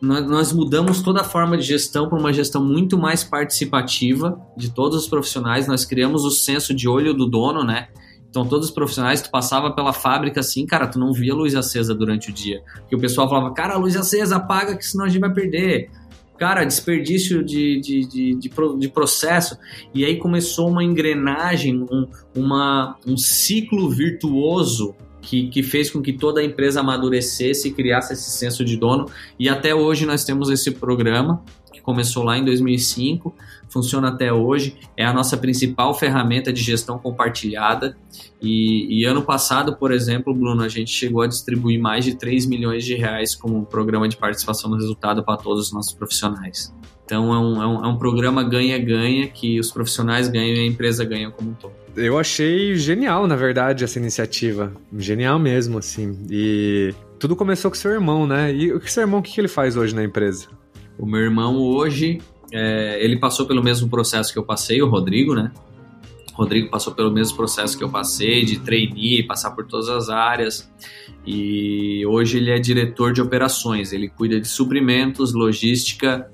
Nós, 0.00 0.50
mudamos 0.50 1.02
toda 1.02 1.20
a 1.20 1.24
forma 1.24 1.58
de 1.58 1.62
gestão 1.62 2.08
para 2.08 2.18
uma 2.18 2.32
gestão 2.32 2.64
muito 2.64 2.96
mais 2.96 3.22
participativa 3.22 4.40
de 4.56 4.70
todos 4.70 4.96
os 4.96 5.06
profissionais. 5.06 5.68
Nós 5.68 5.84
criamos 5.84 6.24
o 6.24 6.30
senso 6.30 6.72
de 6.72 6.88
olho 6.88 7.12
do 7.12 7.26
dono, 7.26 7.62
né? 7.62 7.88
Então, 8.30 8.46
todos 8.46 8.68
os 8.68 8.74
profissionais, 8.74 9.20
tu 9.20 9.30
passava 9.30 9.72
pela 9.72 9.92
fábrica 9.92 10.40
assim, 10.40 10.64
cara, 10.64 10.86
tu 10.86 10.98
não 10.98 11.12
via 11.12 11.34
luz 11.34 11.54
acesa 11.54 11.94
durante 11.94 12.30
o 12.30 12.32
dia. 12.32 12.62
Porque 12.78 12.96
o 12.96 12.98
pessoal 12.98 13.28
falava, 13.28 13.52
cara, 13.52 13.76
luz 13.76 13.94
acesa, 13.94 14.36
apaga 14.36 14.74
que 14.74 14.86
senão 14.86 15.04
a 15.04 15.08
gente 15.10 15.20
vai 15.20 15.34
perder 15.34 15.90
cara, 16.38 16.64
desperdício 16.64 17.42
de, 17.42 17.80
de, 17.80 18.06
de, 18.06 18.34
de, 18.34 18.48
de 18.78 18.88
processo. 18.88 19.58
E 19.94 20.04
aí 20.04 20.16
começou 20.16 20.68
uma 20.68 20.84
engrenagem, 20.84 21.86
um, 21.90 22.06
uma, 22.34 22.96
um 23.06 23.16
ciclo 23.16 23.90
virtuoso 23.90 24.94
que, 25.20 25.48
que, 25.48 25.62
fez 25.62 25.90
com 25.90 26.00
que 26.00 26.12
toda 26.12 26.40
a 26.40 26.44
empresa 26.44 26.80
amadurecesse 26.80 27.68
e 27.68 27.72
criasse 27.72 28.12
esse 28.12 28.30
senso 28.30 28.64
de 28.64 28.76
dono. 28.76 29.06
E 29.38 29.48
até 29.48 29.74
hoje 29.74 30.06
nós 30.06 30.24
temos 30.24 30.48
esse 30.48 30.70
programa, 30.70 31.42
começou 31.88 32.22
lá 32.22 32.36
em 32.36 32.44
2005, 32.44 33.34
funciona 33.70 34.08
até 34.08 34.30
hoje, 34.30 34.76
é 34.94 35.06
a 35.06 35.12
nossa 35.12 35.38
principal 35.38 35.94
ferramenta 35.94 36.52
de 36.52 36.60
gestão 36.60 36.98
compartilhada. 36.98 37.96
E, 38.42 39.00
e, 39.00 39.06
ano 39.06 39.22
passado, 39.22 39.74
por 39.74 39.90
exemplo, 39.90 40.34
Bruno, 40.34 40.62
a 40.62 40.68
gente 40.68 40.90
chegou 40.90 41.22
a 41.22 41.26
distribuir 41.26 41.80
mais 41.80 42.04
de 42.04 42.14
3 42.14 42.44
milhões 42.44 42.84
de 42.84 42.94
reais 42.94 43.34
como 43.34 43.64
programa 43.64 44.06
de 44.06 44.18
participação 44.18 44.68
no 44.68 44.76
resultado 44.76 45.24
para 45.24 45.38
todos 45.38 45.68
os 45.68 45.72
nossos 45.72 45.94
profissionais. 45.94 46.74
Então 47.06 47.32
é 47.32 47.38
um, 47.38 47.62
é 47.62 47.66
um, 47.66 47.84
é 47.86 47.88
um 47.88 47.96
programa 47.96 48.42
ganha-ganha 48.42 49.26
que 49.28 49.58
os 49.58 49.72
profissionais 49.72 50.28
ganham 50.28 50.56
e 50.56 50.60
a 50.60 50.66
empresa 50.66 51.06
ganha 51.06 51.30
como 51.30 51.52
um 51.52 51.54
todo. 51.54 51.72
Eu 51.96 52.18
achei 52.18 52.76
genial, 52.76 53.26
na 53.26 53.34
verdade, 53.34 53.82
essa 53.82 53.98
iniciativa. 53.98 54.74
Genial 54.94 55.38
mesmo, 55.38 55.78
assim. 55.78 56.18
E 56.30 56.94
tudo 57.18 57.34
começou 57.34 57.70
com 57.70 57.76
seu 57.78 57.92
irmão, 57.92 58.26
né? 58.26 58.54
E 58.54 58.74
o 58.74 58.78
que 58.78 58.92
seu 58.92 59.04
irmão, 59.04 59.20
o 59.20 59.22
que 59.22 59.40
ele 59.40 59.48
faz 59.48 59.74
hoje 59.74 59.94
na 59.94 60.04
empresa? 60.04 60.57
O 60.98 61.06
meu 61.06 61.20
irmão 61.20 61.56
hoje, 61.56 62.20
é, 62.52 62.98
ele 63.02 63.18
passou 63.18 63.46
pelo 63.46 63.62
mesmo 63.62 63.88
processo 63.88 64.32
que 64.32 64.38
eu 64.38 64.44
passei, 64.44 64.82
o 64.82 64.88
Rodrigo, 64.88 65.34
né? 65.34 65.52
O 66.34 66.38
Rodrigo 66.38 66.70
passou 66.70 66.94
pelo 66.94 67.10
mesmo 67.10 67.36
processo 67.36 67.76
que 67.76 67.84
eu 67.84 67.88
passei, 67.88 68.44
de 68.44 68.60
trainee, 68.60 69.22
passar 69.24 69.52
por 69.52 69.66
todas 69.66 69.88
as 69.88 70.08
áreas. 70.08 70.70
E 71.26 72.06
hoje 72.06 72.38
ele 72.38 72.50
é 72.50 72.58
diretor 72.58 73.12
de 73.12 73.20
operações. 73.20 73.92
Ele 73.92 74.08
cuida 74.08 74.40
de 74.40 74.46
suprimentos, 74.46 75.32
logística, 75.32 76.30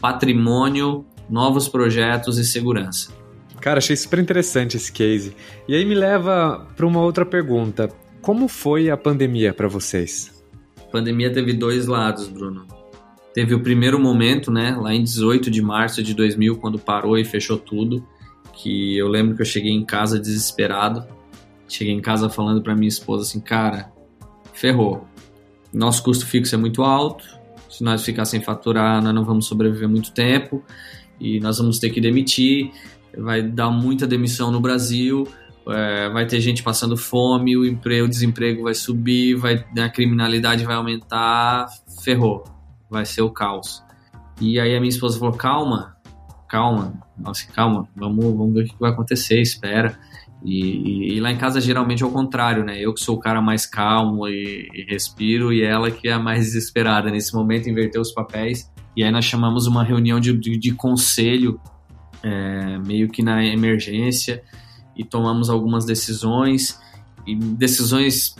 patrimônio, 0.00 1.04
novos 1.28 1.68
projetos 1.68 2.38
e 2.38 2.44
segurança. 2.44 3.12
Cara, 3.60 3.78
achei 3.78 3.94
super 3.94 4.18
interessante 4.18 4.76
esse 4.76 4.90
case. 4.90 5.36
E 5.68 5.74
aí 5.74 5.84
me 5.84 5.94
leva 5.94 6.66
para 6.74 6.86
uma 6.86 7.00
outra 7.00 7.24
pergunta. 7.24 7.88
Como 8.20 8.48
foi 8.48 8.90
a 8.90 8.96
pandemia 8.96 9.52
para 9.52 9.68
vocês? 9.68 10.42
A 10.78 10.90
pandemia 10.90 11.32
teve 11.32 11.52
dois 11.52 11.86
lados, 11.86 12.26
Bruno. 12.26 12.66
Teve 13.34 13.54
o 13.54 13.60
primeiro 13.60 13.98
momento, 13.98 14.50
né, 14.50 14.76
lá 14.78 14.94
em 14.94 15.02
18 15.02 15.50
de 15.50 15.62
março 15.62 16.02
de 16.02 16.14
2000, 16.14 16.56
quando 16.56 16.78
parou 16.78 17.16
e 17.16 17.24
fechou 17.24 17.56
tudo, 17.56 18.06
que 18.52 18.96
eu 18.98 19.08
lembro 19.08 19.34
que 19.34 19.42
eu 19.42 19.46
cheguei 19.46 19.72
em 19.72 19.84
casa 19.84 20.18
desesperado. 20.18 21.06
Cheguei 21.66 21.94
em 21.94 22.02
casa 22.02 22.28
falando 22.28 22.62
para 22.62 22.74
minha 22.74 22.88
esposa 22.88 23.22
assim, 23.22 23.40
cara, 23.40 23.90
ferrou. 24.52 25.06
Nosso 25.72 26.02
custo 26.02 26.26
fixo 26.26 26.54
é 26.54 26.58
muito 26.58 26.82
alto, 26.82 27.24
se 27.70 27.82
nós 27.82 28.04
ficar 28.04 28.26
sem 28.26 28.42
faturar, 28.42 29.02
nós 29.02 29.14
não 29.14 29.24
vamos 29.24 29.46
sobreviver 29.46 29.88
muito 29.88 30.12
tempo 30.12 30.62
e 31.18 31.40
nós 31.40 31.56
vamos 31.56 31.78
ter 31.78 31.88
que 31.88 32.00
demitir. 32.00 32.70
Vai 33.16 33.42
dar 33.42 33.70
muita 33.70 34.06
demissão 34.06 34.50
no 34.50 34.60
Brasil, 34.60 35.26
é, 35.68 36.10
vai 36.10 36.26
ter 36.26 36.40
gente 36.40 36.62
passando 36.62 36.96
fome, 36.96 37.56
o 37.56 37.64
emprego, 37.64 38.04
o 38.06 38.08
desemprego 38.08 38.64
vai 38.64 38.74
subir, 38.74 39.36
vai, 39.36 39.64
a 39.78 39.88
criminalidade 39.88 40.64
vai 40.64 40.76
aumentar, 40.76 41.66
ferrou, 42.04 42.44
vai 42.92 43.04
ser 43.04 43.22
o 43.22 43.30
caos. 43.30 43.82
E 44.40 44.60
aí 44.60 44.76
a 44.76 44.80
minha 44.80 44.90
esposa 44.90 45.18
falou: 45.18 45.34
calma, 45.34 45.96
calma, 46.48 46.92
nossa, 47.18 47.46
calma, 47.52 47.88
vamos, 47.96 48.24
vamos 48.24 48.52
ver 48.52 48.64
o 48.64 48.66
que 48.66 48.74
vai 48.78 48.90
acontecer, 48.90 49.40
espera. 49.40 49.98
E, 50.44 50.60
e, 50.60 51.14
e, 51.14 51.20
lá 51.20 51.30
em 51.30 51.38
casa 51.38 51.60
geralmente 51.60 52.02
é 52.02 52.06
o 52.06 52.10
contrário, 52.10 52.64
né? 52.64 52.78
Eu 52.78 52.92
que 52.92 53.00
sou 53.00 53.16
o 53.16 53.20
cara 53.20 53.40
mais 53.40 53.64
calmo 53.64 54.26
e, 54.26 54.68
e, 54.74 54.84
respiro, 54.90 55.52
e 55.52 55.62
ela 55.62 55.90
que 55.90 56.08
é 56.08 56.12
a 56.12 56.18
mais 56.18 56.46
desesperada. 56.46 57.10
Nesse 57.10 57.32
momento, 57.32 57.70
inverteu 57.70 58.00
os 58.00 58.12
papéis. 58.12 58.70
E 58.96 59.04
aí 59.04 59.10
nós 59.10 59.24
chamamos 59.24 59.66
uma 59.66 59.84
reunião 59.84 60.18
de, 60.20 60.36
de, 60.36 60.58
de 60.58 60.72
conselho, 60.72 61.60
é, 62.22 62.78
meio 62.78 63.08
que 63.08 63.22
na 63.22 63.44
emergência, 63.44 64.42
e 64.96 65.04
tomamos 65.04 65.48
algumas 65.48 65.84
decisões, 65.84 66.78
e 67.26 67.34
decisões 67.36 68.34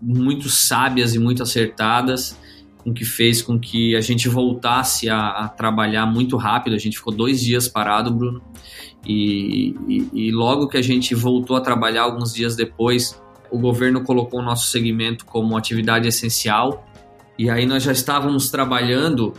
muito 0.00 0.48
sábias 0.48 1.14
e 1.14 1.18
muito 1.18 1.42
acertadas, 1.42 2.38
com 2.78 2.92
que 2.92 3.04
fez 3.04 3.42
com 3.42 3.58
que 3.58 3.94
a 3.96 4.00
gente 4.00 4.28
voltasse 4.28 5.08
a, 5.08 5.28
a 5.28 5.48
trabalhar 5.48 6.06
muito 6.06 6.36
rápido. 6.36 6.74
A 6.74 6.78
gente 6.78 6.96
ficou 6.96 7.12
dois 7.12 7.40
dias 7.40 7.68
parado, 7.68 8.10
Bruno 8.10 8.42
e, 9.06 9.74
e, 9.88 10.10
e 10.12 10.32
logo 10.32 10.68
que 10.68 10.76
a 10.76 10.82
gente 10.82 11.14
voltou 11.14 11.56
a 11.56 11.60
trabalhar, 11.60 12.02
alguns 12.02 12.32
dias 12.32 12.56
depois, 12.56 13.20
o 13.50 13.58
governo 13.58 14.02
colocou 14.02 14.40
o 14.40 14.42
nosso 14.42 14.70
segmento 14.70 15.24
como 15.24 15.56
atividade 15.56 16.06
essencial. 16.06 16.86
E 17.38 17.48
aí 17.48 17.66
nós 17.66 17.82
já 17.82 17.92
estávamos 17.92 18.50
trabalhando 18.50 19.32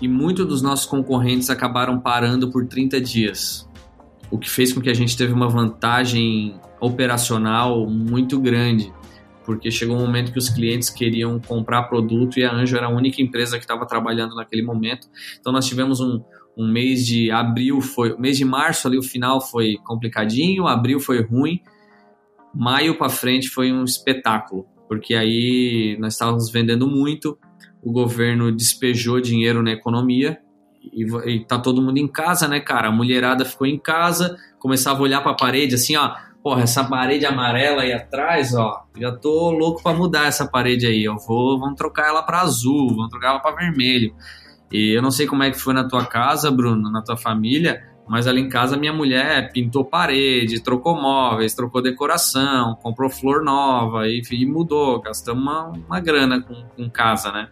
e 0.00 0.08
muitos 0.08 0.46
dos 0.46 0.62
nossos 0.62 0.84
concorrentes 0.84 1.48
acabaram 1.48 1.98
parando 2.00 2.50
por 2.50 2.66
30 2.66 3.00
dias, 3.00 3.68
o 4.30 4.38
que 4.38 4.50
fez 4.50 4.72
com 4.72 4.80
que 4.80 4.90
a 4.90 4.94
gente 4.94 5.16
teve 5.16 5.32
uma 5.32 5.48
vantagem 5.48 6.56
operacional 6.80 7.88
muito 7.88 8.40
grande, 8.40 8.92
porque 9.44 9.70
chegou 9.70 9.96
um 9.96 10.00
momento 10.00 10.32
que 10.32 10.38
os 10.38 10.48
clientes 10.48 10.90
queriam 10.90 11.38
comprar 11.40 11.84
produto 11.84 12.38
e 12.38 12.44
a 12.44 12.52
Anjo 12.52 12.76
era 12.76 12.86
a 12.86 12.90
única 12.90 13.20
empresa 13.20 13.58
que 13.58 13.64
estava 13.64 13.86
trabalhando 13.86 14.34
naquele 14.34 14.62
momento. 14.62 15.08
Então 15.38 15.52
nós 15.52 15.66
tivemos 15.66 16.00
um, 16.00 16.22
um 16.56 16.70
mês 16.70 17.06
de 17.06 17.30
abril 17.30 17.80
foi, 17.80 18.16
mês 18.18 18.36
de 18.36 18.44
março 18.44 18.86
ali 18.86 18.98
o 18.98 19.02
final 19.02 19.40
foi 19.40 19.76
complicadinho, 19.84 20.66
abril 20.66 21.00
foi 21.00 21.22
ruim, 21.22 21.60
maio 22.54 22.96
para 22.96 23.08
frente 23.08 23.48
foi 23.48 23.72
um 23.72 23.84
espetáculo, 23.84 24.66
porque 24.88 25.14
aí 25.14 25.96
nós 25.98 26.14
estávamos 26.14 26.50
vendendo 26.50 26.86
muito, 26.86 27.38
o 27.82 27.90
governo 27.90 28.52
despejou 28.52 29.20
dinheiro 29.20 29.62
na 29.62 29.72
economia 29.72 30.38
e, 30.92 31.04
e 31.30 31.44
tá 31.44 31.58
todo 31.58 31.82
mundo 31.82 31.98
em 31.98 32.08
casa, 32.08 32.48
né, 32.48 32.60
cara? 32.60 32.88
A 32.88 32.92
mulherada 32.92 33.44
ficou 33.44 33.66
em 33.66 33.78
casa, 33.78 34.36
começava 34.58 35.00
a 35.00 35.02
olhar 35.02 35.20
para 35.22 35.32
a 35.32 35.36
parede 35.36 35.74
assim, 35.74 35.96
ó, 35.96 36.14
porra, 36.42 36.62
essa 36.62 36.82
parede 36.82 37.24
amarela 37.24 37.82
aí 37.82 37.92
atrás, 37.92 38.54
ó, 38.54 38.84
já 38.98 39.12
tô 39.12 39.50
louco 39.50 39.82
para 39.82 39.96
mudar 39.96 40.26
essa 40.26 40.46
parede 40.46 40.86
aí, 40.86 41.04
eu 41.04 41.16
vou, 41.16 41.58
vamos 41.58 41.76
trocar 41.76 42.08
ela 42.08 42.22
para 42.22 42.40
azul, 42.40 42.88
vamos 42.88 43.10
trocar 43.10 43.28
ela 43.28 43.38
para 43.40 43.56
vermelho. 43.56 44.14
E 44.70 44.96
eu 44.96 45.02
não 45.02 45.10
sei 45.10 45.26
como 45.26 45.42
é 45.42 45.50
que 45.50 45.58
foi 45.58 45.72
na 45.72 45.86
tua 45.86 46.04
casa, 46.04 46.50
Bruno, 46.50 46.90
na 46.90 47.02
tua 47.02 47.16
família, 47.16 47.82
mas 48.08 48.26
ali 48.26 48.40
em 48.40 48.48
casa 48.48 48.76
minha 48.76 48.92
mulher 48.92 49.52
pintou 49.52 49.84
parede, 49.84 50.60
trocou 50.60 51.00
móveis, 51.00 51.54
trocou 51.54 51.80
decoração, 51.80 52.74
comprou 52.82 53.08
flor 53.08 53.44
nova 53.44 54.08
e, 54.08 54.22
e 54.32 54.46
mudou, 54.46 55.00
gastamos 55.00 55.42
uma, 55.42 55.68
uma 55.68 56.00
grana 56.00 56.40
com, 56.40 56.64
com 56.76 56.90
casa, 56.90 57.30
né? 57.30 57.48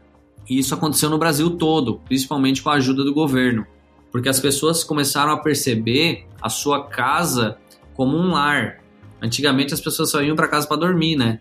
E 0.49 0.59
isso 0.59 0.75
aconteceu 0.75 1.09
no 1.09 1.19
Brasil 1.19 1.51
todo, 1.57 2.01
principalmente 2.07 2.63
com 2.63 2.71
a 2.71 2.75
ajuda 2.75 3.05
do 3.05 3.15
governo, 3.15 3.65
porque 4.11 4.29
as 4.29 4.41
pessoas 4.41 4.83
começaram 4.83 5.31
a 5.31 5.39
perceber 5.39 6.27
a 6.43 6.49
sua 6.49 6.89
casa 6.89 7.57
como 8.01 8.17
um 8.17 8.31
lar. 8.31 8.79
Antigamente 9.21 9.75
as 9.75 9.81
pessoas 9.81 10.11
só 10.11 10.23
iam 10.23 10.35
para 10.35 10.49
casa 10.49 10.67
para 10.67 10.79
dormir, 10.79 11.17
né? 11.17 11.39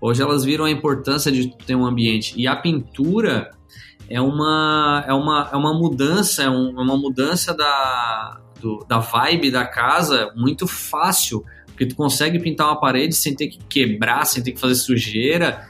Hoje 0.00 0.20
elas 0.20 0.44
viram 0.44 0.64
a 0.64 0.70
importância 0.70 1.30
de 1.30 1.56
ter 1.58 1.76
um 1.76 1.86
ambiente. 1.86 2.34
E 2.36 2.48
a 2.48 2.56
pintura 2.56 3.52
é 4.08 4.20
uma, 4.20 5.04
é 5.06 5.12
uma, 5.12 5.48
é 5.52 5.56
uma 5.56 5.72
mudança, 5.72 6.42
é, 6.42 6.50
um, 6.50 6.70
é 6.70 6.82
uma 6.82 6.96
mudança 6.96 7.54
da, 7.54 8.40
do, 8.60 8.84
da 8.88 8.98
vibe 8.98 9.52
da 9.52 9.64
casa 9.64 10.32
muito 10.34 10.66
fácil, 10.66 11.44
porque 11.66 11.86
tu 11.86 11.94
consegue 11.94 12.40
pintar 12.40 12.66
uma 12.66 12.80
parede 12.80 13.14
sem 13.14 13.32
ter 13.32 13.46
que 13.46 13.58
quebrar, 13.68 14.24
sem 14.24 14.42
ter 14.42 14.50
que 14.50 14.58
fazer 14.58 14.74
sujeira. 14.74 15.68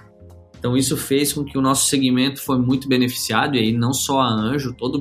Então 0.59 0.75
isso 0.79 0.97
fez 0.97 1.35
com 1.35 1.45
que 1.45 1.59
o 1.59 1.61
nosso 1.61 1.91
segmento 1.91 2.41
foi 2.41 2.57
muito 2.57 2.89
beneficiado, 2.89 3.55
e 3.55 3.59
aí 3.59 3.71
não 3.71 3.93
só 3.93 4.19
a 4.23 4.29
Anjo, 4.31 4.73
todo, 4.73 4.99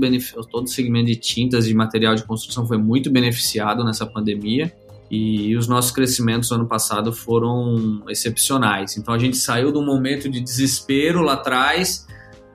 todo 0.51 0.65
o 0.65 0.69
segmento 0.69 1.05
de 1.05 1.15
tintas 1.15 1.69
e 1.69 1.73
material 1.73 2.15
de 2.15 2.25
construção 2.25 2.67
foi 2.67 2.77
muito 2.77 3.09
beneficiado 3.09 3.81
nessa 3.85 4.05
pandemia. 4.05 4.73
E 5.11 5.57
os 5.57 5.67
nossos 5.67 5.91
crescimentos 5.91 6.49
no 6.49 6.55
ano 6.55 6.65
passado 6.65 7.11
foram 7.11 8.01
excepcionais. 8.07 8.95
Então 8.95 9.13
a 9.13 9.19
gente 9.19 9.35
saiu 9.35 9.69
de 9.69 9.77
um 9.77 9.85
momento 9.85 10.29
de 10.29 10.39
desespero 10.39 11.21
lá 11.21 11.33
atrás 11.33 12.07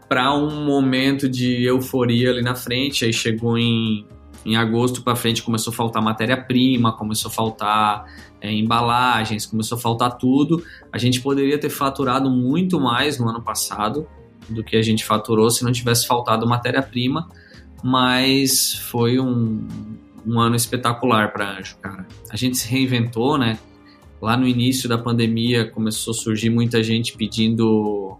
para 0.09 0.35
um 0.35 0.65
momento 0.65 1.29
de 1.29 1.65
euforia 1.65 2.31
ali 2.31 2.41
na 2.41 2.55
frente. 2.55 3.05
Aí 3.05 3.13
chegou 3.13 3.59
em, 3.59 4.07
em 4.43 4.57
agosto 4.57 5.03
para 5.03 5.15
frente, 5.15 5.43
começou 5.43 5.71
a 5.71 5.77
faltar 5.77 6.03
matéria-prima, 6.03 6.97
começou 6.97 7.31
a 7.31 7.35
faltar 7.35 8.07
é, 8.41 8.51
embalagens, 8.51 9.45
começou 9.45 9.77
a 9.77 9.81
faltar 9.81 10.17
tudo. 10.17 10.65
A 10.91 10.97
gente 10.97 11.21
poderia 11.21 11.59
ter 11.59 11.69
faturado 11.69 12.31
muito 12.31 12.81
mais 12.81 13.19
no 13.19 13.29
ano 13.29 13.43
passado 13.43 14.09
do 14.49 14.65
que 14.65 14.77
a 14.77 14.83
gente 14.83 15.05
faturou 15.05 15.51
se 15.51 15.63
não 15.63 15.73
tivesse 15.73 16.07
faltado 16.07 16.47
matéria-prima, 16.47 17.29
mas 17.85 18.75
foi 18.91 19.21
um, 19.21 19.67
um 20.27 20.41
ano 20.41 20.57
espetacular 20.57 21.33
para 21.33 21.59
Anjo, 21.59 21.77
cara. 21.81 22.07
A 22.31 22.37
gente 22.37 22.57
se 22.57 22.69
reinventou, 22.69 23.39
né? 23.39 23.59
Lá 24.21 24.37
no 24.37 24.47
início 24.47 24.89
da 24.89 24.99
pandemia 24.99 25.71
começou 25.71 26.13
a 26.13 26.15
surgir 26.15 26.51
muita 26.51 26.83
gente 26.83 27.17
pedindo 27.17 28.19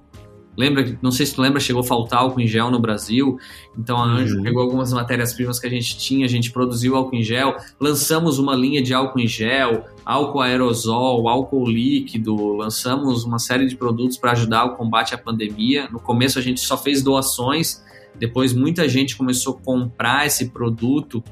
Lembra, 0.57 0.99
não 1.03 1.11
sei 1.11 1.27
se 1.27 1.35
tu 1.35 1.43
lembra, 1.43 1.61
chegou 1.61 1.83
a 1.83 1.85
faltar 1.85 2.21
álcool 2.21 2.41
em 2.41 2.47
gel 2.47 2.71
no 2.71 2.81
Brasil, 2.81 3.39
então 3.77 3.99
a 3.99 4.05
Anjo 4.05 4.39
uhum. 4.39 4.43
pegou 4.43 4.63
algumas 4.63 4.91
matérias-primas 4.91 5.61
que 5.61 5.67
a 5.67 5.71
gente 5.71 5.99
tinha, 5.99 6.25
a 6.25 6.29
gente 6.29 6.51
produziu 6.51 6.97
álcool 6.97 7.17
em 7.17 7.23
gel, 7.23 7.57
lançamos 7.79 8.39
uma 8.39 8.57
linha 8.57 8.83
de 8.83 8.95
álcool 8.95 9.21
em 9.21 9.29
gel, 9.29 9.85
álcool 10.05 10.41
aerosol, 10.41 11.29
álcool 11.29 11.69
líquido, 11.69 12.55
lançamos 12.55 13.25
uma 13.25 13.39
série 13.39 13.67
de 13.67 13.77
produtos 13.77 14.17
para 14.17 14.33
ajudar 14.33 14.65
o 14.65 14.77
combate 14.77 15.15
à 15.15 15.19
pandemia. 15.19 15.89
No 15.91 16.01
começo 16.01 16.39
a 16.39 16.43
gente 16.43 16.61
só 16.61 16.79
fez 16.79 17.03
doações, 17.03 17.85
depois 18.15 18.55
muita 18.55 18.89
gente 18.89 19.15
começou 19.15 19.59
a 19.61 19.65
comprar 19.65 20.27
esse 20.27 20.49
produto 20.49 21.23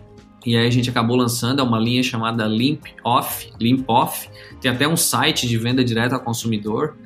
e 0.45 0.57
aí 0.57 0.67
a 0.67 0.71
gente 0.71 0.91
acabou 0.91 1.17
lançando 1.17 1.63
uma 1.63 1.79
linha 1.79 2.03
chamada 2.03 2.47
Limp 2.47 2.85
Off, 3.03 3.51
Limp 3.61 3.85
Off. 3.89 4.29
Tem 4.61 4.71
até 4.71 4.87
um 4.87 4.97
site 4.97 5.49
de 5.49 5.57
venda 5.57 5.83
direta 5.83 6.17
ao 6.17 6.21
consumidor 6.21 6.97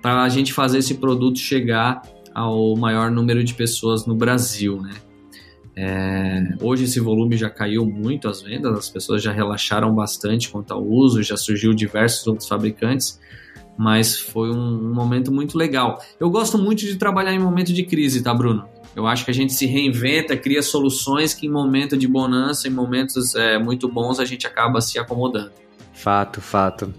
para 0.00 0.22
a 0.22 0.28
gente 0.28 0.52
fazer 0.52 0.78
esse 0.78 0.94
produto 0.94 1.38
chegar 1.38 2.02
ao 2.34 2.76
maior 2.76 3.10
número 3.10 3.42
de 3.42 3.54
pessoas 3.54 4.06
no 4.06 4.14
Brasil, 4.14 4.80
né? 4.80 4.92
É, 5.76 6.54
hoje 6.60 6.84
esse 6.84 7.00
volume 7.00 7.36
já 7.36 7.50
caiu 7.50 7.84
muito 7.84 8.28
as 8.28 8.42
vendas, 8.42 8.76
as 8.78 8.88
pessoas 8.88 9.22
já 9.22 9.32
relaxaram 9.32 9.92
bastante 9.92 10.48
quanto 10.48 10.72
ao 10.72 10.84
uso, 10.84 11.20
já 11.22 11.36
surgiu 11.36 11.74
diversos 11.74 12.24
outros 12.28 12.46
fabricantes, 12.46 13.20
mas 13.76 14.20
foi 14.20 14.52
um, 14.52 14.90
um 14.90 14.94
momento 14.94 15.32
muito 15.32 15.58
legal. 15.58 15.98
Eu 16.20 16.30
gosto 16.30 16.56
muito 16.56 16.80
de 16.80 16.96
trabalhar 16.96 17.32
em 17.32 17.40
momento 17.40 17.72
de 17.72 17.82
crise, 17.82 18.22
tá, 18.22 18.32
Bruno? 18.32 18.68
Eu 18.96 19.06
acho 19.06 19.24
que 19.24 19.30
a 19.30 19.34
gente 19.34 19.52
se 19.52 19.66
reinventa, 19.66 20.36
cria 20.36 20.62
soluções 20.62 21.34
que 21.34 21.46
em 21.46 21.50
momento 21.50 21.96
de 21.96 22.06
bonança, 22.06 22.68
em 22.68 22.70
momentos 22.70 23.34
é, 23.34 23.58
muito 23.58 23.88
bons, 23.88 24.20
a 24.20 24.24
gente 24.24 24.46
acaba 24.46 24.80
se 24.80 24.98
acomodando. 24.98 25.50
Fato, 25.92 26.40
fato. 26.40 26.94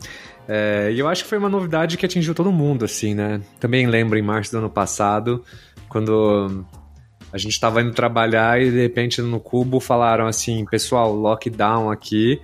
É, 0.47 0.91
e 0.93 0.99
eu 0.99 1.07
acho 1.07 1.23
que 1.23 1.29
foi 1.29 1.37
uma 1.37 1.49
novidade 1.49 1.97
que 1.97 2.05
atingiu 2.05 2.35
todo 2.35 2.51
mundo, 2.51 2.85
assim, 2.85 3.15
né? 3.15 3.41
Também 3.59 3.87
lembro 3.87 4.17
em 4.17 4.21
março 4.21 4.51
do 4.51 4.57
ano 4.57 4.69
passado, 4.69 5.43
quando 5.89 6.65
a 7.31 7.37
gente 7.37 7.53
estava 7.53 7.81
indo 7.81 7.91
trabalhar 7.91 8.61
e 8.61 8.71
de 8.71 8.81
repente 8.81 9.21
no 9.21 9.39
cubo 9.39 9.79
falaram 9.79 10.27
assim, 10.27 10.65
pessoal, 10.65 11.13
lockdown 11.13 11.89
aqui. 11.91 12.39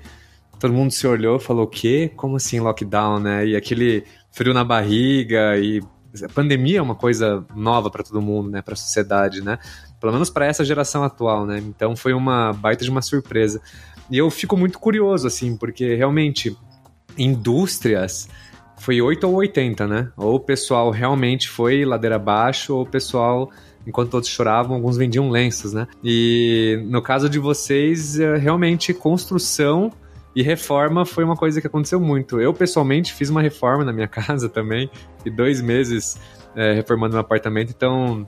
Todo 0.60 0.74
mundo 0.74 0.92
se 0.92 1.08
olhou 1.08 1.40
falou, 1.40 1.64
o 1.64 1.68
quê? 1.68 2.12
Como 2.16 2.36
assim 2.36 2.60
lockdown, 2.60 3.20
né? 3.20 3.48
E 3.48 3.56
aquele 3.56 4.04
frio 4.32 4.54
na 4.54 4.64
barriga 4.64 5.58
e 5.58 5.82
a 6.24 6.30
pandemia 6.30 6.80
é 6.80 6.82
uma 6.82 6.96
coisa 6.96 7.46
nova 7.56 7.90
para 7.90 8.04
todo 8.04 8.22
mundo, 8.22 8.50
né, 8.50 8.62
para 8.62 8.74
a 8.74 8.78
sociedade, 8.78 9.42
né? 9.42 9.58
Pelo 10.00 10.12
menos 10.12 10.30
para 10.30 10.46
essa 10.46 10.66
geração 10.66 11.04
atual, 11.04 11.46
né? 11.46 11.60
Então 11.60 11.96
foi 11.96 12.14
uma 12.14 12.54
baita 12.54 12.84
de 12.84 12.90
uma 12.90 13.02
surpresa. 13.02 13.62
E 14.10 14.18
eu 14.18 14.30
fico 14.30 14.58
muito 14.58 14.80
curioso 14.80 15.28
assim, 15.28 15.56
porque 15.56 15.96
realmente 15.96 16.58
indústrias 17.18 18.28
foi 18.78 19.02
8 19.02 19.28
ou 19.28 19.36
80, 19.36 19.88
né? 19.88 20.12
Ou 20.18 20.36
o 20.36 20.40
pessoal 20.40 20.90
realmente 20.90 21.48
foi 21.48 21.86
ladeira 21.86 22.16
abaixo, 22.16 22.76
ou 22.76 22.82
o 22.82 22.86
pessoal 22.86 23.52
enquanto 23.86 24.12
todos 24.12 24.28
choravam, 24.28 24.76
alguns 24.76 24.98
vendiam 24.98 25.30
lenços, 25.30 25.74
né? 25.74 25.88
E 26.04 26.84
no 26.88 27.02
caso 27.02 27.30
de 27.30 27.40
vocês, 27.40 28.20
é, 28.20 28.38
realmente 28.38 28.94
construção 28.94 29.92
e 30.36 30.42
reforma 30.42 31.06
foi 31.06 31.24
uma 31.24 31.36
coisa 31.36 31.60
que 31.60 31.68
aconteceu 31.68 32.00
muito. 32.00 32.40
Eu, 32.40 32.54
pessoalmente, 32.54 33.14
fiz 33.14 33.30
uma 33.30 33.42
reforma 33.42 33.84
na 33.84 33.94
minha 33.94 34.08
casa 34.10 34.48
também, 34.50 34.90
e 35.26 35.30
dois 35.30 35.62
meses 35.62 36.18
é, 36.56 36.74
reformando 36.74 37.14
meu 37.14 37.22
apartamento, 37.22 37.74
então 37.76 38.28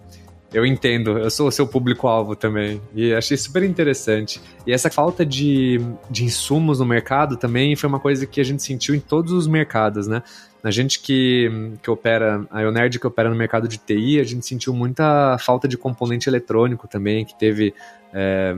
eu 0.53 0.65
entendo, 0.65 1.17
eu 1.17 1.31
sou 1.31 1.47
o 1.47 1.51
seu 1.51 1.67
público-alvo 1.67 2.35
também. 2.35 2.79
E 2.93 3.11
achei 3.13 3.35
super 3.35 3.63
interessante. 3.63 4.39
E 4.67 4.71
essa 4.71 4.89
falta 4.89 5.25
de, 5.25 5.81
de 6.11 6.23
insumos 6.23 6.79
no 6.79 6.85
mercado 6.85 7.35
também 7.35 7.75
foi 7.75 7.89
uma 7.89 7.99
coisa 7.99 8.27
que 8.27 8.39
a 8.39 8.43
gente 8.43 8.61
sentiu 8.61 8.93
em 8.93 8.99
todos 8.99 9.31
os 9.31 9.47
mercados, 9.47 10.07
né? 10.07 10.21
A 10.65 10.71
gente 10.71 11.01
que, 11.01 11.51
que 11.81 11.91
opera, 11.91 12.47
a 12.49 12.61
Ionerd 12.61 12.97
que 12.97 13.05
opera 13.05 13.29
no 13.29 13.35
mercado 13.35 13.67
de 13.67 13.77
TI, 13.77 14.21
a 14.21 14.23
gente 14.23 14.45
sentiu 14.45 14.73
muita 14.73 15.37
falta 15.37 15.67
de 15.67 15.77
componente 15.77 16.29
eletrônico 16.29 16.87
também, 16.87 17.25
que 17.25 17.37
teve, 17.37 17.73
é, 18.13 18.55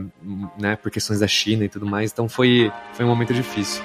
né, 0.56 0.76
por 0.76 0.88
questões 0.88 1.18
da 1.18 1.26
China 1.26 1.64
e 1.64 1.68
tudo 1.68 1.84
mais. 1.84 2.12
Então 2.12 2.28
foi, 2.28 2.70
foi 2.92 3.04
um 3.04 3.08
momento 3.08 3.34
difícil. 3.34 3.82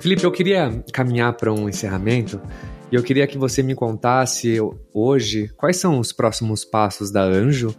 Felipe, 0.00 0.22
eu 0.22 0.30
queria 0.30 0.84
caminhar 0.92 1.32
para 1.32 1.52
um 1.52 1.68
encerramento 1.68 2.40
e 2.92 2.94
eu 2.94 3.02
queria 3.02 3.26
que 3.26 3.36
você 3.36 3.60
me 3.64 3.74
contasse 3.74 4.58
hoje 4.94 5.50
quais 5.56 5.78
são 5.78 5.98
os 5.98 6.12
próximos 6.12 6.64
passos 6.64 7.10
da 7.10 7.22
Anjo 7.22 7.74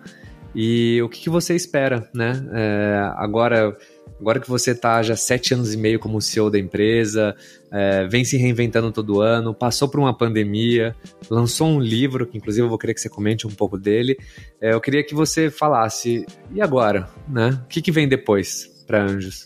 e 0.54 1.02
o 1.02 1.08
que, 1.08 1.22
que 1.22 1.30
você 1.30 1.56
espera, 1.56 2.10
né? 2.14 2.46
É, 2.54 3.12
agora 3.16 3.76
Agora 4.20 4.40
que 4.40 4.48
você 4.50 4.72
está 4.72 5.02
já 5.04 5.16
sete 5.16 5.54
anos 5.54 5.74
e 5.74 5.78
meio 5.78 6.00
como 6.00 6.22
CEO 6.22 6.50
da 6.50 6.58
empresa, 6.58 7.36
é, 7.72 8.08
vem 8.08 8.24
se 8.24 8.38
reinventando 8.38 8.92
todo 8.92 9.22
ano, 9.22 9.54
passou 9.54 9.90
por 9.90 10.00
uma 10.00 10.18
pandemia, 10.18 10.96
lançou 11.30 11.68
um 11.68 11.80
livro, 11.80 12.26
que 12.26 12.38
inclusive 12.38 12.66
eu 12.66 12.70
vou 12.70 12.78
querer 12.78 12.94
que 12.94 13.02
você 13.02 13.10
comente 13.10 13.46
um 13.46 13.52
pouco 13.52 13.78
dele. 13.78 14.18
É, 14.62 14.74
eu 14.74 14.80
queria 14.80 15.04
que 15.04 15.14
você 15.14 15.50
falasse, 15.50 16.26
e 16.54 16.62
agora? 16.62 17.10
Né? 17.28 17.60
O 17.66 17.68
que, 17.68 17.82
que 17.82 17.92
vem 17.92 18.08
depois 18.08 18.84
para 18.88 19.04
Anjos? 19.04 19.46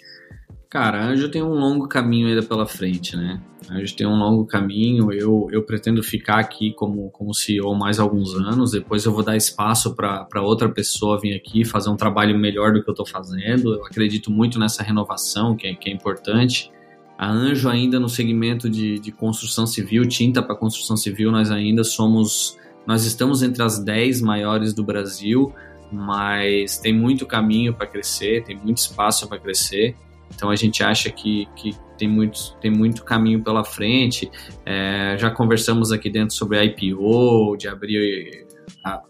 Cara, 0.70 1.02
Anjo 1.02 1.30
tem 1.30 1.42
um 1.42 1.54
longo 1.54 1.88
caminho 1.88 2.28
ainda 2.28 2.44
pela 2.44 2.68
frente, 2.68 3.16
né? 3.16 3.42
A 3.70 3.80
gente 3.80 3.96
tem 3.96 4.06
um 4.06 4.18
longo 4.18 4.46
caminho. 4.46 5.14
Eu, 5.14 5.48
eu 5.50 5.64
pretendo 5.64 6.04
ficar 6.04 6.40
aqui 6.40 6.74
como, 6.74 7.10
como 7.12 7.34
CEO 7.34 7.74
mais 7.74 8.00
alguns 8.00 8.36
anos. 8.36 8.72
Depois 8.72 9.06
eu 9.06 9.14
vou 9.14 9.24
dar 9.24 9.38
espaço 9.38 9.96
para 9.96 10.42
outra 10.42 10.68
pessoa 10.68 11.20
vir 11.20 11.34
aqui 11.34 11.64
fazer 11.64 11.90
um 11.90 11.96
trabalho 11.96 12.38
melhor 12.38 12.74
do 12.74 12.84
que 12.84 12.90
eu 12.90 12.92
estou 12.92 13.06
fazendo. 13.06 13.76
Eu 13.76 13.86
acredito 13.86 14.30
muito 14.30 14.60
nessa 14.60 14.84
renovação, 14.84 15.56
que 15.56 15.68
é, 15.68 15.74
que 15.74 15.90
é 15.90 15.94
importante. 15.94 16.70
A 17.18 17.32
Anjo, 17.32 17.70
ainda 17.70 17.98
no 17.98 18.10
segmento 18.10 18.70
de, 18.70 19.00
de 19.00 19.12
construção 19.12 19.66
civil, 19.66 20.06
tinta 20.06 20.44
para 20.44 20.54
construção 20.54 20.98
civil, 20.98 21.32
nós 21.32 21.50
ainda 21.50 21.84
somos. 21.84 22.58
Nós 22.86 23.06
estamos 23.06 23.42
entre 23.42 23.64
as 23.64 23.80
10 23.80 24.22
maiores 24.22 24.74
do 24.74 24.84
Brasil, 24.84 25.54
mas 25.92 26.78
tem 26.78 26.94
muito 26.94 27.26
caminho 27.26 27.74
para 27.74 27.88
crescer, 27.88 28.44
tem 28.44 28.56
muito 28.58 28.78
espaço 28.78 29.28
para 29.28 29.40
crescer. 29.40 29.96
Então 30.36 30.50
a 30.50 30.56
gente 30.56 30.84
acha 30.84 31.10
que, 31.10 31.48
que 31.56 31.76
tem, 31.98 32.08
muito, 32.08 32.56
tem 32.62 32.72
muito 32.72 33.04
caminho 33.04 33.44
pela 33.44 33.64
frente. 33.64 34.30
É, 34.66 35.16
já 35.18 35.32
conversamos 35.32 35.92
aqui 35.92 36.10
dentro 36.10 36.36
sobre 36.36 36.64
IPO, 36.64 37.58
de 37.58 37.68
abrir 37.68 38.48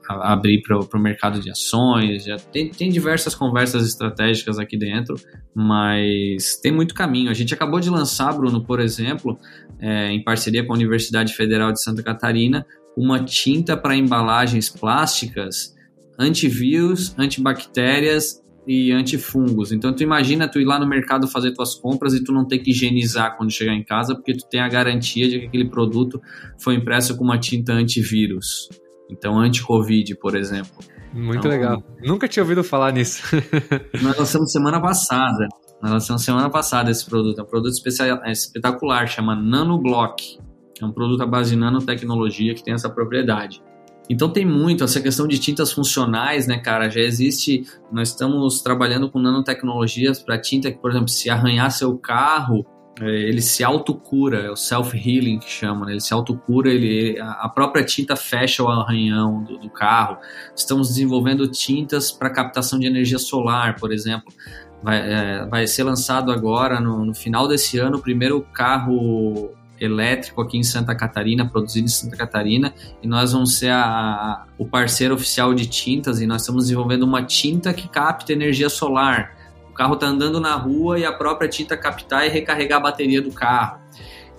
abrir 0.08 0.62
para 0.62 0.78
o 0.78 1.00
mercado 1.00 1.40
de 1.40 1.52
ações, 1.52 2.24
já 2.24 2.38
tem, 2.38 2.70
tem 2.70 2.90
diversas 2.90 3.36
conversas 3.36 3.88
estratégicas 3.88 4.58
aqui 4.58 4.78
dentro, 4.78 5.16
mas 5.54 6.58
tem 6.62 6.72
muito 6.72 6.94
caminho. 6.94 7.30
A 7.30 7.34
gente 7.34 7.54
acabou 7.54 7.80
de 7.80 7.90
lançar, 7.90 8.34
Bruno, 8.34 8.64
por 8.64 8.80
exemplo, 8.80 9.38
é, 9.80 10.12
em 10.12 10.24
parceria 10.24 10.66
com 10.66 10.74
a 10.74 10.76
Universidade 10.76 11.34
Federal 11.34 11.72
de 11.72 11.82
Santa 11.82 12.02
Catarina, 12.02 12.66
uma 12.96 13.24
tinta 13.24 13.78
para 13.78 13.96
embalagens 13.96 14.70
plásticas 14.70 15.76
antivírus, 16.18 17.14
antibactérias 17.18 18.42
e 18.68 18.92
antifungos. 18.92 19.72
Então 19.72 19.94
tu 19.94 20.04
imagina 20.04 20.48
tu 20.48 20.60
ir 20.60 20.66
lá 20.66 20.78
no 20.78 20.86
mercado 20.86 21.28
fazer 21.28 21.54
tuas 21.54 21.74
compras 21.76 22.14
e 22.14 22.24
tu 22.24 22.34
não 22.34 22.46
ter 22.46 22.60
que 22.60 22.72
higienizar 22.72 23.38
quando 23.38 23.50
chegar 23.50 23.74
em 23.74 23.84
casa, 23.84 24.14
porque 24.14 24.34
tu 24.34 24.48
tem 24.50 24.60
a 24.60 24.68
garantia 24.68 25.30
de 25.30 25.40
que 25.40 25.46
aquele 25.46 25.70
produto 25.70 26.22
foi 26.60 26.76
impresso 26.76 27.16
com 27.16 27.24
uma 27.24 27.40
tinta 27.40 27.72
antivírus. 27.72 28.68
Então 29.10 29.40
anti-covid, 29.40 30.16
por 30.16 30.36
exemplo. 30.36 30.84
Muito 31.14 31.40
então, 31.40 31.50
legal. 31.50 31.84
Nunca 32.04 32.28
tinha 32.28 32.44
ouvido 32.44 32.62
falar 32.64 32.92
nisso. 32.92 33.24
nós 34.04 34.18
lançamos 34.18 34.52
semana 34.52 34.82
passada. 34.82 35.48
Nós 35.82 35.92
lançamos 35.92 36.24
semana 36.24 36.50
passada 36.50 36.92
esse 36.92 37.06
produto. 37.06 37.40
É 37.40 37.44
um 37.44 37.48
produto 37.48 37.72
especial, 37.72 38.20
é 38.26 38.32
espetacular, 38.32 39.08
chama 39.08 39.34
Nanoblock. 39.34 40.40
É 40.82 40.86
um 40.86 40.92
produto 40.92 41.22
à 41.22 41.26
base 41.26 41.52
de 41.52 41.56
nanotecnologia 41.56 42.54
que 42.54 42.64
tem 42.64 42.74
essa 42.74 42.90
propriedade. 42.90 43.62
Então 44.10 44.30
tem 44.30 44.46
muito 44.46 44.84
essa 44.84 45.02
questão 45.02 45.28
de 45.28 45.38
tintas 45.38 45.72
funcionais, 45.72 46.48
né, 46.48 46.58
cara? 46.58 46.90
Já 46.90 47.02
existe, 47.02 47.66
nós 47.92 48.10
estamos 48.10 48.62
trabalhando 48.62 49.10
com 49.10 49.20
nanotecnologias 49.20 50.22
para 50.22 50.40
tinta 50.40 50.72
que, 50.72 50.78
por 50.78 50.92
exemplo, 50.92 51.10
se 51.10 51.30
arranhar 51.30 51.70
seu 51.72 51.98
carro, 51.98 52.66
é, 53.00 53.06
ele 53.06 53.42
se 53.42 53.64
autocura, 53.64 54.40
é 54.40 54.50
o 54.50 54.56
self-healing 54.56 55.40
que 55.40 55.50
chama, 55.50 55.86
né? 55.86 55.92
ele 55.94 56.02
se 56.02 56.14
autocura, 56.14 56.72
ele, 56.72 57.20
a 57.20 57.48
própria 57.48 57.84
tinta 57.84 58.16
fecha 58.16 58.64
o 58.64 58.68
arranhão 58.68 59.44
do, 59.44 59.58
do 59.60 59.70
carro. 59.70 60.18
Estamos 60.56 60.90
desenvolvendo 60.90 61.48
tintas 61.48 62.12
para 62.12 62.30
captação 62.30 62.80
de 62.80 62.88
energia 62.88 63.20
solar, 63.20 63.76
por 63.76 63.92
exemplo. 63.92 64.34
Vai, 64.82 64.98
é, 65.00 65.46
vai 65.46 65.68
ser 65.68 65.84
lançado 65.84 66.32
agora, 66.32 66.80
no, 66.80 67.06
no 67.06 67.14
final 67.14 67.48
desse 67.48 67.78
ano, 67.78 67.98
o 67.98 68.02
primeiro 68.02 68.42
carro 68.54 69.52
elétrico 69.80 70.42
aqui 70.42 70.58
em 70.58 70.64
Santa 70.64 70.96
Catarina, 70.96 71.48
produzido 71.48 71.86
em 71.86 71.90
Santa 71.90 72.16
Catarina, 72.16 72.74
e 73.02 73.08
nós 73.08 73.34
vamos 73.34 73.58
ser 73.58 73.70
a, 73.70 73.84
a, 73.84 74.46
o 74.58 74.66
parceiro 74.66 75.14
oficial 75.16 75.54
de 75.54 75.68
tintas 75.68 76.22
e 76.22 76.28
nós 76.28 76.42
estamos 76.42 76.66
desenvolvendo 76.66 77.04
uma 77.04 77.24
tinta 77.24 77.74
que 77.74 77.88
capta 77.88 78.34
energia 78.34 78.70
solar. 78.70 79.36
O 79.70 79.74
carro 79.74 79.94
está 79.94 80.08
andando 80.08 80.40
na 80.40 80.56
rua 80.56 81.00
e 81.00 81.06
a 81.06 81.12
própria 81.12 81.48
tinta 81.48 81.78
captar 81.78 82.26
e 82.26 82.30
recarregar 82.30 82.80
a 82.80 82.84
bateria 82.84 83.22
do 83.22 83.32
carro. 83.32 83.80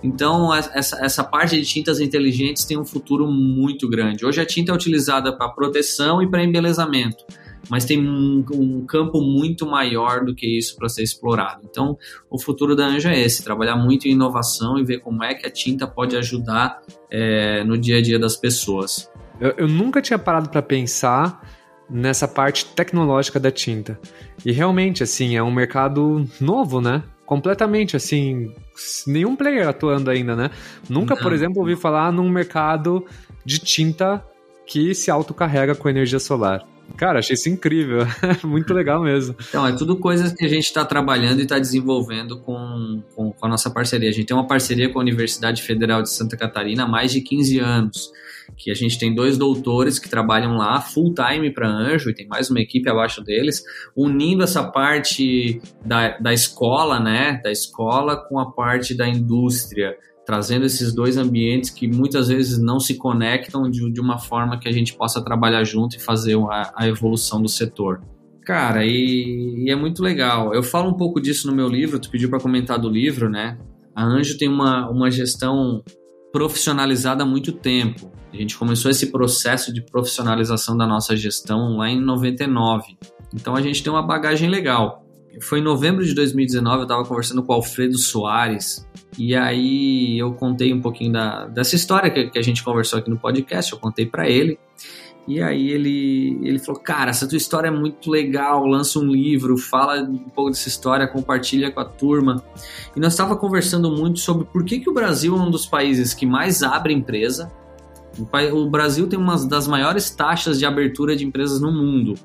Então, 0.01 0.53
essa, 0.53 1.03
essa 1.03 1.23
parte 1.23 1.59
de 1.59 1.65
tintas 1.65 1.99
inteligentes 1.99 2.63
tem 2.63 2.77
um 2.77 2.85
futuro 2.85 3.27
muito 3.27 3.89
grande. 3.89 4.25
Hoje 4.25 4.39
a 4.39 4.45
tinta 4.45 4.71
é 4.71 4.75
utilizada 4.75 5.35
para 5.35 5.49
proteção 5.49 6.21
e 6.21 6.29
para 6.29 6.43
embelezamento 6.43 7.25
mas 7.69 7.85
tem 7.85 7.99
um, 7.99 8.45
um 8.53 8.85
campo 8.85 9.21
muito 9.21 9.65
maior 9.65 10.23
do 10.23 10.35
que 10.35 10.57
isso 10.57 10.75
para 10.75 10.87
ser 10.87 11.03
explorado. 11.03 11.61
Então, 11.69 11.97
o 12.29 12.39
futuro 12.39 12.75
da 12.75 12.85
Anja 12.85 13.11
é 13.11 13.19
esse: 13.19 13.43
trabalhar 13.43 13.75
muito 13.75 14.07
em 14.07 14.11
inovação 14.11 14.77
e 14.77 14.83
ver 14.83 14.99
como 14.99 15.23
é 15.23 15.33
que 15.33 15.45
a 15.45 15.51
tinta 15.51 15.87
pode 15.87 16.15
ajudar 16.15 16.81
é, 17.09 17.63
no 17.63 17.77
dia 17.77 17.97
a 17.97 18.01
dia 18.01 18.19
das 18.19 18.35
pessoas. 18.35 19.09
Eu, 19.39 19.53
eu 19.57 19.67
nunca 19.67 20.01
tinha 20.01 20.19
parado 20.19 20.49
para 20.49 20.61
pensar 20.61 21.41
nessa 21.89 22.27
parte 22.27 22.65
tecnológica 22.65 23.39
da 23.39 23.51
tinta. 23.51 23.99
E 24.45 24.51
realmente, 24.51 25.01
assim, 25.01 25.35
é 25.35 25.43
um 25.43 25.51
mercado 25.51 26.25
novo, 26.39 26.79
né? 26.79 27.03
Completamente, 27.25 27.95
assim, 27.95 28.53
nenhum 29.05 29.35
player 29.35 29.67
atuando 29.67 30.09
ainda, 30.09 30.35
né? 30.35 30.51
Nunca, 30.87 31.15
Não. 31.15 31.21
por 31.21 31.33
exemplo, 31.33 31.59
ouvi 31.59 31.75
falar 31.75 32.11
num 32.11 32.29
mercado 32.29 33.05
de 33.45 33.59
tinta 33.59 34.23
que 34.65 34.93
se 34.93 35.09
autocarrega 35.09 35.73
com 35.73 35.89
energia 35.89 36.19
solar. 36.19 36.65
Cara, 36.97 37.19
achei 37.19 37.33
isso 37.33 37.49
incrível. 37.49 38.05
Muito 38.43 38.73
legal 38.73 39.01
mesmo. 39.01 39.35
Então, 39.47 39.65
é 39.65 39.71
tudo 39.75 39.97
coisas 39.97 40.33
que 40.33 40.45
a 40.45 40.49
gente 40.49 40.65
está 40.65 40.83
trabalhando 40.85 41.39
e 41.39 41.43
está 41.43 41.59
desenvolvendo 41.59 42.39
com, 42.39 43.01
com, 43.15 43.31
com, 43.31 43.45
a 43.45 43.49
nossa 43.49 43.69
parceria. 43.69 44.09
A 44.09 44.11
gente 44.11 44.25
tem 44.25 44.35
uma 44.35 44.47
parceria 44.47 44.89
com 44.89 44.99
a 44.99 45.01
Universidade 45.01 45.61
Federal 45.61 46.01
de 46.01 46.09
Santa 46.11 46.35
Catarina 46.35 46.83
há 46.83 46.87
mais 46.87 47.11
de 47.11 47.21
15 47.21 47.59
anos. 47.59 48.11
Que 48.57 48.71
a 48.71 48.73
gente 48.73 48.97
tem 48.97 49.13
dois 49.13 49.37
doutores 49.37 49.99
que 49.99 50.09
trabalham 50.09 50.57
lá 50.57 50.81
full 50.81 51.13
time 51.13 51.53
para 51.53 51.69
Anjo 51.69 52.09
e 52.09 52.13
tem 52.13 52.27
mais 52.27 52.49
uma 52.49 52.59
equipe 52.59 52.89
abaixo 52.89 53.23
deles, 53.23 53.63
unindo 53.95 54.43
essa 54.43 54.63
parte 54.63 55.61
da, 55.85 56.17
da 56.17 56.33
escola, 56.33 56.99
né? 56.99 57.39
Da 57.43 57.51
escola 57.51 58.17
com 58.17 58.39
a 58.39 58.51
parte 58.51 58.95
da 58.95 59.07
indústria 59.07 59.95
trazendo 60.29 60.63
esses 60.63 60.93
dois 60.93 61.17
ambientes 61.17 61.71
que 61.71 61.87
muitas 61.87 62.27
vezes 62.27 62.59
não 62.59 62.79
se 62.79 62.93
conectam 62.93 63.67
de, 63.67 63.91
de 63.91 63.99
uma 63.99 64.19
forma 64.19 64.59
que 64.59 64.69
a 64.69 64.71
gente 64.71 64.93
possa 64.93 65.19
trabalhar 65.23 65.63
junto 65.63 65.95
e 65.95 65.99
fazer 65.99 66.37
a, 66.51 66.71
a 66.75 66.87
evolução 66.87 67.41
do 67.41 67.49
setor. 67.49 67.99
Cara, 68.45 68.85
e, 68.85 69.65
e, 69.65 69.71
é 69.71 69.75
muito 69.75 70.03
legal. 70.03 70.53
Eu 70.53 70.61
falo 70.61 70.87
um 70.87 70.93
pouco 70.93 71.19
disso 71.19 71.47
no 71.47 71.55
meu 71.55 71.67
livro, 71.67 71.97
tu 71.97 72.11
pediu 72.11 72.29
para 72.29 72.39
comentar 72.39 72.77
do 72.77 72.87
livro, 72.87 73.27
né? 73.27 73.57
A 73.95 74.05
Anjo 74.05 74.37
tem 74.37 74.47
uma, 74.47 74.87
uma 74.87 75.09
gestão 75.09 75.83
profissionalizada 76.31 77.23
há 77.23 77.25
muito 77.25 77.51
tempo. 77.51 78.11
A 78.31 78.37
gente 78.37 78.55
começou 78.55 78.91
esse 78.91 79.07
processo 79.07 79.73
de 79.73 79.81
profissionalização 79.81 80.77
da 80.77 80.85
nossa 80.85 81.17
gestão 81.17 81.77
lá 81.77 81.89
em 81.89 81.99
99. 81.99 82.95
Então 83.33 83.55
a 83.55 83.61
gente 83.63 83.81
tem 83.81 83.91
uma 83.91 84.05
bagagem 84.05 84.47
legal. 84.47 85.03
Foi 85.41 85.59
em 85.59 85.63
novembro 85.63 86.03
de 86.03 86.13
2019, 86.13 86.77
eu 86.77 86.83
estava 86.83 87.05
conversando 87.05 87.41
com 87.43 87.53
o 87.53 87.55
Alfredo 87.55 87.97
Soares, 87.97 88.85
e 89.17 89.35
aí 89.35 90.17
eu 90.19 90.33
contei 90.33 90.73
um 90.73 90.81
pouquinho 90.81 91.13
da, 91.13 91.45
dessa 91.47 91.75
história 91.75 92.09
que, 92.09 92.29
que 92.29 92.39
a 92.39 92.41
gente 92.41 92.63
conversou 92.63 92.99
aqui 92.99 93.09
no 93.09 93.17
podcast, 93.17 93.71
eu 93.71 93.79
contei 93.79 94.05
para 94.05 94.29
ele. 94.29 94.59
E 95.27 95.41
aí 95.43 95.69
ele, 95.69 96.39
ele 96.41 96.57
falou, 96.57 96.81
cara, 96.81 97.11
essa 97.11 97.27
tua 97.27 97.37
história 97.37 97.67
é 97.67 97.71
muito 97.71 98.09
legal, 98.09 98.65
lança 98.65 98.97
um 98.97 99.05
livro, 99.05 99.57
fala 99.57 100.01
um 100.01 100.17
pouco 100.17 100.49
dessa 100.49 100.67
história, 100.67 101.07
compartilha 101.07 101.69
com 101.71 101.79
a 101.79 101.85
turma. 101.85 102.43
E 102.95 102.99
nós 102.99 103.13
estava 103.13 103.35
conversando 103.35 103.91
muito 103.91 104.19
sobre 104.19 104.45
por 104.45 104.65
que, 104.65 104.79
que 104.79 104.89
o 104.89 104.93
Brasil 104.93 105.35
é 105.35 105.39
um 105.39 105.51
dos 105.51 105.67
países 105.67 106.15
que 106.15 106.25
mais 106.25 106.63
abre 106.63 106.93
empresa. 106.93 107.51
O 108.51 108.69
Brasil 108.69 109.07
tem 109.07 109.19
uma 109.19 109.37
das 109.45 109.67
maiores 109.67 110.09
taxas 110.09 110.57
de 110.57 110.65
abertura 110.65 111.15
de 111.15 111.23
empresas 111.23 111.61
no 111.61 111.71
mundo, 111.71 112.15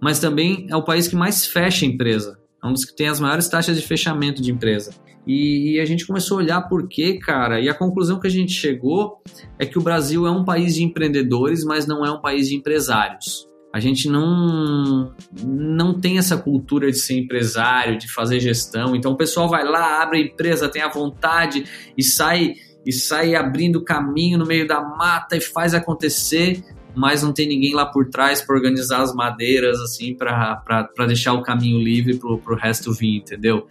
mas 0.00 0.20
também 0.20 0.68
é 0.70 0.76
o 0.76 0.84
país 0.84 1.08
que 1.08 1.16
mais 1.16 1.46
fecha 1.46 1.84
empresa. 1.84 2.38
É 2.62 2.66
um 2.66 2.72
dos 2.72 2.84
que 2.84 2.94
tem 2.94 3.08
as 3.08 3.20
maiores 3.20 3.48
taxas 3.48 3.76
de 3.80 3.86
fechamento 3.86 4.42
de 4.42 4.50
empresa. 4.50 4.92
E, 5.26 5.74
e, 5.74 5.80
a 5.80 5.84
gente 5.84 6.06
começou 6.06 6.38
a 6.38 6.42
olhar 6.42 6.62
por 6.62 6.88
quê, 6.88 7.18
cara, 7.18 7.60
e 7.60 7.68
a 7.68 7.74
conclusão 7.74 8.20
que 8.20 8.28
a 8.28 8.30
gente 8.30 8.52
chegou 8.52 9.20
é 9.58 9.66
que 9.66 9.76
o 9.76 9.82
Brasil 9.82 10.24
é 10.24 10.30
um 10.30 10.44
país 10.44 10.76
de 10.76 10.84
empreendedores, 10.84 11.64
mas 11.64 11.84
não 11.84 12.06
é 12.06 12.10
um 12.10 12.20
país 12.20 12.48
de 12.48 12.54
empresários. 12.54 13.48
A 13.74 13.80
gente 13.80 14.08
não, 14.08 15.12
não 15.44 16.00
tem 16.00 16.16
essa 16.16 16.36
cultura 16.36 16.90
de 16.90 16.96
ser 16.96 17.18
empresário, 17.18 17.98
de 17.98 18.10
fazer 18.10 18.40
gestão. 18.40 18.94
Então 18.94 19.12
o 19.12 19.16
pessoal 19.16 19.48
vai 19.48 19.64
lá, 19.64 20.00
abre 20.00 20.18
a 20.18 20.22
empresa, 20.22 20.68
tem 20.68 20.80
a 20.80 20.88
vontade 20.88 21.64
e 21.98 22.02
sai 22.02 22.54
e 22.86 22.92
sai 22.92 23.34
abrindo 23.34 23.82
caminho 23.82 24.38
no 24.38 24.46
meio 24.46 24.66
da 24.66 24.80
mata 24.80 25.36
e 25.36 25.40
faz 25.40 25.74
acontecer, 25.74 26.62
mas 26.96 27.22
não 27.22 27.32
tem 27.32 27.46
ninguém 27.46 27.74
lá 27.74 27.86
por 27.86 28.08
trás 28.08 28.40
para 28.40 28.56
organizar 28.56 29.02
as 29.02 29.14
madeiras 29.14 29.78
assim 29.80 30.14
para 30.14 31.06
deixar 31.06 31.34
o 31.34 31.42
caminho 31.42 31.78
livre 31.78 32.18
para 32.18 32.54
o 32.54 32.56
resto 32.56 32.92
vir, 32.92 33.18
entendeu? 33.18 33.66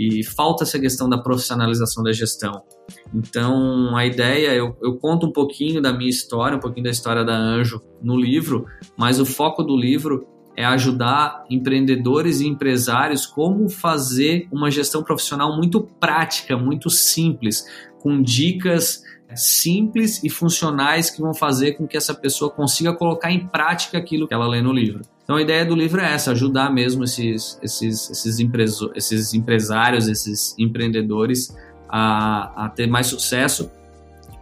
e 0.00 0.22
falta 0.22 0.62
essa 0.62 0.78
questão 0.78 1.08
da 1.08 1.18
profissionalização 1.18 2.04
da 2.04 2.12
gestão. 2.12 2.62
Então, 3.12 3.96
a 3.96 4.06
ideia, 4.06 4.54
eu, 4.54 4.76
eu, 4.80 4.94
conto 4.94 5.26
um 5.26 5.32
pouquinho 5.32 5.82
da 5.82 5.92
minha 5.92 6.08
história, 6.08 6.56
um 6.56 6.60
pouquinho 6.60 6.84
da 6.84 6.90
história 6.90 7.24
da 7.24 7.36
Anjo 7.36 7.82
no 8.00 8.16
livro, 8.16 8.64
mas 8.96 9.18
o 9.18 9.26
foco 9.26 9.60
do 9.60 9.76
livro 9.76 10.24
é 10.56 10.64
ajudar 10.64 11.44
empreendedores 11.50 12.40
e 12.40 12.46
empresários 12.46 13.26
como 13.26 13.68
fazer 13.68 14.46
uma 14.52 14.70
gestão 14.70 15.02
profissional 15.02 15.56
muito 15.56 15.82
prática, 15.98 16.56
muito 16.56 16.88
simples, 16.88 17.64
com 18.00 18.22
dicas 18.22 19.02
simples 19.34 20.22
e 20.24 20.30
funcionais 20.30 21.10
que 21.10 21.20
vão 21.20 21.34
fazer 21.34 21.72
com 21.72 21.86
que 21.86 21.96
essa 21.96 22.14
pessoa 22.14 22.50
consiga 22.50 22.92
colocar 22.92 23.30
em 23.30 23.46
prática 23.46 23.98
aquilo 23.98 24.26
que 24.26 24.34
ela 24.34 24.48
lê 24.48 24.62
no 24.62 24.72
livro. 24.72 25.02
Então 25.22 25.36
a 25.36 25.42
ideia 25.42 25.64
do 25.64 25.74
livro 25.74 26.00
é 26.00 26.12
essa, 26.12 26.32
ajudar 26.32 26.72
mesmo 26.72 27.04
esses, 27.04 27.58
esses, 27.62 28.10
esses, 28.10 28.38
empreso, 28.38 28.90
esses 28.94 29.34
empresários, 29.34 30.08
esses 30.08 30.54
empreendedores 30.58 31.54
a, 31.88 32.64
a 32.64 32.68
ter 32.70 32.86
mais 32.86 33.06
sucesso, 33.06 33.70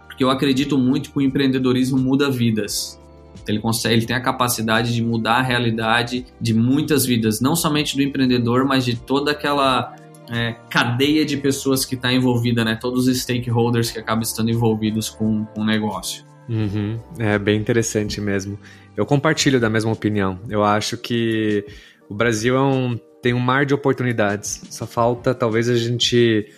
porque 0.07 0.23
eu 0.23 0.31
acredito 0.31 0.79
muito 0.79 1.11
que 1.11 1.19
o 1.19 1.23
empreendedorismo 1.23 1.99
muda 1.99 2.31
vidas. 2.31 3.01
Ele 3.47 3.59
consegue, 3.59 3.95
ele 3.95 4.07
tem 4.07 4.17
a 4.17 4.21
capacidade 4.21 4.95
de 4.95 5.03
mudar 5.03 5.37
a 5.37 5.43
realidade 5.43 6.27
de 6.41 6.55
muitas 6.55 7.05
vidas, 7.05 7.41
não 7.41 7.55
somente 7.55 7.97
do 7.97 8.03
empreendedor, 8.03 8.65
mas 8.65 8.85
de 8.85 8.97
toda 8.97 9.33
aquela 9.33 9.95
é, 10.31 10.55
cadeia 10.71 11.25
de 11.25 11.37
pessoas 11.37 11.85
que 11.85 11.95
está 11.95 12.13
envolvida, 12.13 12.65
né? 12.65 12.77
Todos 12.81 13.07
os 13.07 13.21
stakeholders 13.21 13.91
que 13.91 13.99
acabam 13.99 14.23
estando 14.23 14.51
envolvidos 14.51 15.09
com, 15.09 15.47
o 15.57 15.65
negócio. 15.65 16.25
Uhum. 16.49 16.99
É 17.19 17.39
bem 17.39 17.61
interessante 17.61 18.21
mesmo. 18.21 18.59
Eu 18.97 19.05
compartilho 19.05 19.61
da 19.61 19.69
mesma 19.69 19.93
opinião. 19.93 20.39
Eu 20.49 20.65
acho 20.65 20.97
que 20.97 21.65
o 22.09 22.15
Brasil 22.15 22.57
é 22.57 22.63
um, 22.63 22.99
tem 23.23 23.35
um 23.35 23.41
mar 23.41 23.67
de 23.67 23.75
oportunidades. 23.75 24.63
Só 24.71 24.87
falta 24.87 25.35
talvez 25.35 25.69
a 25.69 25.77
gente 25.77 26.51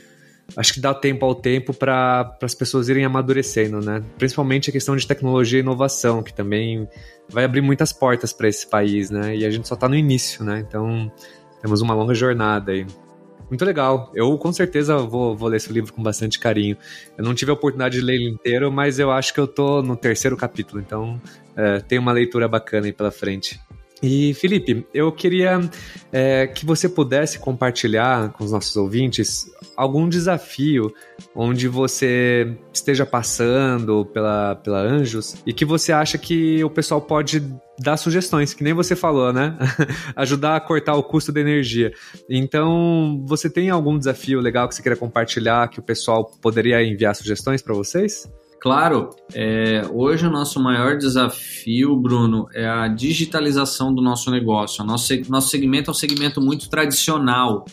acho 0.56 0.72
que 0.72 0.80
dá 0.80 0.94
tempo 0.94 1.26
ao 1.26 1.34
tempo 1.34 1.74
para 1.74 2.36
as 2.42 2.54
pessoas 2.54 2.88
irem 2.88 3.04
amadurecendo, 3.04 3.80
né? 3.80 4.02
Principalmente 4.16 4.70
a 4.70 4.72
questão 4.72 4.96
de 4.96 5.06
tecnologia 5.06 5.58
e 5.58 5.62
inovação, 5.62 6.22
que 6.22 6.32
também 6.32 6.88
vai 7.28 7.44
abrir 7.44 7.60
muitas 7.60 7.92
portas 7.92 8.32
para 8.32 8.48
esse 8.48 8.66
país, 8.66 9.10
né? 9.10 9.36
E 9.36 9.44
a 9.44 9.50
gente 9.50 9.68
só 9.68 9.74
está 9.74 9.88
no 9.88 9.94
início, 9.94 10.44
né? 10.44 10.64
Então 10.66 11.12
temos 11.60 11.82
uma 11.82 11.94
longa 11.94 12.14
jornada 12.14 12.72
aí. 12.72 12.86
Muito 13.48 13.64
legal. 13.64 14.10
Eu 14.14 14.36
com 14.36 14.52
certeza 14.52 14.96
vou, 14.98 15.36
vou 15.36 15.48
ler 15.48 15.56
esse 15.56 15.72
livro 15.72 15.92
com 15.92 16.02
bastante 16.02 16.38
carinho. 16.38 16.76
Eu 17.16 17.24
não 17.24 17.34
tive 17.34 17.50
a 17.50 17.54
oportunidade 17.54 17.98
de 17.98 18.04
ler 18.04 18.14
ele 18.14 18.28
inteiro, 18.30 18.70
mas 18.70 18.98
eu 18.98 19.10
acho 19.10 19.32
que 19.32 19.40
eu 19.40 19.46
tô 19.46 19.82
no 19.82 19.96
terceiro 19.96 20.36
capítulo, 20.36 20.80
então 20.80 21.20
é, 21.56 21.80
tem 21.80 21.98
uma 21.98 22.12
leitura 22.12 22.46
bacana 22.46 22.86
aí 22.86 22.92
pela 22.92 23.10
frente. 23.10 23.58
E 24.02 24.32
Felipe, 24.34 24.86
eu 24.94 25.10
queria 25.10 25.60
é, 26.12 26.46
que 26.46 26.64
você 26.64 26.88
pudesse 26.88 27.38
compartilhar 27.38 28.30
com 28.30 28.44
os 28.44 28.52
nossos 28.52 28.76
ouvintes 28.76 29.50
algum 29.78 30.08
desafio 30.08 30.92
onde 31.36 31.68
você 31.68 32.58
esteja 32.72 33.06
passando 33.06 34.04
pela, 34.06 34.56
pela 34.56 34.80
Anjos 34.80 35.36
e 35.46 35.52
que 35.52 35.64
você 35.64 35.92
acha 35.92 36.18
que 36.18 36.64
o 36.64 36.68
pessoal 36.68 37.00
pode 37.00 37.40
dar 37.78 37.96
sugestões, 37.96 38.52
que 38.52 38.64
nem 38.64 38.74
você 38.74 38.96
falou, 38.96 39.32
né? 39.32 39.56
Ajudar 40.16 40.56
a 40.56 40.60
cortar 40.60 40.96
o 40.96 41.02
custo 41.02 41.30
da 41.30 41.40
energia. 41.40 41.92
Então, 42.28 43.24
você 43.24 43.48
tem 43.48 43.70
algum 43.70 43.96
desafio 43.96 44.40
legal 44.40 44.68
que 44.68 44.74
você 44.74 44.82
queira 44.82 44.96
compartilhar 44.96 45.68
que 45.68 45.78
o 45.78 45.82
pessoal 45.82 46.28
poderia 46.42 46.82
enviar 46.82 47.14
sugestões 47.14 47.62
para 47.62 47.72
vocês? 47.72 48.28
Claro, 48.60 49.10
é, 49.32 49.82
hoje 49.92 50.26
o 50.26 50.30
nosso 50.30 50.60
maior 50.60 50.98
desafio, 50.98 51.94
Bruno, 51.96 52.48
é 52.52 52.66
a 52.66 52.88
digitalização 52.88 53.94
do 53.94 54.02
nosso 54.02 54.28
negócio. 54.32 54.84
Nosso, 54.84 55.14
nosso 55.30 55.50
segmento 55.50 55.88
é 55.88 55.92
um 55.92 55.94
segmento 55.94 56.40
muito 56.40 56.68
tradicional. 56.68 57.64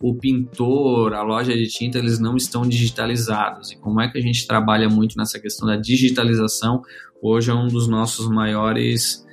O, 0.00 0.14
pintor, 0.14 1.12
a 1.12 1.22
loja 1.22 1.52
de 1.52 1.66
tinta, 1.66 1.98
eles 1.98 2.20
não 2.20 2.36
estão 2.36 2.62
digitalizados. 2.62 3.72
E 3.72 3.76
como 3.76 4.00
é 4.00 4.08
que 4.08 4.16
a 4.16 4.20
gente 4.20 4.46
trabalha 4.46 4.88
muito 4.88 5.16
nessa 5.16 5.40
questão 5.40 5.66
da 5.66 5.76
digitalização? 5.76 6.82
Hoje 7.20 7.50
é 7.50 7.54
um 7.54 7.66
dos 7.66 7.88
nossos 7.88 8.28
maiores, 8.28 9.26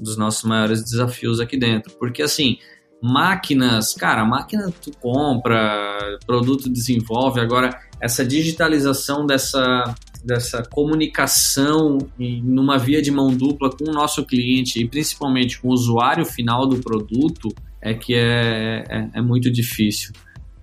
dos 0.00 0.16
nossos 0.16 0.44
maiores 0.44 0.82
desafios 0.82 1.38
aqui 1.38 1.58
dentro. 1.58 1.92
Porque 1.98 2.22
assim, 2.22 2.56
máquinas, 3.02 3.92
cara, 3.92 4.24
máquina 4.24 4.72
tu 4.82 4.90
compra, 4.98 6.18
produto 6.26 6.70
desenvolve. 6.70 7.38
Agora, 7.38 7.78
essa 8.00 8.24
digitalização 8.24 9.26
dessa 9.26 9.94
dessa 10.22 10.62
comunicação 10.62 11.96
numa 12.18 12.78
via 12.78 13.00
de 13.00 13.10
mão 13.10 13.34
dupla 13.34 13.70
com 13.70 13.88
o 13.88 13.92
nosso 13.92 14.24
cliente 14.26 14.78
e 14.78 14.86
principalmente 14.86 15.58
com 15.58 15.68
o 15.68 15.72
usuário 15.72 16.26
final 16.26 16.66
do 16.66 16.76
produto 16.76 17.48
é 17.80 17.94
que 17.94 18.14
é, 18.14 18.84
é, 18.88 19.10
é 19.14 19.22
muito 19.22 19.50
difícil. 19.50 20.12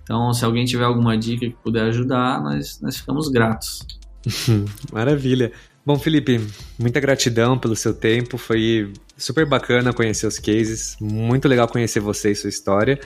Então, 0.02 0.32
se 0.32 0.44
alguém 0.44 0.64
tiver 0.64 0.84
alguma 0.84 1.16
dica 1.18 1.46
que 1.46 1.56
puder 1.62 1.84
ajudar, 1.84 2.40
nós, 2.42 2.80
nós 2.80 2.96
ficamos 2.96 3.28
gratos. 3.28 3.86
Maravilha. 4.92 5.52
Bom, 5.84 5.98
Felipe, 5.98 6.40
muita 6.78 7.00
gratidão 7.00 7.58
pelo 7.58 7.74
seu 7.74 7.94
tempo. 7.94 8.36
Foi 8.36 8.92
super 9.16 9.46
bacana 9.46 9.92
conhecer 9.92 10.26
os 10.26 10.38
cases. 10.38 10.96
Muito 11.00 11.48
legal 11.48 11.66
conhecer 11.68 12.00
você 12.00 12.30
e 12.30 12.34
sua 12.34 12.50
história. 12.50 13.00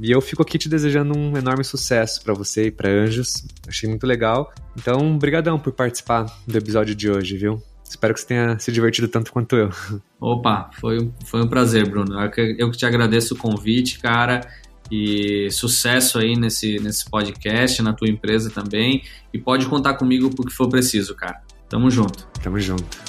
E 0.00 0.10
eu 0.10 0.20
fico 0.20 0.42
aqui 0.42 0.58
te 0.58 0.68
desejando 0.68 1.18
um 1.18 1.36
enorme 1.36 1.64
sucesso 1.64 2.22
para 2.22 2.32
você 2.32 2.66
e 2.66 2.70
para 2.70 2.88
Anjos. 2.88 3.46
Achei 3.66 3.88
muito 3.88 4.06
legal. 4.06 4.52
Então, 4.76 5.18
brigadão 5.18 5.58
por 5.58 5.72
participar 5.72 6.26
do 6.46 6.56
episódio 6.56 6.94
de 6.94 7.10
hoje, 7.10 7.36
viu? 7.36 7.62
Espero 7.88 8.12
que 8.12 8.20
você 8.20 8.26
tenha 8.26 8.58
se 8.58 8.70
divertido 8.70 9.08
tanto 9.08 9.32
quanto 9.32 9.56
eu. 9.56 9.70
Opa, 10.20 10.70
foi, 10.78 11.10
foi 11.24 11.42
um 11.42 11.48
prazer, 11.48 11.88
Bruno. 11.88 12.20
Eu 12.58 12.70
que 12.70 12.76
te 12.76 12.84
agradeço 12.84 13.34
o 13.34 13.38
convite, 13.38 13.98
cara. 13.98 14.40
E 14.90 15.50
sucesso 15.50 16.18
aí 16.18 16.34
nesse, 16.34 16.78
nesse 16.78 17.08
podcast, 17.10 17.82
na 17.82 17.92
tua 17.92 18.08
empresa 18.08 18.50
também. 18.50 19.02
E 19.32 19.38
pode 19.38 19.66
contar 19.66 19.94
comigo 19.94 20.30
porque 20.34 20.52
for 20.52 20.68
preciso, 20.68 21.14
cara. 21.14 21.40
Tamo 21.68 21.90
junto. 21.90 22.26
Tamo 22.42 22.58
junto. 22.58 23.07